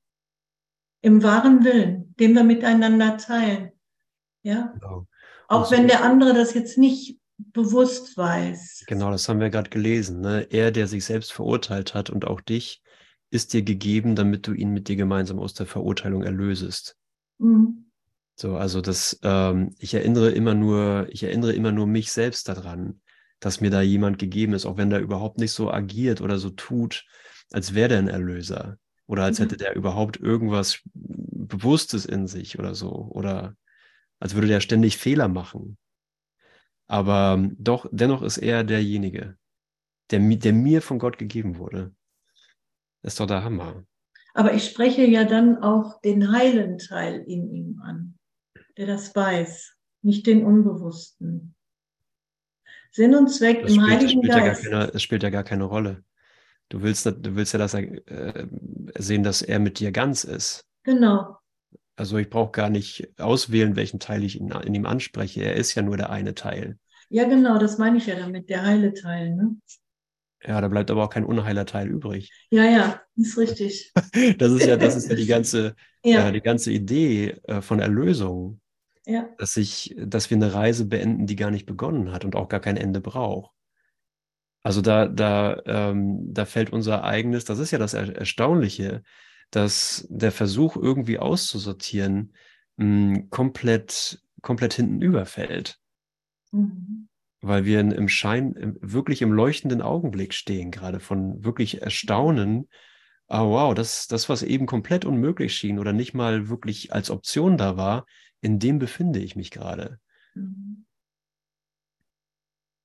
im 1.01 1.21
wahren 1.21 1.63
Willen, 1.63 2.15
den 2.19 2.33
wir 2.33 2.43
miteinander 2.43 3.17
teilen. 3.17 3.71
Ja? 4.43 4.73
Genau. 4.73 5.07
Auch 5.47 5.71
wenn 5.71 5.87
der 5.87 6.03
andere 6.03 6.33
das 6.33 6.55
jetzt 6.55 6.77
nicht 6.77 7.19
bewusst 7.55 8.15
weiß. 8.17 8.83
Genau, 8.87 9.09
das 9.09 9.27
haben 9.27 9.39
wir 9.39 9.49
gerade 9.49 9.69
gelesen. 9.69 10.19
Ne? 10.21 10.47
Er, 10.51 10.71
der 10.71 10.87
sich 10.87 11.05
selbst 11.05 11.33
verurteilt 11.33 11.93
hat 11.93 12.09
und 12.09 12.25
auch 12.27 12.41
dich, 12.41 12.83
ist 13.31 13.53
dir 13.53 13.63
gegeben, 13.63 14.15
damit 14.15 14.45
du 14.45 14.53
ihn 14.53 14.69
mit 14.69 14.87
dir 14.87 14.95
gemeinsam 14.95 15.39
aus 15.39 15.53
der 15.53 15.65
Verurteilung 15.65 16.23
erlösest. 16.23 16.95
Mhm. 17.39 17.85
So, 18.35 18.57
also 18.57 18.81
das, 18.81 19.17
ähm, 19.23 19.73
ich 19.79 19.93
erinnere 19.93 20.31
immer 20.31 20.53
nur, 20.53 21.07
ich 21.09 21.23
erinnere 21.23 21.53
immer 21.53 21.71
nur 21.71 21.87
mich 21.87 22.11
selbst 22.11 22.49
daran, 22.49 22.99
dass 23.39 23.61
mir 23.61 23.69
da 23.69 23.81
jemand 23.81 24.19
gegeben 24.19 24.53
ist, 24.53 24.65
auch 24.65 24.77
wenn 24.77 24.89
der 24.89 24.99
überhaupt 24.99 25.39
nicht 25.39 25.53
so 25.53 25.71
agiert 25.71 26.21
oder 26.21 26.37
so 26.37 26.49
tut, 26.49 27.05
als 27.51 27.73
wäre 27.73 27.89
der 27.89 27.99
ein 27.99 28.07
Erlöser 28.07 28.77
oder 29.07 29.23
als 29.23 29.39
Mhm. 29.39 29.43
hätte 29.43 29.57
der 29.57 29.75
überhaupt 29.75 30.17
irgendwas 30.17 30.81
Bewusstes 30.93 32.05
in 32.05 32.27
sich 32.27 32.59
oder 32.59 32.75
so 32.75 32.91
oder 32.91 33.55
als 34.19 34.33
würde 34.33 34.47
der 34.47 34.59
ständig 34.59 34.97
Fehler 34.97 35.27
machen. 35.27 35.77
Aber 36.87 37.35
ähm, 37.37 37.55
doch, 37.59 37.87
dennoch 37.91 38.21
ist 38.21 38.37
er 38.37 38.63
derjenige, 38.63 39.37
der, 40.11 40.19
der 40.19 40.53
mir 40.53 40.81
von 40.81 40.99
Gott 40.99 41.17
gegeben 41.17 41.57
wurde. 41.57 41.93
Das 43.01 43.13
ist 43.13 43.19
doch 43.19 43.27
der 43.27 43.43
Hammer. 43.43 43.83
Aber 44.33 44.53
ich 44.53 44.65
spreche 44.65 45.05
ja 45.05 45.23
dann 45.23 45.63
auch 45.63 46.01
den 46.01 46.31
heilen 46.31 46.77
Teil 46.77 47.21
in 47.21 47.49
ihm 47.53 47.81
an, 47.83 48.17
der 48.77 48.85
das 48.87 49.15
weiß, 49.15 49.75
nicht 50.01 50.27
den 50.27 50.45
Unbewussten. 50.45 51.55
Sinn 52.91 53.15
und 53.15 53.29
Zweck 53.29 53.61
Das 53.61 53.73
im 53.73 53.81
spielt, 53.81 53.91
Heiligen 53.91 54.09
spielt, 54.09 54.25
ja 54.25 54.39
gar 54.39 54.47
Geist. 54.47 54.63
keine, 54.63 54.87
das 54.87 55.01
spielt 55.01 55.23
ja 55.23 55.29
gar 55.29 55.43
keine 55.43 55.63
Rolle. 55.65 56.03
Du 56.69 56.81
willst, 56.81 57.05
du 57.05 57.35
willst 57.35 57.53
ja 57.53 57.59
dass 57.59 57.73
er, 57.73 57.81
äh, 58.09 58.47
sehen, 58.97 59.23
dass 59.23 59.41
er 59.41 59.59
mit 59.59 59.79
dir 59.79 59.91
ganz 59.91 60.23
ist. 60.23 60.65
Genau. 60.83 61.37
Also 61.97 62.17
ich 62.17 62.29
brauche 62.29 62.51
gar 62.51 62.69
nicht 62.69 63.19
auswählen, 63.19 63.75
welchen 63.75 63.99
Teil 63.99 64.23
ich 64.23 64.39
in, 64.39 64.49
in 64.51 64.73
ihm 64.75 64.85
anspreche. 64.85 65.43
Er 65.43 65.55
ist 65.55 65.75
ja 65.75 65.81
nur 65.81 65.97
der 65.97 66.09
eine 66.09 66.33
Teil. 66.35 66.77
Ja, 67.09 67.23
genau, 67.27 67.57
das 67.57 67.77
meine 67.79 67.97
ich 67.97 68.05
ja 68.07 68.15
damit, 68.15 68.49
der 68.49 68.63
heile 68.63 68.93
Teil. 68.93 69.35
Ne? 69.35 69.55
Ja, 70.43 70.61
da 70.61 70.67
bleibt 70.69 70.91
aber 70.91 71.03
auch 71.03 71.09
kein 71.09 71.25
unheiler 71.25 71.65
Teil 71.65 71.87
übrig. 71.89 72.31
Ja, 72.49 72.63
ja, 72.65 73.01
ist 73.15 73.37
richtig. 73.37 73.91
Das 74.37 74.51
ist 74.51 74.65
ja, 74.65 74.77
das 74.77 74.95
ist 74.95 75.09
ja 75.09 75.15
die 75.15 75.25
ganze, 75.25 75.75
Ja, 76.03 76.27
äh, 76.27 76.31
die 76.31 76.41
ganze 76.41 76.71
Idee 76.71 77.31
äh, 77.43 77.61
von 77.61 77.79
Erlösung, 77.79 78.61
ja, 79.05 79.29
dass 79.37 79.57
ich, 79.57 79.95
dass 79.99 80.29
wir 80.31 80.37
eine 80.37 80.53
Reise 80.53 80.85
beenden, 80.87 81.27
die 81.27 81.35
gar 81.37 81.51
nicht 81.51 81.65
begonnen 81.65 82.11
hat 82.13 82.25
und 82.25 82.35
auch 82.35 82.49
gar 82.49 82.59
kein 82.61 82.77
Ende 82.77 83.01
braucht. 83.01 83.51
Also 84.63 84.81
da, 84.81 85.07
da, 85.07 85.61
ähm, 85.65 86.33
da 86.33 86.45
fällt 86.45 86.71
unser 86.73 87.03
eigenes, 87.03 87.45
das 87.45 87.59
ist 87.59 87.71
ja 87.71 87.77
das 87.77 87.93
Er- 87.93 88.15
Erstaunliche, 88.15 89.03
dass 89.55 90.05
der 90.09 90.31
Versuch, 90.31 90.75
irgendwie 90.75 91.19
auszusortieren, 91.19 92.33
mh, 92.77 93.27
komplett, 93.29 94.21
komplett 94.41 94.73
hinten 94.73 95.01
überfällt. 95.01 95.79
Mhm. 96.51 97.09
weil 97.41 97.65
wir 97.65 97.79
im 97.79 98.07
Schein, 98.07 98.53
im, 98.53 98.77
wirklich 98.81 99.21
im 99.21 99.31
leuchtenden 99.31 99.81
Augenblick 99.81 100.33
stehen, 100.33 100.71
gerade 100.71 100.99
von 100.99 101.43
wirklich 101.43 101.81
Erstaunen. 101.81 102.69
Ah, 103.27 103.43
wow, 103.43 103.73
das, 103.73 104.07
das, 104.07 104.29
was 104.29 104.41
eben 104.41 104.65
komplett 104.65 105.05
unmöglich 105.05 105.55
schien 105.55 105.79
oder 105.79 105.93
nicht 105.93 106.13
mal 106.13 106.49
wirklich 106.49 106.93
als 106.93 107.09
Option 107.09 107.57
da 107.57 107.77
war, 107.77 108.05
in 108.41 108.59
dem 108.59 108.79
befinde 108.79 109.19
ich 109.19 109.35
mich 109.35 109.51
gerade. 109.51 109.99
Mhm. 110.33 110.85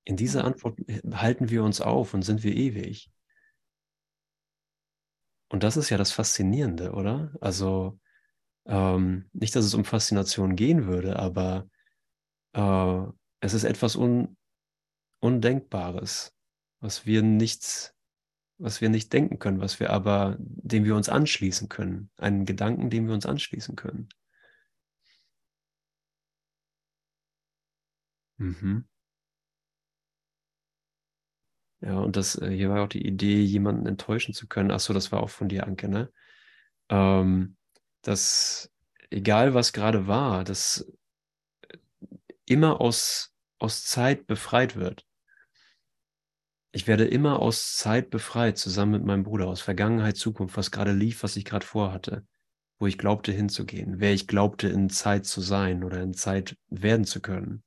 In 0.04 0.16
dieser. 0.16 0.44
Antwort 0.44 0.78
halten 1.12 1.50
wir 1.50 1.62
uns 1.62 1.80
auf 1.80 2.14
und 2.14 2.22
sind 2.22 2.42
wir 2.42 2.54
ewig. 2.54 3.10
Und 5.50 5.64
das 5.64 5.76
ist 5.76 5.90
ja 5.90 5.98
das 5.98 6.12
Faszinierende, 6.12 6.92
oder? 6.92 7.32
Also 7.40 7.98
ähm, 8.66 9.28
nicht, 9.32 9.54
dass 9.56 9.64
es 9.64 9.74
um 9.74 9.84
Faszination 9.84 10.56
gehen 10.56 10.86
würde, 10.86 11.18
aber 11.18 11.68
äh, 12.54 13.02
es 13.40 13.54
ist 13.54 13.64
etwas 13.64 13.96
un 13.96 14.36
Undenkbares, 15.20 16.34
was 16.80 17.04
wir 17.04 17.22
nicht, 17.22 17.94
was 18.58 18.80
wir 18.80 18.88
nicht 18.88 19.12
denken 19.12 19.38
können, 19.38 19.60
was 19.60 19.80
wir 19.80 19.90
aber, 19.90 20.36
dem 20.38 20.84
wir 20.84 20.96
uns 20.96 21.08
anschließen 21.08 21.68
können, 21.68 22.10
einen 22.16 22.46
Gedanken, 22.46 22.88
dem 22.88 23.06
wir 23.06 23.14
uns 23.14 23.26
anschließen 23.26 23.76
können. 23.76 24.08
Mhm. 28.38 28.89
Ja, 31.80 31.98
und 31.98 32.16
das, 32.16 32.36
äh, 32.36 32.50
hier 32.50 32.70
war 32.70 32.82
auch 32.84 32.88
die 32.88 33.06
Idee, 33.06 33.40
jemanden 33.42 33.86
enttäuschen 33.86 34.34
zu 34.34 34.46
können. 34.46 34.70
Ach 34.70 34.80
so, 34.80 34.92
das 34.92 35.12
war 35.12 35.22
auch 35.22 35.30
von 35.30 35.48
dir, 35.48 35.66
Anke, 35.66 35.88
ne? 35.88 36.12
Ähm, 36.90 37.56
dass 38.02 38.70
egal 39.10 39.54
was 39.54 39.72
gerade 39.72 40.06
war, 40.06 40.44
dass 40.44 40.86
immer 42.46 42.80
aus, 42.80 43.34
aus 43.58 43.84
Zeit 43.84 44.26
befreit 44.26 44.76
wird. 44.76 45.06
Ich 46.72 46.86
werde 46.86 47.04
immer 47.04 47.40
aus 47.40 47.76
Zeit 47.76 48.10
befreit, 48.10 48.58
zusammen 48.58 48.92
mit 48.92 49.04
meinem 49.04 49.24
Bruder, 49.24 49.46
aus 49.48 49.60
Vergangenheit, 49.60 50.16
Zukunft, 50.16 50.56
was 50.56 50.70
gerade 50.70 50.92
lief, 50.92 51.22
was 51.22 51.36
ich 51.36 51.44
gerade 51.44 51.66
vorhatte, 51.66 52.26
wo 52.78 52.86
ich 52.86 52.98
glaubte 52.98 53.32
hinzugehen, 53.32 53.98
wer 53.98 54.12
ich 54.12 54.28
glaubte 54.28 54.68
in 54.68 54.88
Zeit 54.88 55.26
zu 55.26 55.40
sein 55.40 55.82
oder 55.82 56.00
in 56.02 56.14
Zeit 56.14 56.56
werden 56.68 57.04
zu 57.04 57.20
können. 57.20 57.64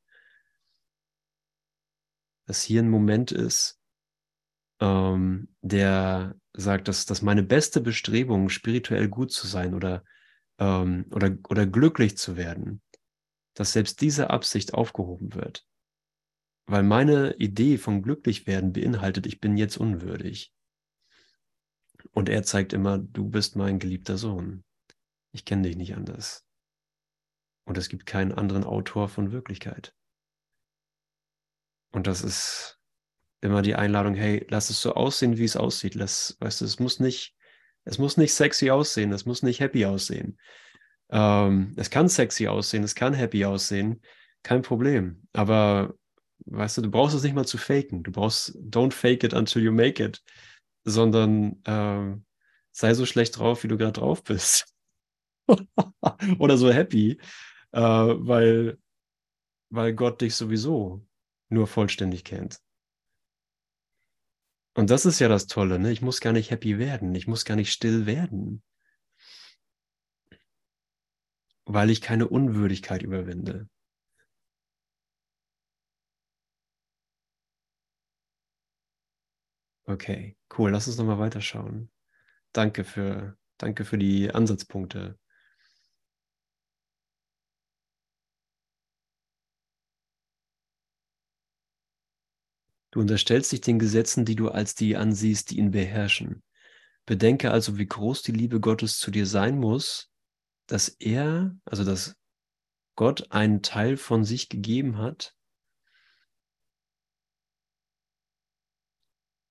Dass 2.45 2.61
hier 2.61 2.81
ein 2.81 2.89
Moment 2.89 3.31
ist, 3.31 3.79
ähm, 4.79 5.49
der 5.61 6.35
sagt, 6.53 6.87
dass, 6.87 7.05
dass 7.05 7.21
meine 7.21 7.43
beste 7.43 7.81
Bestrebung, 7.81 8.49
spirituell 8.49 9.09
gut 9.09 9.31
zu 9.31 9.47
sein 9.47 9.73
oder, 9.73 10.03
ähm, 10.59 11.05
oder, 11.11 11.37
oder 11.49 11.65
glücklich 11.65 12.17
zu 12.17 12.37
werden, 12.37 12.81
dass 13.53 13.73
selbst 13.73 14.01
diese 14.01 14.29
Absicht 14.29 14.73
aufgehoben 14.73 15.33
wird. 15.33 15.65
Weil 16.65 16.83
meine 16.83 17.35
Idee 17.35 17.77
von 17.77 18.01
glücklich 18.01 18.47
werden 18.47 18.73
beinhaltet, 18.73 19.25
ich 19.25 19.39
bin 19.39 19.57
jetzt 19.57 19.77
unwürdig. 19.77 20.53
Und 22.11 22.29
er 22.29 22.43
zeigt 22.43 22.73
immer, 22.73 22.97
du 22.97 23.29
bist 23.29 23.55
mein 23.55 23.79
geliebter 23.79 24.17
Sohn. 24.17 24.63
Ich 25.31 25.45
kenne 25.45 25.63
dich 25.63 25.75
nicht 25.75 25.95
anders. 25.95 26.45
Und 27.65 27.77
es 27.77 27.89
gibt 27.89 28.05
keinen 28.05 28.31
anderen 28.31 28.63
Autor 28.63 29.09
von 29.09 29.31
Wirklichkeit. 29.31 29.95
Und 31.91 32.07
das 32.07 32.21
ist 32.23 32.79
immer 33.43 33.61
die 33.61 33.75
Einladung, 33.75 34.15
hey, 34.15 34.45
lass 34.49 34.69
es 34.69 34.81
so 34.81 34.93
aussehen, 34.93 35.37
wie 35.37 35.43
es 35.43 35.57
aussieht. 35.57 35.95
Lass, 35.95 36.37
weißt 36.39 36.61
du, 36.61 36.65
es 36.65 36.79
muss 36.79 36.99
nicht, 36.99 37.35
es 37.83 37.97
muss 37.97 38.17
nicht 38.17 38.33
sexy 38.33 38.69
aussehen, 38.69 39.11
es 39.11 39.25
muss 39.25 39.43
nicht 39.43 39.59
happy 39.59 39.85
aussehen. 39.85 40.39
Ähm, 41.09 41.73
es 41.75 41.89
kann 41.89 42.07
sexy 42.09 42.47
aussehen, 42.47 42.83
es 42.83 42.95
kann 42.95 43.13
happy 43.13 43.45
aussehen, 43.45 44.01
kein 44.43 44.61
Problem. 44.61 45.27
Aber 45.33 45.93
weißt 46.45 46.77
du, 46.77 46.81
du 46.83 46.91
brauchst 46.91 47.15
es 47.15 47.23
nicht 47.23 47.35
mal 47.35 47.45
zu 47.45 47.57
faken. 47.57 48.03
Du 48.03 48.11
brauchst, 48.11 48.55
don't 48.57 48.93
fake 48.93 49.23
it 49.23 49.33
until 49.33 49.61
you 49.61 49.71
make 49.71 50.03
it, 50.03 50.23
sondern 50.85 51.61
ähm, 51.65 52.25
sei 52.71 52.93
so 52.93 53.05
schlecht 53.05 53.37
drauf, 53.37 53.63
wie 53.63 53.67
du 53.67 53.77
gerade 53.77 53.99
drauf 53.99 54.23
bist. 54.23 54.73
Oder 56.39 56.57
so 56.57 56.71
happy, 56.71 57.19
äh, 57.71 57.81
weil, 57.81 58.77
weil 59.69 59.93
Gott 59.93 60.21
dich 60.21 60.35
sowieso 60.35 61.05
nur 61.49 61.67
vollständig 61.67 62.23
kennt. 62.23 62.59
Und 64.75 64.91
das 64.91 65.05
ist 65.07 65.17
ja 65.19 65.27
das 65.29 65.47
Tolle, 65.47 65.79
ne? 65.79 65.91
Ich 65.91 66.01
muss 66.03 66.19
gar 66.21 66.31
nicht 66.31 66.51
happy 66.51 66.77
werden, 66.77 67.15
ich 67.15 67.25
muss 67.27 67.43
gar 67.45 67.55
nicht 67.55 67.71
still 67.71 68.05
werden, 68.05 68.61
weil 71.65 71.89
ich 71.89 71.99
keine 72.01 72.29
Unwürdigkeit 72.29 73.03
überwinde. 73.03 73.67
Okay, 79.87 80.35
cool. 80.57 80.71
Lass 80.71 80.87
uns 80.87 80.97
nochmal 80.97 81.19
weiterschauen. 81.19 81.89
Danke 82.53 82.83
für, 82.85 83.37
danke 83.59 83.85
für 83.85 83.97
die 83.99 84.31
Ansatzpunkte. 84.33 85.17
Du 92.93 92.99
unterstellst 92.99 93.51
dich 93.51 93.61
den 93.61 93.79
Gesetzen, 93.79 94.23
die 94.23 94.35
du 94.35 94.49
als 94.49 94.75
die 94.75 94.95
ansiehst, 94.95 95.49
die 95.49 95.57
ihn 95.57 95.71
beherrschen. 95.71 96.43
Bedenke 97.07 97.49
also, 97.49 97.79
wie 97.79 97.87
groß 97.87 98.21
die 98.21 98.33
Liebe 98.33 98.59
Gottes 98.59 98.99
zu 98.99 99.09
dir 99.09 99.25
sein 99.25 99.57
muss, 99.57 100.11
dass 100.67 100.89
er, 100.89 101.57
also 101.65 101.85
dass 101.85 102.15
Gott 102.95 103.31
einen 103.31 103.63
Teil 103.63 103.97
von 103.97 104.23
sich 104.23 104.47
gegeben 104.47 104.99
hat, 104.99 105.35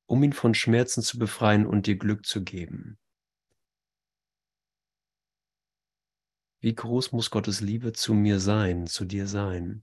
um 0.06 0.22
ihn 0.22 0.32
von 0.32 0.54
Schmerzen 0.54 1.02
zu 1.02 1.18
befreien 1.18 1.66
und 1.66 1.88
dir 1.88 1.96
Glück 1.96 2.24
zu 2.24 2.44
geben. 2.44 2.96
Wie 6.60 6.76
groß 6.76 7.10
muss 7.10 7.32
Gottes 7.32 7.60
Liebe 7.60 7.92
zu 7.92 8.14
mir 8.14 8.38
sein, 8.38 8.86
zu 8.86 9.04
dir 9.04 9.26
sein, 9.26 9.82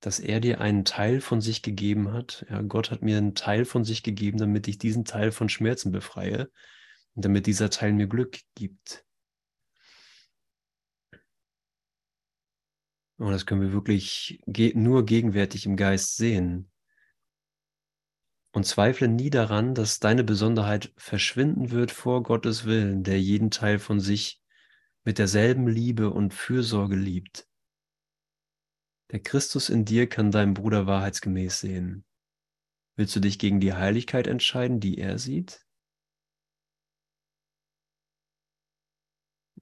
dass 0.00 0.20
er 0.20 0.40
dir 0.40 0.60
einen 0.60 0.84
Teil 0.84 1.20
von 1.20 1.40
sich 1.40 1.62
gegeben 1.62 2.12
hat? 2.12 2.46
Ja, 2.50 2.62
Gott 2.62 2.90
hat 2.90 3.02
mir 3.02 3.16
einen 3.18 3.34
Teil 3.34 3.64
von 3.64 3.84
sich 3.84 4.02
gegeben, 4.02 4.38
damit 4.38 4.68
ich 4.68 4.78
diesen 4.78 5.04
Teil 5.04 5.32
von 5.32 5.48
Schmerzen 5.48 5.92
befreie 5.92 6.50
und 7.14 7.24
damit 7.24 7.46
dieser 7.46 7.70
Teil 7.70 7.92
mir 7.92 8.06
Glück 8.06 8.38
gibt. 8.54 9.04
Und 13.18 13.32
das 13.32 13.46
können 13.46 13.62
wir 13.62 13.72
wirklich 13.72 14.42
ge 14.46 14.74
nur 14.74 15.06
gegenwärtig 15.06 15.64
im 15.66 15.76
Geist 15.76 16.16
sehen. 16.16 16.70
Und 18.52 18.64
zweifle 18.64 19.08
nie 19.08 19.30
daran, 19.30 19.74
dass 19.74 20.00
deine 20.00 20.24
Besonderheit 20.24 20.92
verschwinden 20.96 21.70
wird 21.70 21.90
vor 21.90 22.22
Gottes 22.22 22.64
Willen, 22.64 23.04
der 23.04 23.20
jeden 23.20 23.50
Teil 23.50 23.78
von 23.78 24.00
sich 24.00 24.42
mit 25.04 25.18
derselben 25.18 25.66
Liebe 25.66 26.10
und 26.10 26.34
Fürsorge 26.34 26.96
liebt. 26.96 27.46
Der 29.10 29.20
Christus 29.20 29.68
in 29.68 29.84
dir 29.84 30.08
kann 30.08 30.30
deinem 30.30 30.54
Bruder 30.54 30.86
wahrheitsgemäß 30.86 31.60
sehen. 31.60 32.04
Willst 32.96 33.14
du 33.14 33.20
dich 33.20 33.38
gegen 33.38 33.60
die 33.60 33.74
Heiligkeit 33.74 34.26
entscheiden, 34.26 34.80
die 34.80 34.98
er 34.98 35.18
sieht? 35.18 35.66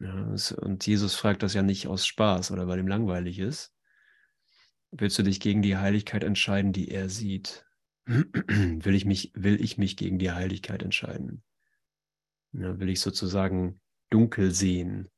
Ja, 0.01 0.35
und 0.57 0.87
Jesus 0.87 1.15
fragt 1.15 1.43
das 1.43 1.55
ja 1.55 1.63
nicht 1.63 1.87
aus 1.87 2.07
Spaß 2.07 2.51
oder 2.53 2.69
weil 2.69 2.79
ihm 2.79 2.89
langweilig 2.89 3.39
ist. 3.39 3.75
Willst 4.91 5.19
du 5.19 5.23
dich 5.23 5.41
gegen 5.41 5.63
die 5.63 5.77
Heiligkeit 5.77 6.25
entscheiden, 6.25 6.73
die 6.73 6.89
er 6.89 7.09
sieht? 7.09 7.67
will, 8.07 8.95
ich 8.95 9.05
mich, 9.05 9.33
will 9.35 9.61
ich 9.61 9.79
mich 9.79 9.97
gegen 9.97 10.19
die 10.19 10.31
Heiligkeit 10.31 10.83
entscheiden? 10.83 11.43
Ja, 12.53 12.79
will 12.79 12.89
ich 12.89 13.01
sozusagen 13.01 13.81
dunkel 14.11 14.53
sehen 14.53 15.11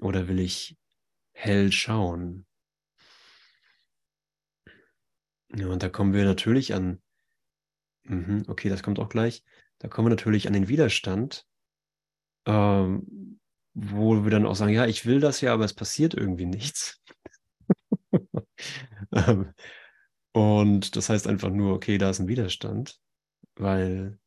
oder 0.00 0.26
will 0.26 0.40
ich 0.40 0.76
hell 1.32 1.70
schauen? 1.70 2.47
Ja, 5.54 5.66
und 5.68 5.82
da 5.82 5.88
kommen 5.90 6.12
wir 6.14 6.24
natürlich 6.24 6.72
an, 6.74 7.02
mhm, 8.04 8.44
okay, 8.48 8.68
das 8.68 8.82
kommt 8.82 8.98
auch 8.98 9.08
gleich, 9.08 9.44
da 9.78 9.88
kommen 9.88 10.06
wir 10.06 10.10
natürlich 10.10 10.46
an 10.46 10.52
den 10.52 10.68
Widerstand, 10.68 11.46
ähm, 12.46 13.38
wo 13.74 14.24
wir 14.24 14.30
dann 14.30 14.46
auch 14.46 14.56
sagen, 14.56 14.72
ja, 14.72 14.86
ich 14.86 15.06
will 15.06 15.20
das 15.20 15.40
ja, 15.40 15.52
aber 15.54 15.64
es 15.64 15.74
passiert 15.74 16.14
irgendwie 16.14 16.46
nichts. 16.46 17.00
Ähm, 19.12 19.52
und 20.32 20.96
das 20.96 21.08
heißt 21.08 21.26
einfach 21.28 21.50
nur, 21.50 21.74
okay, 21.74 21.98
da 21.98 22.10
ist 22.10 22.20
ein 22.20 22.28
Widerstand, 22.28 23.00
weil 23.56 24.18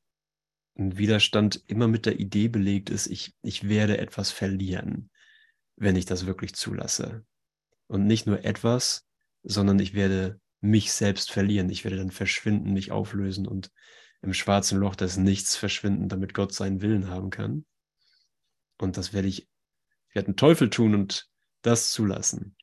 ein 0.78 0.98
Widerstand 0.98 1.64
immer 1.68 1.88
mit 1.88 2.08
der 2.08 2.20
Idee 2.20 2.50
belegt 2.50 2.90
ist, 2.92 3.08
ich, 3.08 3.36
ich 3.44 3.70
werde 3.70 4.00
etwas 4.00 4.32
verlieren, 4.32 5.12
wenn 5.78 5.98
ich 5.98 6.06
das 6.06 6.28
wirklich 6.28 6.56
zulasse. 6.56 7.26
Und 7.88 8.08
nicht 8.08 8.28
nur 8.28 8.46
etwas, 8.46 9.08
sondern 9.44 9.80
ich 9.80 9.96
werde 9.96 10.41
mich 10.62 10.94
selbst 10.94 11.32
verlieren. 11.32 11.70
Ich 11.70 11.84
werde 11.84 11.98
dann 11.98 12.12
verschwinden, 12.12 12.74
mich 12.74 12.92
auflösen 12.92 13.48
und 13.48 13.72
im 14.22 14.34
schwarzen 14.34 14.80
Loch 14.80 14.96
des 14.96 15.18
Nichts 15.18 15.56
verschwinden, 15.56 16.08
damit 16.08 16.34
Gott 16.34 16.54
seinen 16.54 16.82
Willen 16.82 17.10
haben 17.10 17.32
kann. 17.32 17.66
Und 18.78 18.98
das 18.98 19.14
werde 19.14 19.28
ich, 19.28 19.50
ich 20.10 20.16
werde 20.16 20.28
einen 20.28 20.38
Teufel 20.38 20.70
tun 20.70 20.94
und 20.94 21.30
das 21.64 21.92
zulassen. 21.92 22.56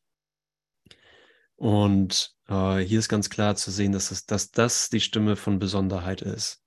Und 1.57 2.37
äh, 2.47 2.79
hier 2.79 3.01
ist 3.01 3.09
ganz 3.09 3.31
klar 3.31 3.57
zu 3.57 3.73
sehen, 3.73 3.91
dass, 3.91 4.13
es, 4.13 4.27
dass 4.27 4.53
das 4.53 4.91
die 4.91 5.01
Stimme 5.01 5.35
von 5.35 5.59
Besonderheit 5.59 6.23
ist. 6.23 6.63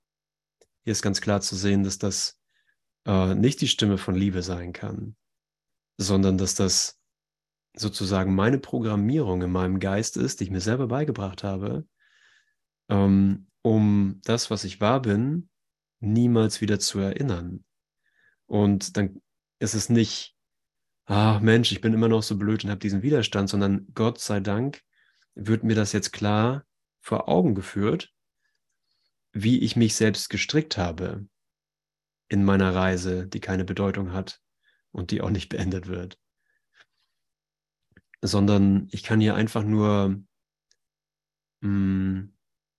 Hier 0.84 0.92
ist 0.92 1.02
ganz 1.02 1.22
klar 1.22 1.40
zu 1.40 1.56
sehen, 1.56 1.82
dass 1.82 1.96
das 1.96 2.38
äh, 3.06 3.34
nicht 3.34 3.60
die 3.62 3.68
Stimme 3.68 3.96
von 3.96 4.14
Liebe 4.14 4.42
sein 4.42 4.74
kann, 4.74 5.16
sondern 5.96 6.36
dass 6.36 6.54
das 6.54 6.98
sozusagen 7.74 8.34
meine 8.34 8.58
Programmierung 8.58 9.42
in 9.42 9.50
meinem 9.50 9.80
Geist 9.80 10.16
ist, 10.16 10.40
die 10.40 10.44
ich 10.44 10.50
mir 10.50 10.60
selber 10.60 10.88
beigebracht 10.88 11.42
habe, 11.42 11.86
ähm, 12.88 13.46
um 13.62 14.20
das, 14.24 14.50
was 14.50 14.64
ich 14.64 14.80
wahr 14.80 15.00
bin, 15.02 15.48
niemals 16.00 16.60
wieder 16.60 16.78
zu 16.78 16.98
erinnern. 16.98 17.64
Und 18.46 18.96
dann 18.96 19.22
ist 19.58 19.74
es 19.74 19.88
nicht, 19.88 20.36
ah 21.06 21.38
Mensch, 21.40 21.72
ich 21.72 21.80
bin 21.80 21.94
immer 21.94 22.08
noch 22.08 22.22
so 22.22 22.36
blöd 22.36 22.64
und 22.64 22.70
habe 22.70 22.80
diesen 22.80 23.02
Widerstand, 23.02 23.48
sondern 23.48 23.86
Gott 23.94 24.18
sei 24.18 24.40
Dank 24.40 24.82
wird 25.34 25.64
mir 25.64 25.74
das 25.74 25.92
jetzt 25.92 26.12
klar 26.12 26.64
vor 27.00 27.28
Augen 27.28 27.54
geführt, 27.54 28.12
wie 29.32 29.60
ich 29.60 29.76
mich 29.76 29.94
selbst 29.94 30.28
gestrickt 30.28 30.76
habe 30.76 31.26
in 32.28 32.44
meiner 32.44 32.74
Reise, 32.74 33.26
die 33.26 33.40
keine 33.40 33.64
Bedeutung 33.64 34.12
hat 34.12 34.40
und 34.90 35.10
die 35.10 35.22
auch 35.22 35.30
nicht 35.30 35.48
beendet 35.48 35.86
wird 35.86 36.18
sondern 38.22 38.88
ich 38.92 39.02
kann 39.02 39.20
hier 39.20 39.34
einfach 39.34 39.64
nur 39.64 40.22
mh, 41.60 41.68
hm, 41.68 42.34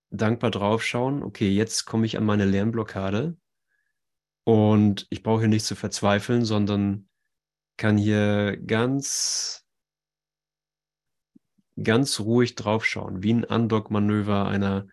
dankbar 0.09 0.51
draufschauen, 0.51 1.23
okay, 1.23 1.49
jetzt 1.49 1.85
komme 1.85 2.05
ich 2.05 2.17
an 2.17 2.25
meine 2.25 2.45
Lernblockade 2.45 3.37
und 4.45 5.07
ich 5.09 5.23
brauche 5.23 5.41
hier 5.41 5.49
nicht 5.49 5.65
zu 5.65 5.75
verzweifeln, 5.75 6.45
sondern 6.45 7.09
kann 7.77 7.97
hier 7.97 8.57
ganz, 8.57 9.65
ganz 11.81 12.19
ruhig 12.19 12.55
draufschauen, 12.55 13.23
wie 13.23 13.33
ein 13.33 13.43
Undock-Manöver 13.43 14.47
einer, 14.47 14.87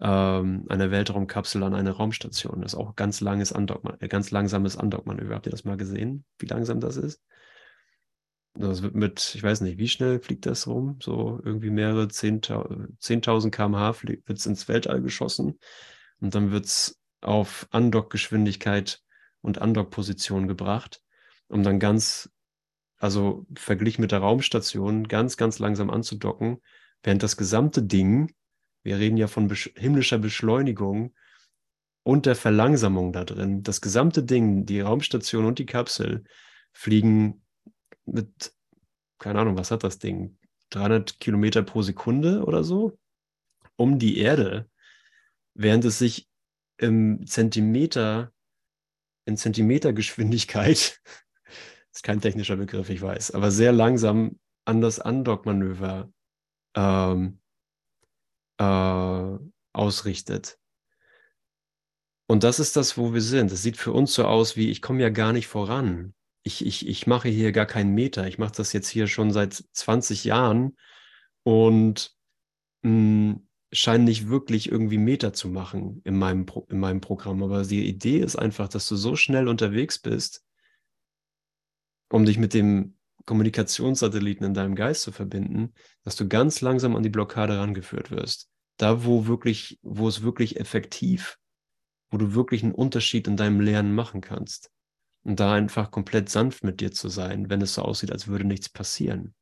ähm, 0.00 0.66
einer 0.68 0.90
Weltraumkapsel 0.90 1.62
an 1.62 1.74
eine 1.74 1.92
Raumstation. 1.92 2.62
Das 2.62 2.74
ist 2.74 2.78
auch 2.78 2.96
ganz 2.96 3.20
langes 3.20 3.52
Undock, 3.52 3.82
äh, 4.00 4.08
ganz 4.08 4.30
langsames 4.30 4.76
Undock-Manöver. 4.76 5.34
Habt 5.34 5.46
ihr 5.46 5.52
das 5.52 5.64
mal 5.64 5.76
gesehen, 5.76 6.24
wie 6.38 6.46
langsam 6.46 6.80
das 6.80 6.96
ist? 6.96 7.22
Das 8.54 8.82
wird 8.82 8.94
mit, 8.94 9.34
ich 9.34 9.42
weiß 9.42 9.60
nicht, 9.60 9.78
wie 9.78 9.88
schnell 9.88 10.20
fliegt 10.20 10.44
das 10.46 10.66
rum? 10.66 10.98
So 11.00 11.40
irgendwie 11.44 11.70
mehrere 11.70 12.04
10.000 12.04 12.98
10 12.98 13.20
km/h 13.50 14.02
wird 14.02 14.38
es 14.38 14.46
ins 14.46 14.68
Weltall 14.68 15.00
geschossen 15.02 15.58
und 16.20 16.34
dann 16.34 16.50
wird 16.50 16.66
es 16.66 17.00
auf 17.20 17.68
Andockgeschwindigkeit 17.70 19.02
und 19.40 19.60
Andockposition 19.60 20.48
gebracht, 20.48 21.00
um 21.48 21.62
dann 21.62 21.78
ganz, 21.78 22.30
also 22.98 23.46
verglichen 23.54 24.02
mit 24.02 24.12
der 24.12 24.18
Raumstation, 24.18 25.06
ganz, 25.06 25.36
ganz 25.36 25.58
langsam 25.58 25.90
anzudocken, 25.90 26.60
während 27.02 27.22
das 27.22 27.36
gesamte 27.36 27.82
Ding, 27.82 28.34
wir 28.82 28.98
reden 28.98 29.16
ja 29.16 29.28
von 29.28 29.48
besch 29.48 29.70
himmlischer 29.76 30.18
Beschleunigung 30.18 31.14
und 32.02 32.26
der 32.26 32.34
Verlangsamung 32.34 33.12
da 33.12 33.24
drin, 33.24 33.62
das 33.62 33.80
gesamte 33.80 34.22
Ding, 34.22 34.66
die 34.66 34.80
Raumstation 34.80 35.44
und 35.44 35.58
die 35.58 35.66
Kapsel, 35.66 36.24
fliegen 36.72 37.42
mit, 38.06 38.52
keine 39.18 39.40
Ahnung, 39.40 39.56
was 39.56 39.70
hat 39.70 39.84
das 39.84 39.98
Ding? 39.98 40.36
300 40.70 41.18
Kilometer 41.20 41.62
pro 41.62 41.82
Sekunde 41.82 42.44
oder 42.44 42.64
so 42.64 42.98
um 43.76 43.98
die 43.98 44.18
Erde, 44.18 44.68
während 45.54 45.84
es 45.86 45.98
sich 45.98 46.28
im 46.76 47.26
Zentimeter, 47.26 48.32
in 49.24 49.36
Zentimetergeschwindigkeit, 49.36 51.00
ist 51.92 52.02
kein 52.02 52.20
technischer 52.20 52.56
Begriff, 52.56 52.90
ich 52.90 53.00
weiß, 53.00 53.32
aber 53.32 53.50
sehr 53.50 53.72
langsam 53.72 54.38
an 54.66 54.80
das 54.80 54.98
Undock-Manöver 54.98 56.12
ähm, 56.76 57.40
äh, 58.58 59.38
ausrichtet. 59.72 60.58
Und 62.26 62.44
das 62.44 62.60
ist 62.60 62.76
das, 62.76 62.96
wo 62.96 63.12
wir 63.12 63.22
sind. 63.22 63.50
Es 63.50 63.62
sieht 63.62 63.76
für 63.76 63.92
uns 63.92 64.14
so 64.14 64.24
aus 64.24 64.56
wie, 64.56 64.70
ich 64.70 64.82
komme 64.82 65.02
ja 65.02 65.08
gar 65.08 65.32
nicht 65.32 65.48
voran 65.48 66.14
ich, 66.42 66.64
ich, 66.64 66.86
ich 66.88 67.06
mache 67.06 67.28
hier 67.28 67.52
gar 67.52 67.66
keinen 67.66 67.94
Meter. 67.94 68.26
Ich 68.26 68.38
mache 68.38 68.52
das 68.56 68.72
jetzt 68.72 68.88
hier 68.88 69.06
schon 69.06 69.32
seit 69.32 69.52
20 69.72 70.24
Jahren 70.24 70.76
und 71.42 72.14
hm, 72.82 73.46
scheine 73.72 74.04
nicht 74.04 74.28
wirklich 74.28 74.70
irgendwie 74.70 74.98
Meter 74.98 75.32
zu 75.32 75.48
machen 75.48 76.00
in 76.04 76.16
meinem, 76.16 76.46
Pro 76.46 76.66
in 76.70 76.80
meinem 76.80 77.00
Programm. 77.00 77.42
Aber 77.42 77.64
die 77.64 77.86
Idee 77.86 78.18
ist 78.18 78.36
einfach, 78.36 78.68
dass 78.68 78.88
du 78.88 78.96
so 78.96 79.16
schnell 79.16 79.48
unterwegs 79.48 79.98
bist, 79.98 80.44
um 82.10 82.24
dich 82.24 82.38
mit 82.38 82.54
dem 82.54 82.96
Kommunikationssatelliten 83.26 84.46
in 84.46 84.54
deinem 84.54 84.74
Geist 84.74 85.02
zu 85.02 85.12
verbinden, 85.12 85.74
dass 86.02 86.16
du 86.16 86.26
ganz 86.26 86.62
langsam 86.62 86.96
an 86.96 87.02
die 87.02 87.10
Blockade 87.10 87.58
rangeführt 87.58 88.10
wirst. 88.10 88.48
Da, 88.78 89.04
wo 89.04 89.26
wirklich, 89.26 89.78
wo 89.82 90.08
es 90.08 90.22
wirklich 90.22 90.58
effektiv, 90.58 91.38
wo 92.10 92.16
du 92.16 92.34
wirklich 92.34 92.62
einen 92.62 92.74
Unterschied 92.74 93.28
in 93.28 93.36
deinem 93.36 93.60
Lernen 93.60 93.94
machen 93.94 94.22
kannst 94.22 94.72
und 95.22 95.40
da 95.40 95.52
einfach 95.54 95.90
komplett 95.90 96.28
sanft 96.28 96.64
mit 96.64 96.80
dir 96.80 96.92
zu 96.92 97.08
sein, 97.08 97.50
wenn 97.50 97.60
es 97.62 97.74
so 97.74 97.82
aussieht, 97.82 98.12
als 98.12 98.26
würde 98.26 98.44
nichts 98.44 98.68
passieren. 98.68 99.34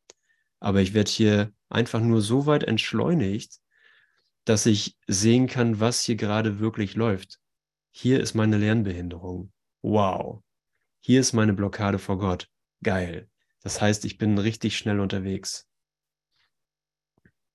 Aber 0.60 0.80
ich 0.80 0.94
werde 0.94 1.10
hier 1.10 1.52
einfach 1.68 2.00
nur 2.00 2.20
so 2.20 2.46
weit 2.46 2.64
entschleunigt, 2.64 3.58
dass 4.44 4.66
ich 4.66 4.96
sehen 5.06 5.46
kann, 5.46 5.78
was 5.78 6.02
hier 6.02 6.16
gerade 6.16 6.58
wirklich 6.58 6.94
läuft. 6.94 7.38
Hier 7.90 8.20
ist 8.20 8.34
meine 8.34 8.58
Lernbehinderung. 8.58 9.52
Wow. 9.82 10.42
Hier 11.00 11.20
ist 11.20 11.32
meine 11.32 11.52
Blockade 11.52 11.98
vor 11.98 12.18
Gott. 12.18 12.48
Geil. 12.82 13.28
Das 13.60 13.80
heißt, 13.80 14.04
ich 14.04 14.18
bin 14.18 14.38
richtig 14.38 14.76
schnell 14.76 15.00
unterwegs. 15.00 15.68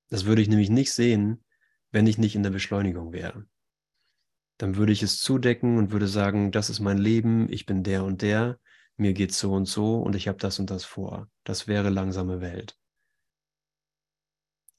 Das 0.10 0.26
würde 0.26 0.42
ich 0.42 0.50
nämlich 0.50 0.70
nicht 0.70 0.92
sehen, 0.92 1.44
wenn 1.92 2.08
ich 2.08 2.18
nicht 2.18 2.36
in 2.36 2.44
der 2.44 2.52
Beschleunigung 2.52 3.12
wäre 3.12 3.48
dann 4.58 4.76
würde 4.76 4.92
ich 4.92 5.04
es 5.04 5.20
zudecken 5.20 5.78
und 5.78 5.92
würde 5.92 6.08
sagen, 6.08 6.52
das 6.52 6.70
ist 6.70 6.80
mein 6.80 6.98
Leben, 6.98 7.52
ich 7.52 7.66
bin 7.66 7.84
der 7.84 8.04
und 8.04 8.22
der, 8.22 8.60
mir 8.96 9.14
geht 9.14 9.34
so 9.34 9.54
und 9.54 9.66
so 9.66 9.98
und 9.98 10.16
ich 10.16 10.28
habe 10.28 10.38
das 10.38 10.60
und 10.60 10.70
das 10.70 10.86
vor. 10.86 11.30
Das 11.44 11.68
wäre 11.68 11.90
langsame 11.90 12.42
Welt. 12.42 12.78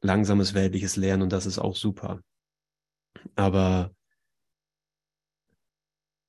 Langsames 0.00 0.54
weltliches 0.54 0.96
Lernen 0.96 1.22
und 1.22 1.32
das 1.32 1.46
ist 1.46 1.58
auch 1.58 1.76
super. 1.76 2.20
Aber 3.36 3.94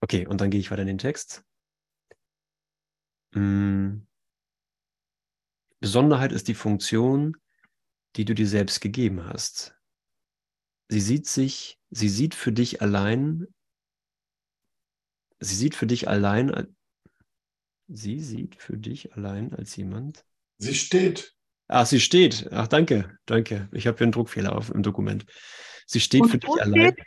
okay, 0.02 0.26
und 0.28 0.42
dann 0.42 0.50
gehe 0.50 0.60
ich 0.60 0.72
weiter 0.72 0.82
in 0.82 0.88
den 0.88 0.98
Text. 0.98 1.44
Hm. 3.34 4.08
Besonderheit 5.80 6.32
ist 6.32 6.48
die 6.48 6.56
Funktion, 6.56 7.38
die 8.16 8.26
du 8.26 8.34
dir 8.34 8.48
selbst 8.48 8.82
gegeben 8.82 9.26
hast. 9.26 9.75
Sie 10.88 11.02
sieht 11.02 11.28
sich, 11.28 11.80
sie 11.90 12.10
sieht 12.10 12.36
für 12.36 12.52
dich 12.52 12.82
allein, 12.82 13.48
sie 15.40 15.56
sieht 15.56 15.76
für 15.76 15.88
dich 15.88 16.08
allein, 16.08 16.76
sie 17.88 18.20
sieht 18.20 18.56
für 18.56 18.78
dich 18.78 19.14
allein 19.14 19.54
als 19.54 19.76
jemand. 19.76 20.26
Sie 20.58 20.76
steht. 20.76 21.34
Ach, 21.68 21.86
sie 21.86 22.00
steht. 22.00 22.48
Ach, 22.52 22.68
danke, 22.68 23.18
danke. 23.26 23.68
Ich 23.72 23.88
habe 23.88 23.98
hier 23.98 24.06
einen 24.06 24.12
Druckfehler 24.12 24.56
auf 24.56 24.70
im 24.70 24.84
Dokument. 24.84 25.26
Sie 25.88 26.00
steht 26.00 26.22
Und 26.22 26.30
für 26.30 26.38
dich 26.38 26.50
wo 26.50 26.56
allein. 26.56 26.94
steht- 26.94 27.06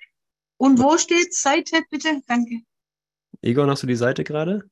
Und 0.57 0.79
wo 0.81 0.99
steht 0.99 1.33
Seite 1.35 1.83
bitte? 1.91 2.21
Danke. 2.27 2.63
Egon, 3.43 3.71
hast 3.71 3.85
du 3.85 3.87
die 3.87 3.95
Seite 3.97 4.25
gerade? 4.25 4.69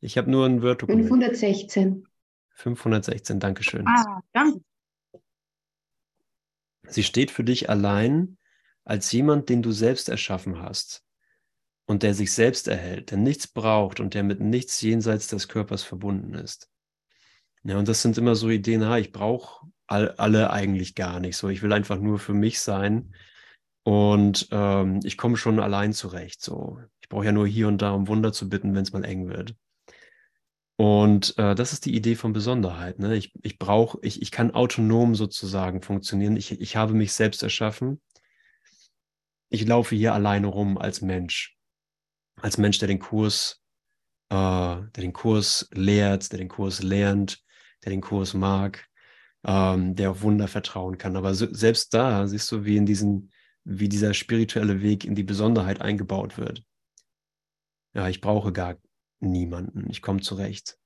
Ich 0.00 0.16
habe 0.16 0.30
nur 0.30 0.46
ein 0.46 0.62
Word-Dokument. 0.62 1.08
516. 1.08 2.06
516, 2.54 3.38
Dankeschön. 3.38 3.86
Ah, 3.86 4.20
danke. 4.32 4.60
Sie 6.88 7.02
steht 7.02 7.30
für 7.30 7.44
dich 7.44 7.68
allein 7.70 8.38
als 8.84 9.10
jemand, 9.12 9.48
den 9.48 9.62
du 9.62 9.72
selbst 9.72 10.08
erschaffen 10.08 10.60
hast 10.60 11.04
und 11.86 12.02
der 12.02 12.14
sich 12.14 12.32
selbst 12.32 12.68
erhält, 12.68 13.10
der 13.10 13.18
nichts 13.18 13.46
braucht 13.46 14.00
und 14.00 14.14
der 14.14 14.22
mit 14.22 14.40
nichts 14.40 14.80
jenseits 14.80 15.28
des 15.28 15.48
Körpers 15.48 15.82
verbunden 15.82 16.34
ist. 16.34 16.70
Ja, 17.64 17.78
und 17.78 17.88
das 17.88 18.02
sind 18.02 18.16
immer 18.16 18.36
so 18.36 18.48
Ideen, 18.48 18.84
ha, 18.84 18.98
ich 18.98 19.10
brauche 19.10 19.66
all, 19.86 20.10
alle 20.12 20.50
eigentlich 20.50 20.94
gar 20.94 21.20
nicht 21.20 21.36
so. 21.36 21.48
Ich 21.48 21.62
will 21.62 21.72
einfach 21.72 21.98
nur 21.98 22.18
für 22.18 22.34
mich 22.34 22.60
sein 22.60 23.14
und 23.82 24.48
ähm, 24.52 25.00
ich 25.04 25.16
komme 25.16 25.36
schon 25.36 25.58
allein 25.60 25.92
zurecht. 25.92 26.40
So, 26.42 26.80
ich 27.00 27.08
brauche 27.08 27.24
ja 27.24 27.32
nur 27.32 27.46
hier 27.46 27.68
und 27.68 27.82
da 27.82 27.90
um 27.90 28.08
Wunder 28.08 28.32
zu 28.32 28.48
bitten, 28.48 28.74
wenn 28.74 28.82
es 28.82 28.92
mal 28.92 29.04
eng 29.04 29.28
wird. 29.28 29.54
Und 30.76 31.38
äh, 31.38 31.54
das 31.54 31.72
ist 31.72 31.86
die 31.86 31.94
Idee 31.94 32.14
von 32.14 32.32
Besonderheit. 32.34 32.98
Ne? 32.98 33.16
Ich, 33.16 33.32
ich 33.42 33.58
brauche, 33.58 33.98
ich, 34.02 34.20
ich 34.20 34.30
kann 34.30 34.50
autonom 34.50 35.14
sozusagen 35.14 35.80
funktionieren. 35.80 36.36
Ich, 36.36 36.60
ich 36.60 36.76
habe 36.76 36.92
mich 36.92 37.14
selbst 37.14 37.42
erschaffen. 37.42 38.00
Ich 39.48 39.66
laufe 39.66 39.96
hier 39.96 40.12
alleine 40.12 40.48
rum 40.48 40.76
als 40.76 41.00
Mensch. 41.00 41.56
Als 42.42 42.58
Mensch, 42.58 42.78
der 42.78 42.88
den 42.88 42.98
Kurs, 42.98 43.62
äh, 44.28 44.34
der 44.34 45.00
den 45.00 45.14
Kurs 45.14 45.68
lehrt, 45.72 46.30
der 46.32 46.38
den 46.38 46.48
Kurs 46.48 46.82
lernt, 46.82 47.42
der 47.82 47.90
den 47.90 48.02
Kurs 48.02 48.34
mag, 48.34 48.86
ähm, 49.46 49.94
der 49.94 50.10
auf 50.10 50.20
Wunder 50.20 50.46
vertrauen 50.46 50.98
kann. 50.98 51.16
Aber 51.16 51.34
so, 51.34 51.46
selbst 51.54 51.94
da 51.94 52.26
siehst 52.26 52.52
du, 52.52 52.66
wie 52.66 52.76
in 52.76 52.84
diesen, 52.84 53.32
wie 53.64 53.88
dieser 53.88 54.12
spirituelle 54.12 54.82
Weg 54.82 55.06
in 55.06 55.14
die 55.14 55.22
Besonderheit 55.22 55.80
eingebaut 55.80 56.36
wird. 56.36 56.62
Ja, 57.94 58.08
ich 58.10 58.20
brauche 58.20 58.52
gar 58.52 58.76
niemanden. 59.20 59.88
Ich 59.90 60.02
komme 60.02 60.20
zurecht. 60.20 60.78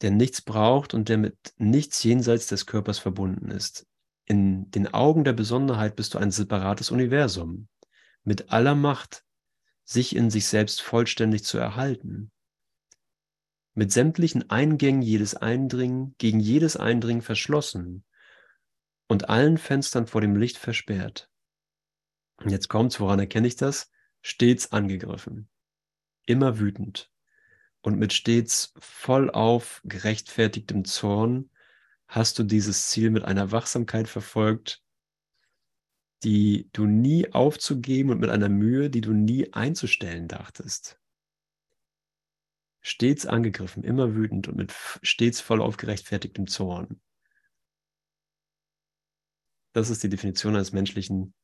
Der 0.00 0.10
nichts 0.10 0.42
braucht 0.42 0.94
und 0.94 1.08
der 1.08 1.18
mit 1.18 1.54
nichts 1.56 2.02
jenseits 2.02 2.46
des 2.46 2.66
Körpers 2.66 2.98
verbunden 2.98 3.50
ist. 3.50 3.86
In 4.26 4.70
den 4.70 4.86
Augen 4.88 5.24
der 5.24 5.32
Besonderheit 5.32 5.96
bist 5.96 6.14
du 6.14 6.18
ein 6.18 6.30
separates 6.30 6.90
Universum, 6.90 7.68
mit 8.24 8.50
aller 8.52 8.74
Macht, 8.74 9.24
sich 9.84 10.14
in 10.14 10.30
sich 10.30 10.46
selbst 10.46 10.82
vollständig 10.82 11.44
zu 11.44 11.58
erhalten. 11.58 12.30
Mit 13.74 13.90
sämtlichen 13.90 14.50
Eingängen 14.50 15.02
jedes 15.02 15.34
Eindringen, 15.34 16.14
gegen 16.18 16.40
jedes 16.40 16.76
Eindringen 16.76 17.22
verschlossen 17.22 18.04
und 19.08 19.30
allen 19.30 19.56
Fenstern 19.56 20.06
vor 20.06 20.20
dem 20.20 20.36
Licht 20.36 20.58
versperrt. 20.58 21.30
Und 22.36 22.50
jetzt 22.50 22.68
kommt's, 22.68 23.00
woran 23.00 23.18
erkenne 23.18 23.48
ich 23.48 23.56
das? 23.56 23.90
Stets 24.22 24.72
angegriffen, 24.72 25.48
immer 26.26 26.58
wütend 26.58 27.10
und 27.80 27.98
mit 27.98 28.12
stets 28.12 28.74
vollauf 28.78 29.80
gerechtfertigtem 29.84 30.84
Zorn 30.84 31.50
hast 32.06 32.38
du 32.38 32.42
dieses 32.42 32.88
Ziel 32.88 33.10
mit 33.10 33.24
einer 33.24 33.52
Wachsamkeit 33.52 34.08
verfolgt, 34.08 34.82
die 36.24 36.68
du 36.72 36.86
nie 36.86 37.32
aufzugeben 37.32 38.10
und 38.10 38.18
mit 38.18 38.30
einer 38.30 38.48
Mühe, 38.48 38.90
die 38.90 39.00
du 39.00 39.12
nie 39.12 39.52
einzustellen 39.52 40.26
dachtest. 40.26 40.98
Stets 42.80 43.26
angegriffen, 43.26 43.84
immer 43.84 44.14
wütend 44.14 44.48
und 44.48 44.56
mit 44.56 44.74
stets 45.02 45.40
vollauf 45.40 45.76
gerechtfertigtem 45.76 46.46
Zorn. 46.46 47.00
Das 49.72 49.90
ist 49.90 50.02
die 50.02 50.08
Definition 50.08 50.54
eines 50.54 50.72
menschlichen 50.72 51.34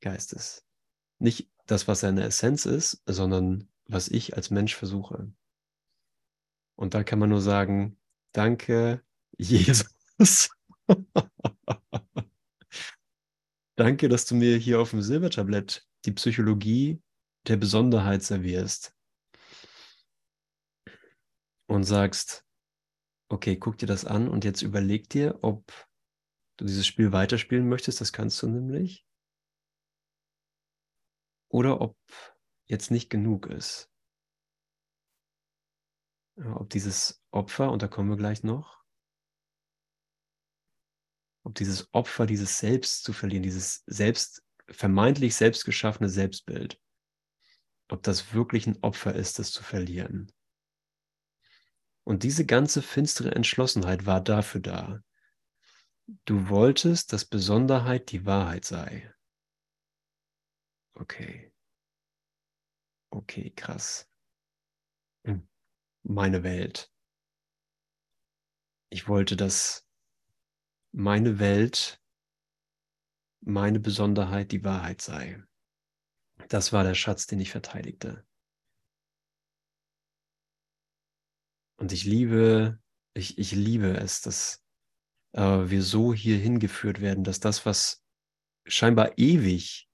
Geistes. 0.00 0.64
Nicht 1.22 1.48
das, 1.66 1.86
was 1.86 2.00
seine 2.00 2.24
Essenz 2.24 2.66
ist, 2.66 3.00
sondern 3.06 3.68
was 3.86 4.08
ich 4.08 4.34
als 4.34 4.50
Mensch 4.50 4.74
versuche. 4.74 5.32
Und 6.74 6.94
da 6.94 7.04
kann 7.04 7.20
man 7.20 7.30
nur 7.30 7.40
sagen, 7.40 7.96
danke, 8.32 9.04
Jesus. 9.38 10.50
danke, 13.76 14.08
dass 14.08 14.26
du 14.26 14.34
mir 14.34 14.56
hier 14.56 14.80
auf 14.80 14.90
dem 14.90 15.00
Silbertablett 15.00 15.86
die 16.06 16.10
Psychologie 16.10 17.00
der 17.46 17.56
Besonderheit 17.56 18.24
servierst. 18.24 18.92
Und 21.68 21.84
sagst, 21.84 22.44
okay, 23.28 23.56
guck 23.56 23.78
dir 23.78 23.86
das 23.86 24.04
an 24.04 24.26
und 24.26 24.44
jetzt 24.44 24.62
überleg 24.62 25.08
dir, 25.08 25.38
ob 25.42 25.72
du 26.56 26.64
dieses 26.64 26.84
Spiel 26.84 27.12
weiterspielen 27.12 27.68
möchtest. 27.68 28.00
Das 28.00 28.12
kannst 28.12 28.42
du 28.42 28.48
nämlich 28.48 29.06
oder 31.52 31.80
ob 31.80 31.96
jetzt 32.66 32.90
nicht 32.90 33.10
genug 33.10 33.46
ist. 33.46 33.90
Ob 36.36 36.70
dieses 36.70 37.22
Opfer, 37.30 37.70
und 37.70 37.82
da 37.82 37.88
kommen 37.88 38.08
wir 38.08 38.16
gleich 38.16 38.42
noch, 38.42 38.82
ob 41.44 41.54
dieses 41.54 41.92
Opfer, 41.92 42.24
dieses 42.24 42.58
Selbst 42.58 43.04
zu 43.04 43.12
verlieren, 43.12 43.42
dieses 43.42 43.84
selbst, 43.86 44.42
vermeintlich 44.66 45.34
selbst 45.34 45.66
geschaffene 45.66 46.08
Selbstbild, 46.08 46.80
ob 47.88 48.02
das 48.02 48.32
wirklich 48.32 48.66
ein 48.66 48.82
Opfer 48.82 49.14
ist, 49.14 49.38
das 49.38 49.50
zu 49.50 49.62
verlieren. 49.62 50.32
Und 52.04 52.22
diese 52.22 52.46
ganze 52.46 52.80
finstere 52.80 53.34
Entschlossenheit 53.34 54.06
war 54.06 54.22
dafür 54.22 54.62
da. 54.62 55.00
Du 56.24 56.48
wolltest, 56.48 57.12
dass 57.12 57.26
Besonderheit 57.26 58.10
die 58.10 58.24
Wahrheit 58.24 58.64
sei. 58.64 59.11
Okay. 60.94 61.52
Okay, 63.10 63.50
krass. 63.50 64.08
Hm. 65.26 65.46
Meine 66.02 66.42
Welt. 66.42 66.90
Ich 68.90 69.08
wollte, 69.08 69.36
dass 69.36 69.86
meine 70.92 71.38
Welt, 71.38 72.02
meine 73.40 73.80
Besonderheit 73.80 74.52
die 74.52 74.64
Wahrheit 74.64 75.00
sei. 75.00 75.42
Das 76.48 76.72
war 76.72 76.84
der 76.84 76.94
Schatz, 76.94 77.26
den 77.26 77.40
ich 77.40 77.50
verteidigte. 77.50 78.26
Und 81.76 81.92
ich 81.92 82.04
liebe, 82.04 82.80
ich, 83.14 83.38
ich 83.38 83.52
liebe 83.52 83.96
es, 83.96 84.20
dass 84.20 84.62
äh, 85.32 85.40
wir 85.40 85.82
so 85.82 86.14
hier 86.14 86.38
hingeführt 86.38 87.00
werden, 87.00 87.24
dass 87.24 87.40
das, 87.40 87.66
was 87.66 88.02
scheinbar 88.66 89.18
ewig 89.18 89.88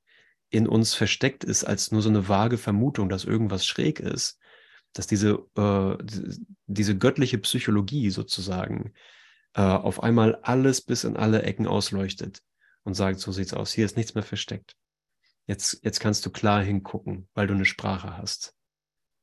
in 0.50 0.66
uns 0.66 0.94
versteckt 0.94 1.44
ist, 1.44 1.64
als 1.64 1.92
nur 1.92 2.02
so 2.02 2.08
eine 2.08 2.28
vage 2.28 2.58
Vermutung, 2.58 3.08
dass 3.08 3.24
irgendwas 3.24 3.66
schräg 3.66 4.00
ist, 4.00 4.38
dass 4.92 5.06
diese, 5.06 5.46
äh, 5.56 5.96
die- 6.02 6.46
diese 6.66 6.96
göttliche 6.96 7.38
Psychologie 7.38 8.10
sozusagen 8.10 8.92
äh, 9.54 9.62
auf 9.62 10.02
einmal 10.02 10.36
alles 10.42 10.82
bis 10.82 11.04
in 11.04 11.16
alle 11.16 11.42
Ecken 11.42 11.66
ausleuchtet 11.66 12.42
und 12.84 12.94
sagt, 12.94 13.18
so 13.18 13.32
sieht's 13.32 13.54
aus, 13.54 13.72
hier 13.72 13.86
ist 13.86 13.96
nichts 13.96 14.14
mehr 14.14 14.22
versteckt. 14.22 14.76
Jetzt, 15.46 15.80
jetzt 15.82 16.00
kannst 16.00 16.24
du 16.26 16.30
klar 16.30 16.62
hingucken, 16.62 17.28
weil 17.34 17.46
du 17.46 17.54
eine 17.54 17.64
Sprache 17.64 18.18
hast, 18.18 18.54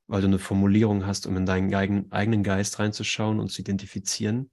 weil 0.07 0.21
du 0.21 0.27
eine 0.27 0.39
Formulierung 0.39 1.05
hast, 1.05 1.27
um 1.27 1.37
in 1.37 1.45
deinen 1.45 1.73
eigen, 1.73 2.11
eigenen 2.11 2.43
Geist 2.43 2.79
reinzuschauen 2.79 3.39
und 3.39 3.49
zu 3.49 3.61
identifizieren, 3.61 4.49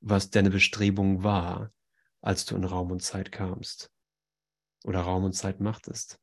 was 0.00 0.30
deine 0.30 0.50
Bestrebung 0.50 1.22
war, 1.22 1.72
als 2.20 2.44
du 2.44 2.56
in 2.56 2.64
Raum 2.64 2.90
und 2.90 3.00
Zeit 3.00 3.30
kamst 3.30 3.93
oder 4.84 5.00
Raum 5.00 5.24
und 5.24 5.32
Zeit 5.32 5.60
machtest. 5.60 6.20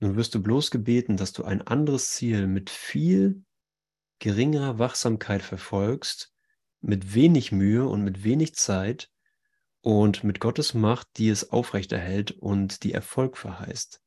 Nun 0.00 0.16
wirst 0.16 0.34
du 0.34 0.42
bloß 0.42 0.70
gebeten, 0.70 1.16
dass 1.16 1.32
du 1.32 1.44
ein 1.44 1.62
anderes 1.62 2.10
Ziel 2.10 2.46
mit 2.46 2.70
viel 2.70 3.44
geringerer 4.18 4.78
Wachsamkeit 4.78 5.42
verfolgst, 5.42 6.32
mit 6.80 7.14
wenig 7.14 7.52
Mühe 7.52 7.86
und 7.86 8.04
mit 8.04 8.24
wenig 8.24 8.54
Zeit 8.54 9.10
und 9.80 10.24
mit 10.24 10.40
Gottes 10.40 10.74
Macht, 10.74 11.08
die 11.16 11.28
es 11.28 11.50
aufrechterhält 11.50 12.30
und 12.32 12.84
die 12.84 12.92
Erfolg 12.92 13.36
verheißt. 13.36 14.00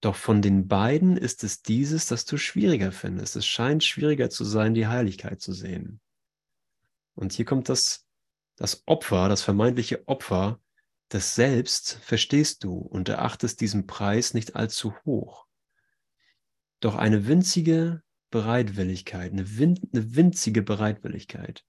Doch 0.00 0.14
von 0.14 0.42
den 0.42 0.68
beiden 0.68 1.16
ist 1.16 1.42
es 1.42 1.62
dieses, 1.62 2.06
das 2.06 2.24
du 2.24 2.36
schwieriger 2.36 2.92
findest. 2.92 3.34
Es 3.36 3.46
scheint 3.46 3.82
schwieriger 3.82 4.30
zu 4.30 4.44
sein, 4.44 4.74
die 4.74 4.86
Heiligkeit 4.86 5.40
zu 5.40 5.52
sehen. 5.52 6.00
Und 7.14 7.32
hier 7.32 7.44
kommt 7.44 7.68
das, 7.68 8.06
das 8.58 8.82
Opfer, 8.86 9.28
das 9.28 9.42
vermeintliche 9.42 10.06
Opfer, 10.08 10.60
das 11.08 11.36
Selbst 11.36 11.94
verstehst 12.02 12.64
du 12.64 12.76
und 12.76 13.08
erachtest 13.08 13.60
diesen 13.60 13.86
Preis 13.86 14.34
nicht 14.34 14.56
allzu 14.56 14.94
hoch. 15.04 15.46
Doch 16.80 16.96
eine 16.96 17.26
winzige 17.28 18.02
Bereitwilligkeit, 18.30 19.32
eine, 19.32 19.58
win 19.58 19.80
eine 19.92 20.16
winzige 20.16 20.62
Bereitwilligkeit. 20.62 21.64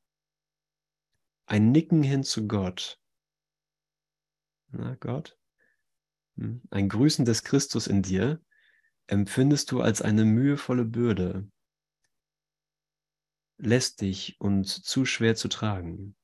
Ein 1.46 1.72
Nicken 1.72 2.04
hin 2.04 2.24
zu 2.24 2.48
Gott. 2.48 3.00
Na, 4.72 4.96
Gott? 4.96 5.38
Hm, 6.38 6.62
ein 6.72 6.90
Grüßen 6.90 7.24
des 7.24 7.44
Christus 7.44 7.86
in 7.86 8.02
dir 8.02 8.44
empfindest 9.08 9.72
du 9.72 9.82
als 9.82 10.02
eine 10.02 10.26
mühevolle 10.26 10.86
Bürde, 10.86 11.50
lästig 13.58 14.38
und 14.40 14.66
zu 14.66 15.06
schwer 15.06 15.36
zu 15.36 15.50
tragen. 15.50 16.16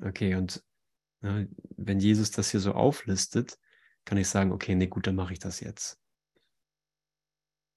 Okay, 0.00 0.34
und 0.34 0.62
ja, 1.22 1.44
wenn 1.76 2.00
Jesus 2.00 2.30
das 2.30 2.50
hier 2.50 2.60
so 2.60 2.72
auflistet, 2.72 3.58
kann 4.04 4.18
ich 4.18 4.28
sagen, 4.28 4.52
okay, 4.52 4.74
nee, 4.74 4.86
gut, 4.86 5.06
dann 5.06 5.16
mache 5.16 5.32
ich 5.32 5.38
das 5.38 5.60
jetzt. 5.60 5.98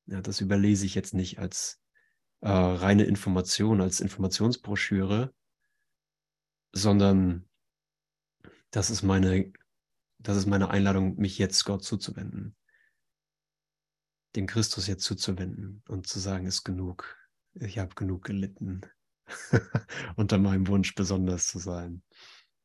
Ja, 0.06 0.22
das 0.22 0.42
überlese 0.42 0.86
ich 0.86 0.96
jetzt 0.96 1.14
nicht 1.14 1.40
als 1.40 1.82
äh, 2.42 2.50
reine 2.50 3.04
Information, 3.04 3.82
als 3.82 4.00
Informationsbroschüre, 4.00 5.34
sondern 6.72 7.50
das 8.72 8.90
ist 8.90 9.02
meine, 9.02 9.52
das 10.20 10.38
ist 10.38 10.46
meine 10.46 10.70
Einladung, 10.70 11.16
mich 11.18 11.38
jetzt 11.38 11.64
Gott 11.66 11.84
zuzuwenden. 11.84 12.56
Dem 14.36 14.46
Christus 14.46 14.88
jetzt 14.88 15.04
zuzuwenden 15.04 15.82
und 15.88 16.06
zu 16.08 16.20
sagen, 16.20 16.46
ist 16.46 16.64
genug. 16.64 17.18
Ich 17.56 17.80
habe 17.80 17.96
genug 17.96 18.26
gelitten, 18.26 18.82
unter 20.16 20.38
meinem 20.38 20.68
Wunsch 20.68 20.96
besonders 20.96 21.48
zu 21.48 21.60
sein. 21.60 22.04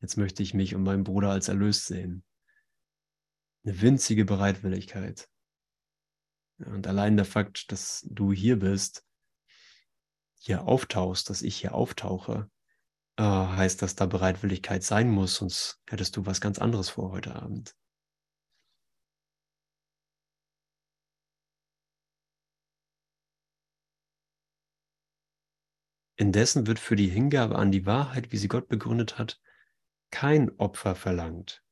Jetzt 0.01 0.17
möchte 0.17 0.43
ich 0.43 0.53
mich 0.53 0.75
und 0.75 0.83
meinen 0.83 1.03
Bruder 1.03 1.31
als 1.31 1.47
erlöst 1.47 1.85
sehen. 1.85 2.23
Eine 3.63 3.81
winzige 3.81 4.25
Bereitwilligkeit. 4.25 5.27
Und 6.57 6.87
allein 6.87 7.17
der 7.17 7.25
Fakt, 7.25 7.71
dass 7.71 8.05
du 8.09 8.31
hier 8.31 8.59
bist, 8.59 9.03
hier 10.39 10.67
auftauchst, 10.67 11.29
dass 11.29 11.41
ich 11.41 11.55
hier 11.57 11.73
auftauche, 11.73 12.49
äh, 13.17 13.23
heißt, 13.23 13.81
dass 13.81 13.95
da 13.95 14.05
Bereitwilligkeit 14.05 14.83
sein 14.83 15.09
muss, 15.09 15.35
sonst 15.35 15.81
hättest 15.89 16.15
du 16.17 16.25
was 16.25 16.41
ganz 16.41 16.59
anderes 16.59 16.89
vor 16.89 17.11
heute 17.11 17.35
Abend. 17.35 17.75
Indessen 26.15 26.67
wird 26.67 26.79
für 26.79 26.95
die 26.95 27.09
Hingabe 27.09 27.55
an 27.55 27.71
die 27.71 27.85
Wahrheit, 27.85 28.31
wie 28.31 28.37
sie 28.37 28.47
Gott 28.47 28.67
begründet 28.67 29.17
hat, 29.17 29.41
kein 30.11 30.49
Opfer 30.57 30.95
verlangt 30.95 31.63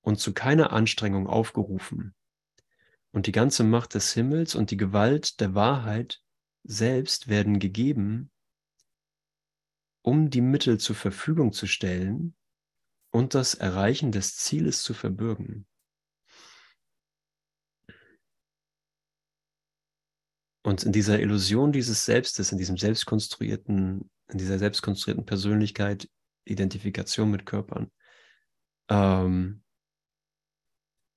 und 0.00 0.18
zu 0.18 0.32
keiner 0.32 0.72
Anstrengung 0.72 1.26
aufgerufen. 1.26 2.14
Und 3.12 3.26
die 3.26 3.32
ganze 3.32 3.64
Macht 3.64 3.94
des 3.94 4.12
Himmels 4.12 4.54
und 4.54 4.70
die 4.70 4.76
Gewalt 4.76 5.40
der 5.40 5.54
Wahrheit 5.54 6.22
selbst 6.62 7.28
werden 7.28 7.58
gegeben, 7.58 8.30
um 10.02 10.30
die 10.30 10.40
Mittel 10.40 10.78
zur 10.78 10.94
Verfügung 10.94 11.52
zu 11.52 11.66
stellen 11.66 12.34
und 13.10 13.34
das 13.34 13.54
Erreichen 13.54 14.12
des 14.12 14.36
Zieles 14.36 14.82
zu 14.82 14.94
verbürgen. 14.94 15.66
Und 20.62 20.82
in 20.82 20.92
dieser 20.92 21.20
Illusion 21.20 21.72
dieses 21.72 22.04
Selbstes, 22.04 22.52
in 22.52 22.58
diesem 22.58 22.76
selbstkonstruierten, 22.76 24.10
in 24.28 24.38
dieser 24.38 24.58
selbstkonstruierten 24.58 25.24
Persönlichkeit, 25.24 26.08
Identifikation 26.44 27.30
mit 27.30 27.46
Körpern, 27.46 27.90
ähm, 28.88 29.62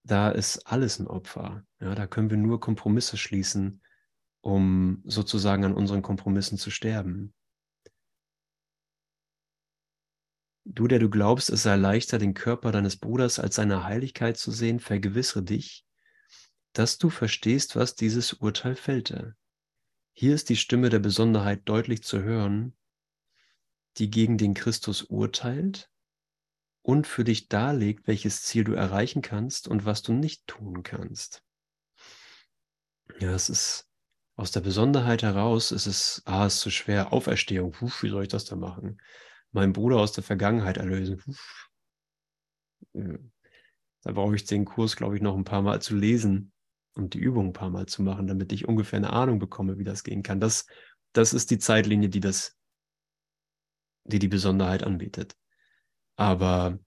da 0.06 0.30
ist 0.30 0.68
alles 0.68 1.00
ein 1.00 1.08
Opfer. 1.08 1.66
Ja, 1.80 1.96
da 1.96 2.08
können 2.08 2.30
wir 2.30 2.38
nur 2.38 2.60
Kompromisse 2.60 3.18
schließen, 3.18 3.82
um 4.42 5.02
sozusagen 5.06 5.64
an 5.64 5.74
unseren 5.74 6.02
Kompromissen 6.02 6.58
zu 6.58 6.72
sterben. 6.72 7.34
Du, 10.66 10.88
der 10.88 11.00
du 11.00 11.10
glaubst, 11.10 11.50
es 11.50 11.64
sei 11.64 11.76
leichter, 11.76 12.20
den 12.20 12.34
Körper 12.34 12.72
deines 12.72 12.98
Bruders 12.98 13.40
als 13.40 13.56
seine 13.56 13.84
Heiligkeit 13.84 14.38
zu 14.38 14.52
sehen, 14.52 14.80
vergewissere 14.80 15.44
dich, 15.44 15.86
dass 16.74 16.98
du 16.98 17.10
verstehst, 17.10 17.76
was 17.76 17.96
dieses 17.96 18.34
Urteil 18.34 18.76
fällte. 18.76 19.36
Hier 20.12 20.36
ist 20.36 20.50
die 20.50 20.58
Stimme 20.58 20.90
der 20.90 21.00
Besonderheit 21.00 21.62
deutlich 21.66 22.04
zu 22.04 22.22
hören, 22.22 22.76
die 23.98 24.10
gegen 24.10 24.38
den 24.38 24.56
Christus 24.56 25.04
urteilt 25.04 25.90
und 26.82 27.08
für 27.08 27.24
dich 27.24 27.48
darlegt, 27.48 28.08
welches 28.08 28.44
Ziel 28.44 28.64
du 28.64 28.74
erreichen 28.74 29.22
kannst 29.22 29.68
und 29.68 29.86
was 29.86 30.02
du 30.02 30.14
nicht 30.14 30.48
tun 30.48 30.84
kannst. 30.84 31.44
Ja, 33.20 33.34
es 33.34 33.50
ist 33.50 33.88
aus 34.36 34.52
der 34.52 34.62
Besonderheit 34.62 35.22
heraus, 35.22 35.72
ist 35.72 35.86
es, 35.86 36.24
ah, 36.26 36.48
es 36.48 36.56
ist 36.56 36.62
zu 36.62 36.72
schwer, 36.72 37.14
Auferstehung, 37.14 37.72
Puh, 37.72 37.92
wie 38.02 38.10
soll 38.10 38.24
ich 38.24 38.30
das 38.30 38.46
da 38.46 38.56
machen? 38.56 39.00
Meinen 39.52 39.74
Bruder 39.74 39.98
aus 39.98 40.12
der 40.12 40.24
Vergangenheit 40.24 40.78
erlösen. 40.78 41.18
Puh. 41.18 41.36
Da 44.02 44.12
brauche 44.12 44.36
ich 44.36 44.44
den 44.44 44.66
Kurs, 44.66 44.96
glaube 44.96 45.16
ich, 45.16 45.22
noch 45.22 45.38
ein 45.38 45.46
paar 45.46 45.62
Mal 45.62 45.82
zu 45.82 45.96
lesen 45.96 46.53
und 46.96 47.14
die 47.14 47.20
Übung 47.20 47.48
ein 47.48 47.54
paar 47.54 47.70
Mal 47.70 47.86
zu 47.86 48.02
machen, 48.02 48.28
damit 48.28 48.52
ich 48.52 48.68
ungefähr 48.68 48.98
eine 48.98 49.14
Ahnung 49.14 49.40
bekomme, 49.40 49.78
wie 49.78 49.84
das 49.84 50.04
gehen 50.04 50.24
kann. 50.24 50.40
Das, 50.40 50.66
das 51.14 51.34
ist 51.34 51.52
die 51.52 51.60
Zeitlinie, 51.60 52.10
die 52.10 52.20
das, 52.20 52.58
die 54.04 54.20
die 54.20 54.28
Besonderheit 54.28 54.84
anbietet. 54.84 55.36
Aber 56.16 56.80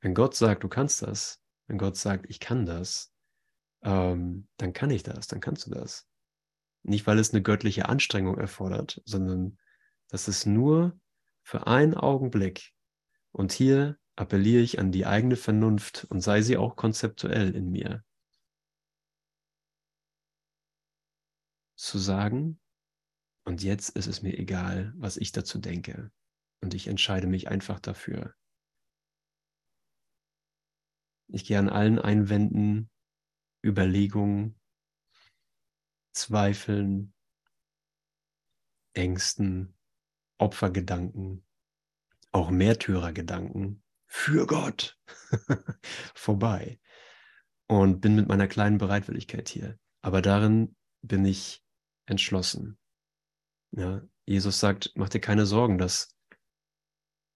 wenn 0.00 0.14
Gott 0.14 0.34
sagt, 0.34 0.64
du 0.64 0.68
kannst 0.68 1.02
das, 1.02 1.40
wenn 1.66 1.78
Gott 1.78 1.96
sagt, 1.96 2.26
ich 2.28 2.40
kann 2.40 2.64
das, 2.66 3.12
ähm, 3.82 4.48
dann 4.56 4.72
kann 4.72 4.90
ich 4.90 5.02
das, 5.02 5.26
dann 5.26 5.40
kannst 5.40 5.66
du 5.66 5.70
das. 5.70 6.06
Nicht, 6.82 7.06
weil 7.06 7.18
es 7.18 7.32
eine 7.32 7.42
göttliche 7.42 7.88
Anstrengung 7.88 8.38
erfordert, 8.38 9.02
sondern 9.04 9.58
das 10.08 10.28
ist 10.28 10.46
nur 10.46 10.98
für 11.42 11.66
einen 11.66 11.94
Augenblick. 11.94 12.72
Und 13.32 13.52
hier 13.52 13.98
appelliere 14.16 14.62
ich 14.62 14.78
an 14.78 14.92
die 14.92 15.06
eigene 15.06 15.36
Vernunft 15.36 16.06
und 16.10 16.20
sei 16.20 16.42
sie 16.42 16.56
auch 16.56 16.76
konzeptuell 16.76 17.54
in 17.54 17.70
mir. 17.70 18.02
Zu 21.80 21.98
sagen, 21.98 22.60
und 23.46 23.62
jetzt 23.62 23.96
ist 23.96 24.06
es 24.06 24.20
mir 24.20 24.38
egal, 24.38 24.92
was 24.98 25.16
ich 25.16 25.32
dazu 25.32 25.58
denke. 25.58 26.12
Und 26.60 26.74
ich 26.74 26.88
entscheide 26.88 27.26
mich 27.26 27.48
einfach 27.48 27.80
dafür. 27.80 28.34
Ich 31.28 31.46
gehe 31.46 31.58
an 31.58 31.70
allen 31.70 31.98
Einwänden, 31.98 32.90
Überlegungen, 33.64 34.60
Zweifeln, 36.12 37.14
Ängsten, 38.92 39.74
Opfergedanken, 40.36 41.46
auch 42.30 42.50
Märtyrergedanken 42.50 43.82
für 44.06 44.46
Gott 44.46 45.00
vorbei 46.14 46.78
und 47.68 48.02
bin 48.02 48.16
mit 48.16 48.28
meiner 48.28 48.48
kleinen 48.48 48.76
Bereitwilligkeit 48.76 49.48
hier. 49.48 49.78
Aber 50.02 50.20
darin 50.20 50.76
bin 51.00 51.24
ich 51.24 51.64
entschlossen. 52.10 52.78
Ja, 53.72 54.02
Jesus 54.26 54.60
sagt, 54.60 54.92
mach 54.96 55.08
dir 55.08 55.20
keine 55.20 55.46
Sorgen, 55.46 55.78
dass, 55.78 56.16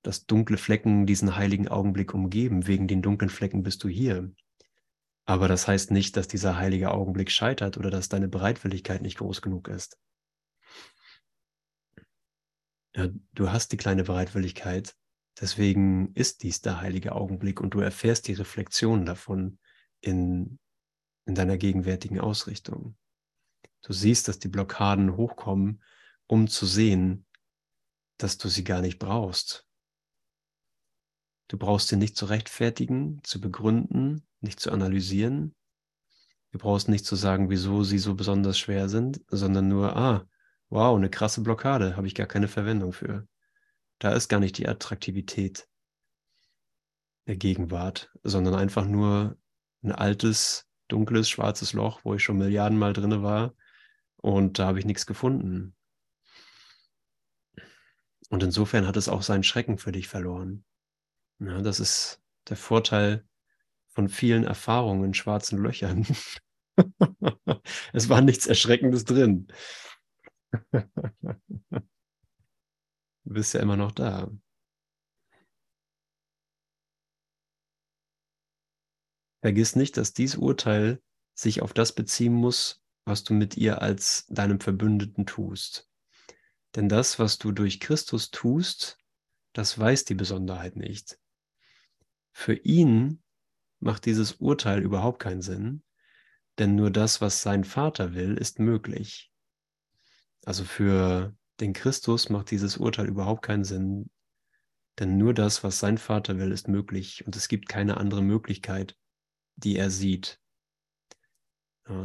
dass 0.02 0.26
dunkle 0.26 0.58
Flecken 0.58 1.06
diesen 1.06 1.36
heiligen 1.36 1.68
Augenblick 1.68 2.12
umgeben. 2.12 2.66
Wegen 2.66 2.88
den 2.88 3.02
dunklen 3.02 3.30
Flecken 3.30 3.62
bist 3.62 3.82
du 3.84 3.88
hier. 3.88 4.32
Aber 5.26 5.48
das 5.48 5.66
heißt 5.66 5.90
nicht, 5.90 6.16
dass 6.16 6.28
dieser 6.28 6.58
heilige 6.58 6.90
Augenblick 6.90 7.30
scheitert 7.30 7.78
oder 7.78 7.90
dass 7.90 8.08
deine 8.08 8.28
Bereitwilligkeit 8.28 9.00
nicht 9.00 9.18
groß 9.18 9.40
genug 9.40 9.68
ist. 9.68 9.98
Ja, 12.94 13.08
du 13.32 13.50
hast 13.50 13.72
die 13.72 13.76
kleine 13.76 14.04
Bereitwilligkeit, 14.04 14.94
deswegen 15.40 16.12
ist 16.14 16.42
dies 16.42 16.60
der 16.60 16.80
heilige 16.80 17.12
Augenblick 17.12 17.60
und 17.60 17.74
du 17.74 17.80
erfährst 17.80 18.28
die 18.28 18.34
Reflexion 18.34 19.04
davon 19.04 19.58
in, 20.00 20.60
in 21.26 21.34
deiner 21.34 21.56
gegenwärtigen 21.56 22.20
Ausrichtung. 22.20 22.96
Du 23.84 23.92
siehst, 23.92 24.28
dass 24.28 24.38
die 24.38 24.48
Blockaden 24.48 25.14
hochkommen, 25.14 25.82
um 26.26 26.48
zu 26.48 26.64
sehen, 26.64 27.26
dass 28.16 28.38
du 28.38 28.48
sie 28.48 28.64
gar 28.64 28.80
nicht 28.80 28.98
brauchst. 28.98 29.66
Du 31.48 31.58
brauchst 31.58 31.88
sie 31.88 31.96
nicht 31.96 32.16
zu 32.16 32.24
rechtfertigen, 32.24 33.20
zu 33.24 33.42
begründen, 33.42 34.26
nicht 34.40 34.58
zu 34.58 34.72
analysieren. 34.72 35.54
Du 36.52 36.58
brauchst 36.58 36.88
nicht 36.88 37.04
zu 37.04 37.14
sagen, 37.14 37.50
wieso 37.50 37.84
sie 37.84 37.98
so 37.98 38.14
besonders 38.14 38.58
schwer 38.58 38.88
sind, 38.88 39.20
sondern 39.28 39.68
nur, 39.68 39.94
ah, 39.94 40.26
wow, 40.70 40.96
eine 40.96 41.10
krasse 41.10 41.42
Blockade, 41.42 41.94
habe 41.94 42.06
ich 42.06 42.14
gar 42.14 42.26
keine 42.26 42.48
Verwendung 42.48 42.94
für. 42.94 43.28
Da 43.98 44.14
ist 44.14 44.30
gar 44.30 44.40
nicht 44.40 44.56
die 44.56 44.66
Attraktivität 44.66 45.68
der 47.26 47.36
Gegenwart, 47.36 48.10
sondern 48.22 48.54
einfach 48.54 48.86
nur 48.86 49.36
ein 49.82 49.92
altes, 49.92 50.66
dunkles, 50.88 51.28
schwarzes 51.28 51.74
Loch, 51.74 52.00
wo 52.04 52.14
ich 52.14 52.22
schon 52.22 52.38
Milliarden 52.38 52.78
Mal 52.78 52.94
drinne 52.94 53.22
war 53.22 53.54
und 54.24 54.58
da 54.58 54.68
habe 54.68 54.78
ich 54.78 54.86
nichts 54.86 55.04
gefunden. 55.04 55.76
Und 58.30 58.42
insofern 58.42 58.86
hat 58.86 58.96
es 58.96 59.10
auch 59.10 59.20
seinen 59.20 59.42
Schrecken 59.42 59.76
für 59.76 59.92
dich 59.92 60.08
verloren. 60.08 60.64
Ja, 61.40 61.60
das 61.60 61.78
ist 61.78 62.22
der 62.48 62.56
Vorteil 62.56 63.28
von 63.88 64.08
vielen 64.08 64.44
Erfahrungen 64.44 65.04
in 65.04 65.12
schwarzen 65.12 65.58
Löchern. 65.58 66.06
es 67.92 68.08
war 68.08 68.22
nichts 68.22 68.46
Erschreckendes 68.46 69.04
drin. 69.04 69.48
Du 70.72 70.80
bist 73.24 73.52
ja 73.52 73.60
immer 73.60 73.76
noch 73.76 73.92
da. 73.92 74.30
Vergiss 79.42 79.76
nicht, 79.76 79.98
dass 79.98 80.14
dies 80.14 80.36
Urteil 80.36 81.02
sich 81.34 81.60
auf 81.60 81.74
das 81.74 81.94
beziehen 81.94 82.32
muss, 82.32 82.83
was 83.04 83.24
du 83.24 83.34
mit 83.34 83.56
ihr 83.56 83.82
als 83.82 84.26
deinem 84.28 84.60
Verbündeten 84.60 85.26
tust. 85.26 85.88
Denn 86.74 86.88
das, 86.88 87.18
was 87.18 87.38
du 87.38 87.52
durch 87.52 87.80
Christus 87.80 88.30
tust, 88.30 88.98
das 89.52 89.78
weiß 89.78 90.04
die 90.04 90.14
Besonderheit 90.14 90.76
nicht. 90.76 91.18
Für 92.32 92.54
ihn 92.54 93.22
macht 93.78 94.06
dieses 94.06 94.32
Urteil 94.32 94.82
überhaupt 94.82 95.20
keinen 95.20 95.42
Sinn, 95.42 95.82
denn 96.58 96.74
nur 96.74 96.90
das, 96.90 97.20
was 97.20 97.42
sein 97.42 97.64
Vater 97.64 98.14
will, 98.14 98.36
ist 98.36 98.58
möglich. 98.58 99.30
Also 100.44 100.64
für 100.64 101.36
den 101.60 101.72
Christus 101.72 102.28
macht 102.28 102.50
dieses 102.50 102.76
Urteil 102.76 103.06
überhaupt 103.06 103.42
keinen 103.42 103.64
Sinn, 103.64 104.10
denn 104.98 105.16
nur 105.16 105.34
das, 105.34 105.62
was 105.62 105.78
sein 105.78 105.98
Vater 105.98 106.38
will, 106.38 106.52
ist 106.52 106.68
möglich 106.68 107.26
und 107.26 107.36
es 107.36 107.48
gibt 107.48 107.68
keine 107.68 107.96
andere 107.96 108.22
Möglichkeit, 108.22 108.96
die 109.56 109.76
er 109.76 109.90
sieht. 109.90 110.40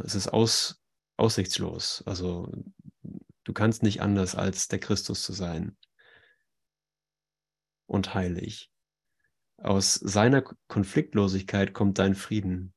Es 0.04 0.14
ist 0.14 0.28
aus, 0.28 0.79
aussichtslos. 1.20 2.02
Also 2.06 2.50
du 3.44 3.52
kannst 3.52 3.82
nicht 3.82 4.00
anders 4.00 4.34
als 4.34 4.68
der 4.68 4.80
Christus 4.80 5.22
zu 5.22 5.32
sein 5.32 5.76
und 7.86 8.14
heilig. 8.14 8.72
Aus 9.58 9.94
seiner 9.94 10.42
Konfliktlosigkeit 10.68 11.74
kommt 11.74 11.98
dein 11.98 12.14
Frieden. 12.14 12.72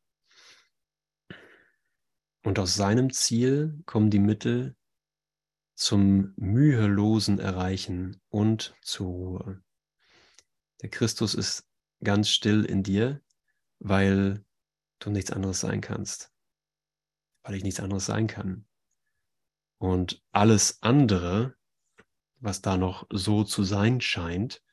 Und 2.44 2.60
aus 2.60 2.76
seinem 2.76 3.14
Ziel 3.14 3.82
kommen 3.86 4.10
die 4.10 4.20
Mittel 4.20 4.76
zum 5.76 6.34
mühelosen 6.36 7.40
Erreichen 7.40 8.22
und 8.30 8.76
zur 8.82 9.08
Ruhe. 9.08 9.64
Der 10.82 10.90
Christus 10.90 11.36
ist 11.36 11.66
ganz 12.04 12.30
still 12.30 12.66
in 12.66 12.84
dir, 12.84 13.22
weil 13.80 14.44
du 15.00 15.10
nichts 15.10 15.32
anderes 15.32 15.62
sein 15.62 15.80
kannst, 15.80 16.33
weil 17.44 17.56
ich 17.56 17.64
nichts 17.64 17.80
anderes 17.80 18.06
sein 18.06 18.28
kann. 18.28 18.66
Und 19.78 20.24
alles 20.32 20.82
andere, 20.82 21.56
was 22.38 22.62
da 22.62 22.78
noch 22.78 23.06
so 23.12 23.44
zu 23.44 23.64
sein 23.64 24.02
scheint, 24.02 24.64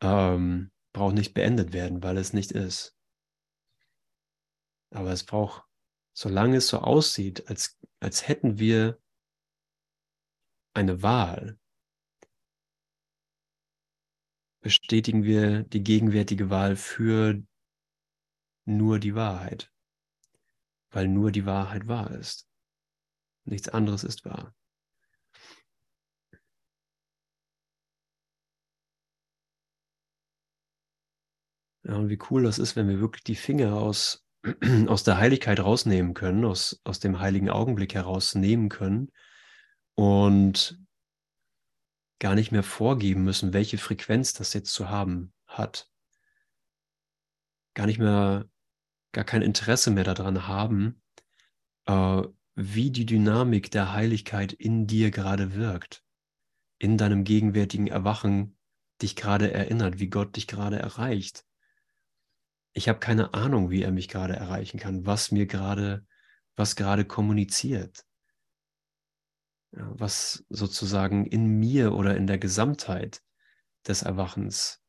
ähm, 0.00 0.70
braucht 0.92 1.14
nicht 1.14 1.34
beendet 1.34 1.72
werden, 1.72 2.02
weil 2.02 2.16
es 2.16 2.32
nicht 2.32 2.52
ist. 2.52 2.96
Aber 4.90 5.10
es 5.10 5.24
braucht, 5.24 5.64
solange 6.14 6.56
es 6.56 6.68
so 6.68 6.78
aussieht, 6.78 7.48
als, 7.48 7.78
als 8.00 8.26
hätten 8.26 8.58
wir 8.58 8.98
eine 10.72 11.02
Wahl, 11.02 11.58
bestätigen 14.60 15.24
wir 15.24 15.62
die 15.64 15.82
gegenwärtige 15.82 16.50
Wahl 16.50 16.76
für 16.76 17.42
nur 18.64 18.98
die 18.98 19.14
Wahrheit, 19.14 19.72
weil 20.96 21.08
nur 21.08 21.30
die 21.30 21.44
Wahrheit 21.44 21.88
wahr 21.88 22.10
ist. 22.10 22.48
Nichts 23.44 23.68
anderes 23.68 24.02
ist 24.02 24.24
wahr. 24.24 24.54
Ja, 31.82 31.96
und 31.96 32.08
wie 32.08 32.18
cool 32.30 32.44
das 32.44 32.58
ist, 32.58 32.76
wenn 32.76 32.88
wir 32.88 32.98
wirklich 32.98 33.24
die 33.24 33.34
Finger 33.34 33.74
aus, 33.74 34.26
aus 34.86 35.04
der 35.04 35.18
Heiligkeit 35.18 35.60
rausnehmen 35.60 36.14
können, 36.14 36.46
aus, 36.46 36.80
aus 36.82 36.98
dem 36.98 37.20
heiligen 37.20 37.50
Augenblick 37.50 37.92
herausnehmen 37.92 38.70
können 38.70 39.12
und 39.96 40.82
gar 42.20 42.34
nicht 42.34 42.52
mehr 42.52 42.62
vorgeben 42.62 43.22
müssen, 43.22 43.52
welche 43.52 43.76
Frequenz 43.76 44.32
das 44.32 44.54
jetzt 44.54 44.72
zu 44.72 44.88
haben 44.88 45.34
hat. 45.46 45.90
Gar 47.74 47.84
nicht 47.84 47.98
mehr 47.98 48.48
gar 49.16 49.24
kein 49.24 49.40
Interesse 49.40 49.90
mehr 49.90 50.04
daran 50.04 50.46
haben, 50.46 51.02
äh, 51.86 52.22
wie 52.54 52.90
die 52.90 53.06
Dynamik 53.06 53.70
der 53.70 53.94
Heiligkeit 53.94 54.52
in 54.52 54.86
dir 54.86 55.10
gerade 55.10 55.54
wirkt, 55.54 56.04
in 56.78 56.98
deinem 56.98 57.24
gegenwärtigen 57.24 57.86
Erwachen 57.86 58.58
dich 59.00 59.16
gerade 59.16 59.50
erinnert, 59.50 60.00
wie 60.00 60.10
Gott 60.10 60.36
dich 60.36 60.46
gerade 60.46 60.78
erreicht. 60.78 61.46
Ich 62.74 62.90
habe 62.90 62.98
keine 62.98 63.32
Ahnung, 63.32 63.70
wie 63.70 63.82
er 63.82 63.90
mich 63.90 64.08
gerade 64.08 64.36
erreichen 64.36 64.78
kann, 64.78 65.06
was 65.06 65.32
mir 65.32 65.46
gerade, 65.46 66.06
was 66.54 66.76
gerade 66.76 67.06
kommuniziert, 67.06 68.04
was 69.70 70.44
sozusagen 70.50 71.24
in 71.24 71.46
mir 71.58 71.94
oder 71.94 72.18
in 72.18 72.26
der 72.26 72.36
Gesamtheit 72.36 73.22
des 73.86 74.02
Erwachens 74.02 74.82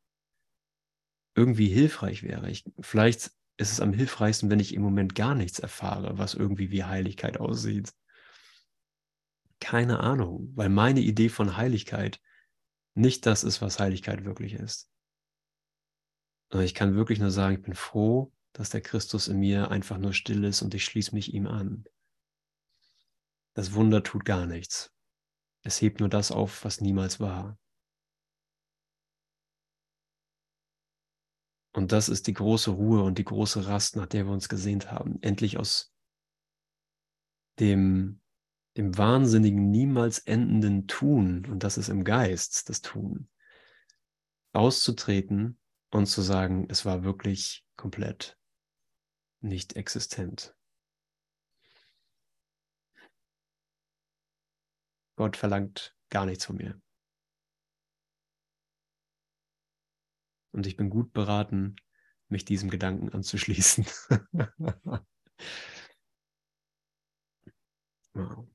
irgendwie 1.34 1.68
hilfreich 1.68 2.22
wäre. 2.22 2.50
Ich, 2.50 2.64
vielleicht 2.80 3.37
ist 3.58 3.72
es 3.72 3.80
am 3.80 3.92
hilfreichsten, 3.92 4.50
wenn 4.50 4.60
ich 4.60 4.72
im 4.72 4.82
Moment 4.82 5.14
gar 5.14 5.34
nichts 5.34 5.58
erfahre, 5.58 6.16
was 6.16 6.34
irgendwie 6.34 6.70
wie 6.70 6.84
Heiligkeit 6.84 7.38
aussieht. 7.38 7.92
Keine 9.60 10.00
Ahnung, 10.00 10.52
weil 10.54 10.68
meine 10.68 11.00
Idee 11.00 11.28
von 11.28 11.56
Heiligkeit 11.56 12.20
nicht 12.94 13.26
das 13.26 13.44
ist, 13.44 13.60
was 13.60 13.80
Heiligkeit 13.80 14.24
wirklich 14.24 14.54
ist. 14.54 14.88
Ich 16.54 16.74
kann 16.74 16.94
wirklich 16.94 17.18
nur 17.18 17.30
sagen, 17.30 17.56
ich 17.56 17.62
bin 17.62 17.74
froh, 17.74 18.32
dass 18.52 18.70
der 18.70 18.80
Christus 18.80 19.28
in 19.28 19.38
mir 19.38 19.70
einfach 19.70 19.98
nur 19.98 20.12
still 20.12 20.44
ist 20.44 20.62
und 20.62 20.72
ich 20.74 20.84
schließe 20.84 21.14
mich 21.14 21.34
ihm 21.34 21.46
an. 21.46 21.84
Das 23.54 23.74
Wunder 23.74 24.04
tut 24.04 24.24
gar 24.24 24.46
nichts. 24.46 24.92
Es 25.62 25.80
hebt 25.82 25.98
nur 25.98 26.08
das 26.08 26.30
auf, 26.30 26.64
was 26.64 26.80
niemals 26.80 27.18
war. 27.18 27.58
Und 31.78 31.92
das 31.92 32.08
ist 32.08 32.26
die 32.26 32.34
große 32.34 32.72
Ruhe 32.72 33.04
und 33.04 33.18
die 33.18 33.24
große 33.24 33.68
Rast, 33.68 33.94
nach 33.94 34.06
der 34.06 34.26
wir 34.26 34.32
uns 34.32 34.48
gesehnt 34.48 34.90
haben. 34.90 35.22
Endlich 35.22 35.58
aus 35.58 35.94
dem, 37.60 38.20
dem 38.76 38.98
wahnsinnigen, 38.98 39.70
niemals 39.70 40.18
endenden 40.18 40.88
Tun, 40.88 41.46
und 41.46 41.62
das 41.62 41.78
ist 41.78 41.88
im 41.88 42.02
Geist 42.02 42.68
das 42.68 42.80
Tun, 42.80 43.30
auszutreten 44.52 45.56
und 45.90 46.06
zu 46.06 46.20
sagen, 46.20 46.66
es 46.68 46.84
war 46.84 47.04
wirklich 47.04 47.64
komplett 47.76 48.36
nicht 49.40 49.76
existent. 49.76 50.56
Gott 55.14 55.36
verlangt 55.36 55.94
gar 56.10 56.26
nichts 56.26 56.44
von 56.44 56.56
mir. 56.56 56.80
Und 60.52 60.66
ich 60.66 60.76
bin 60.76 60.90
gut 60.90 61.12
beraten, 61.12 61.76
mich 62.28 62.44
diesem 62.44 62.70
Gedanken 62.70 63.10
anzuschließen. 63.10 63.86
wow. 68.14 68.46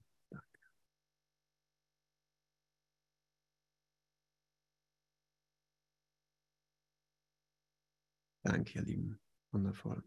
Danke, 8.46 8.80
ihr 8.80 8.86
Lieben. 8.86 9.20
Wundervoll. 9.52 10.02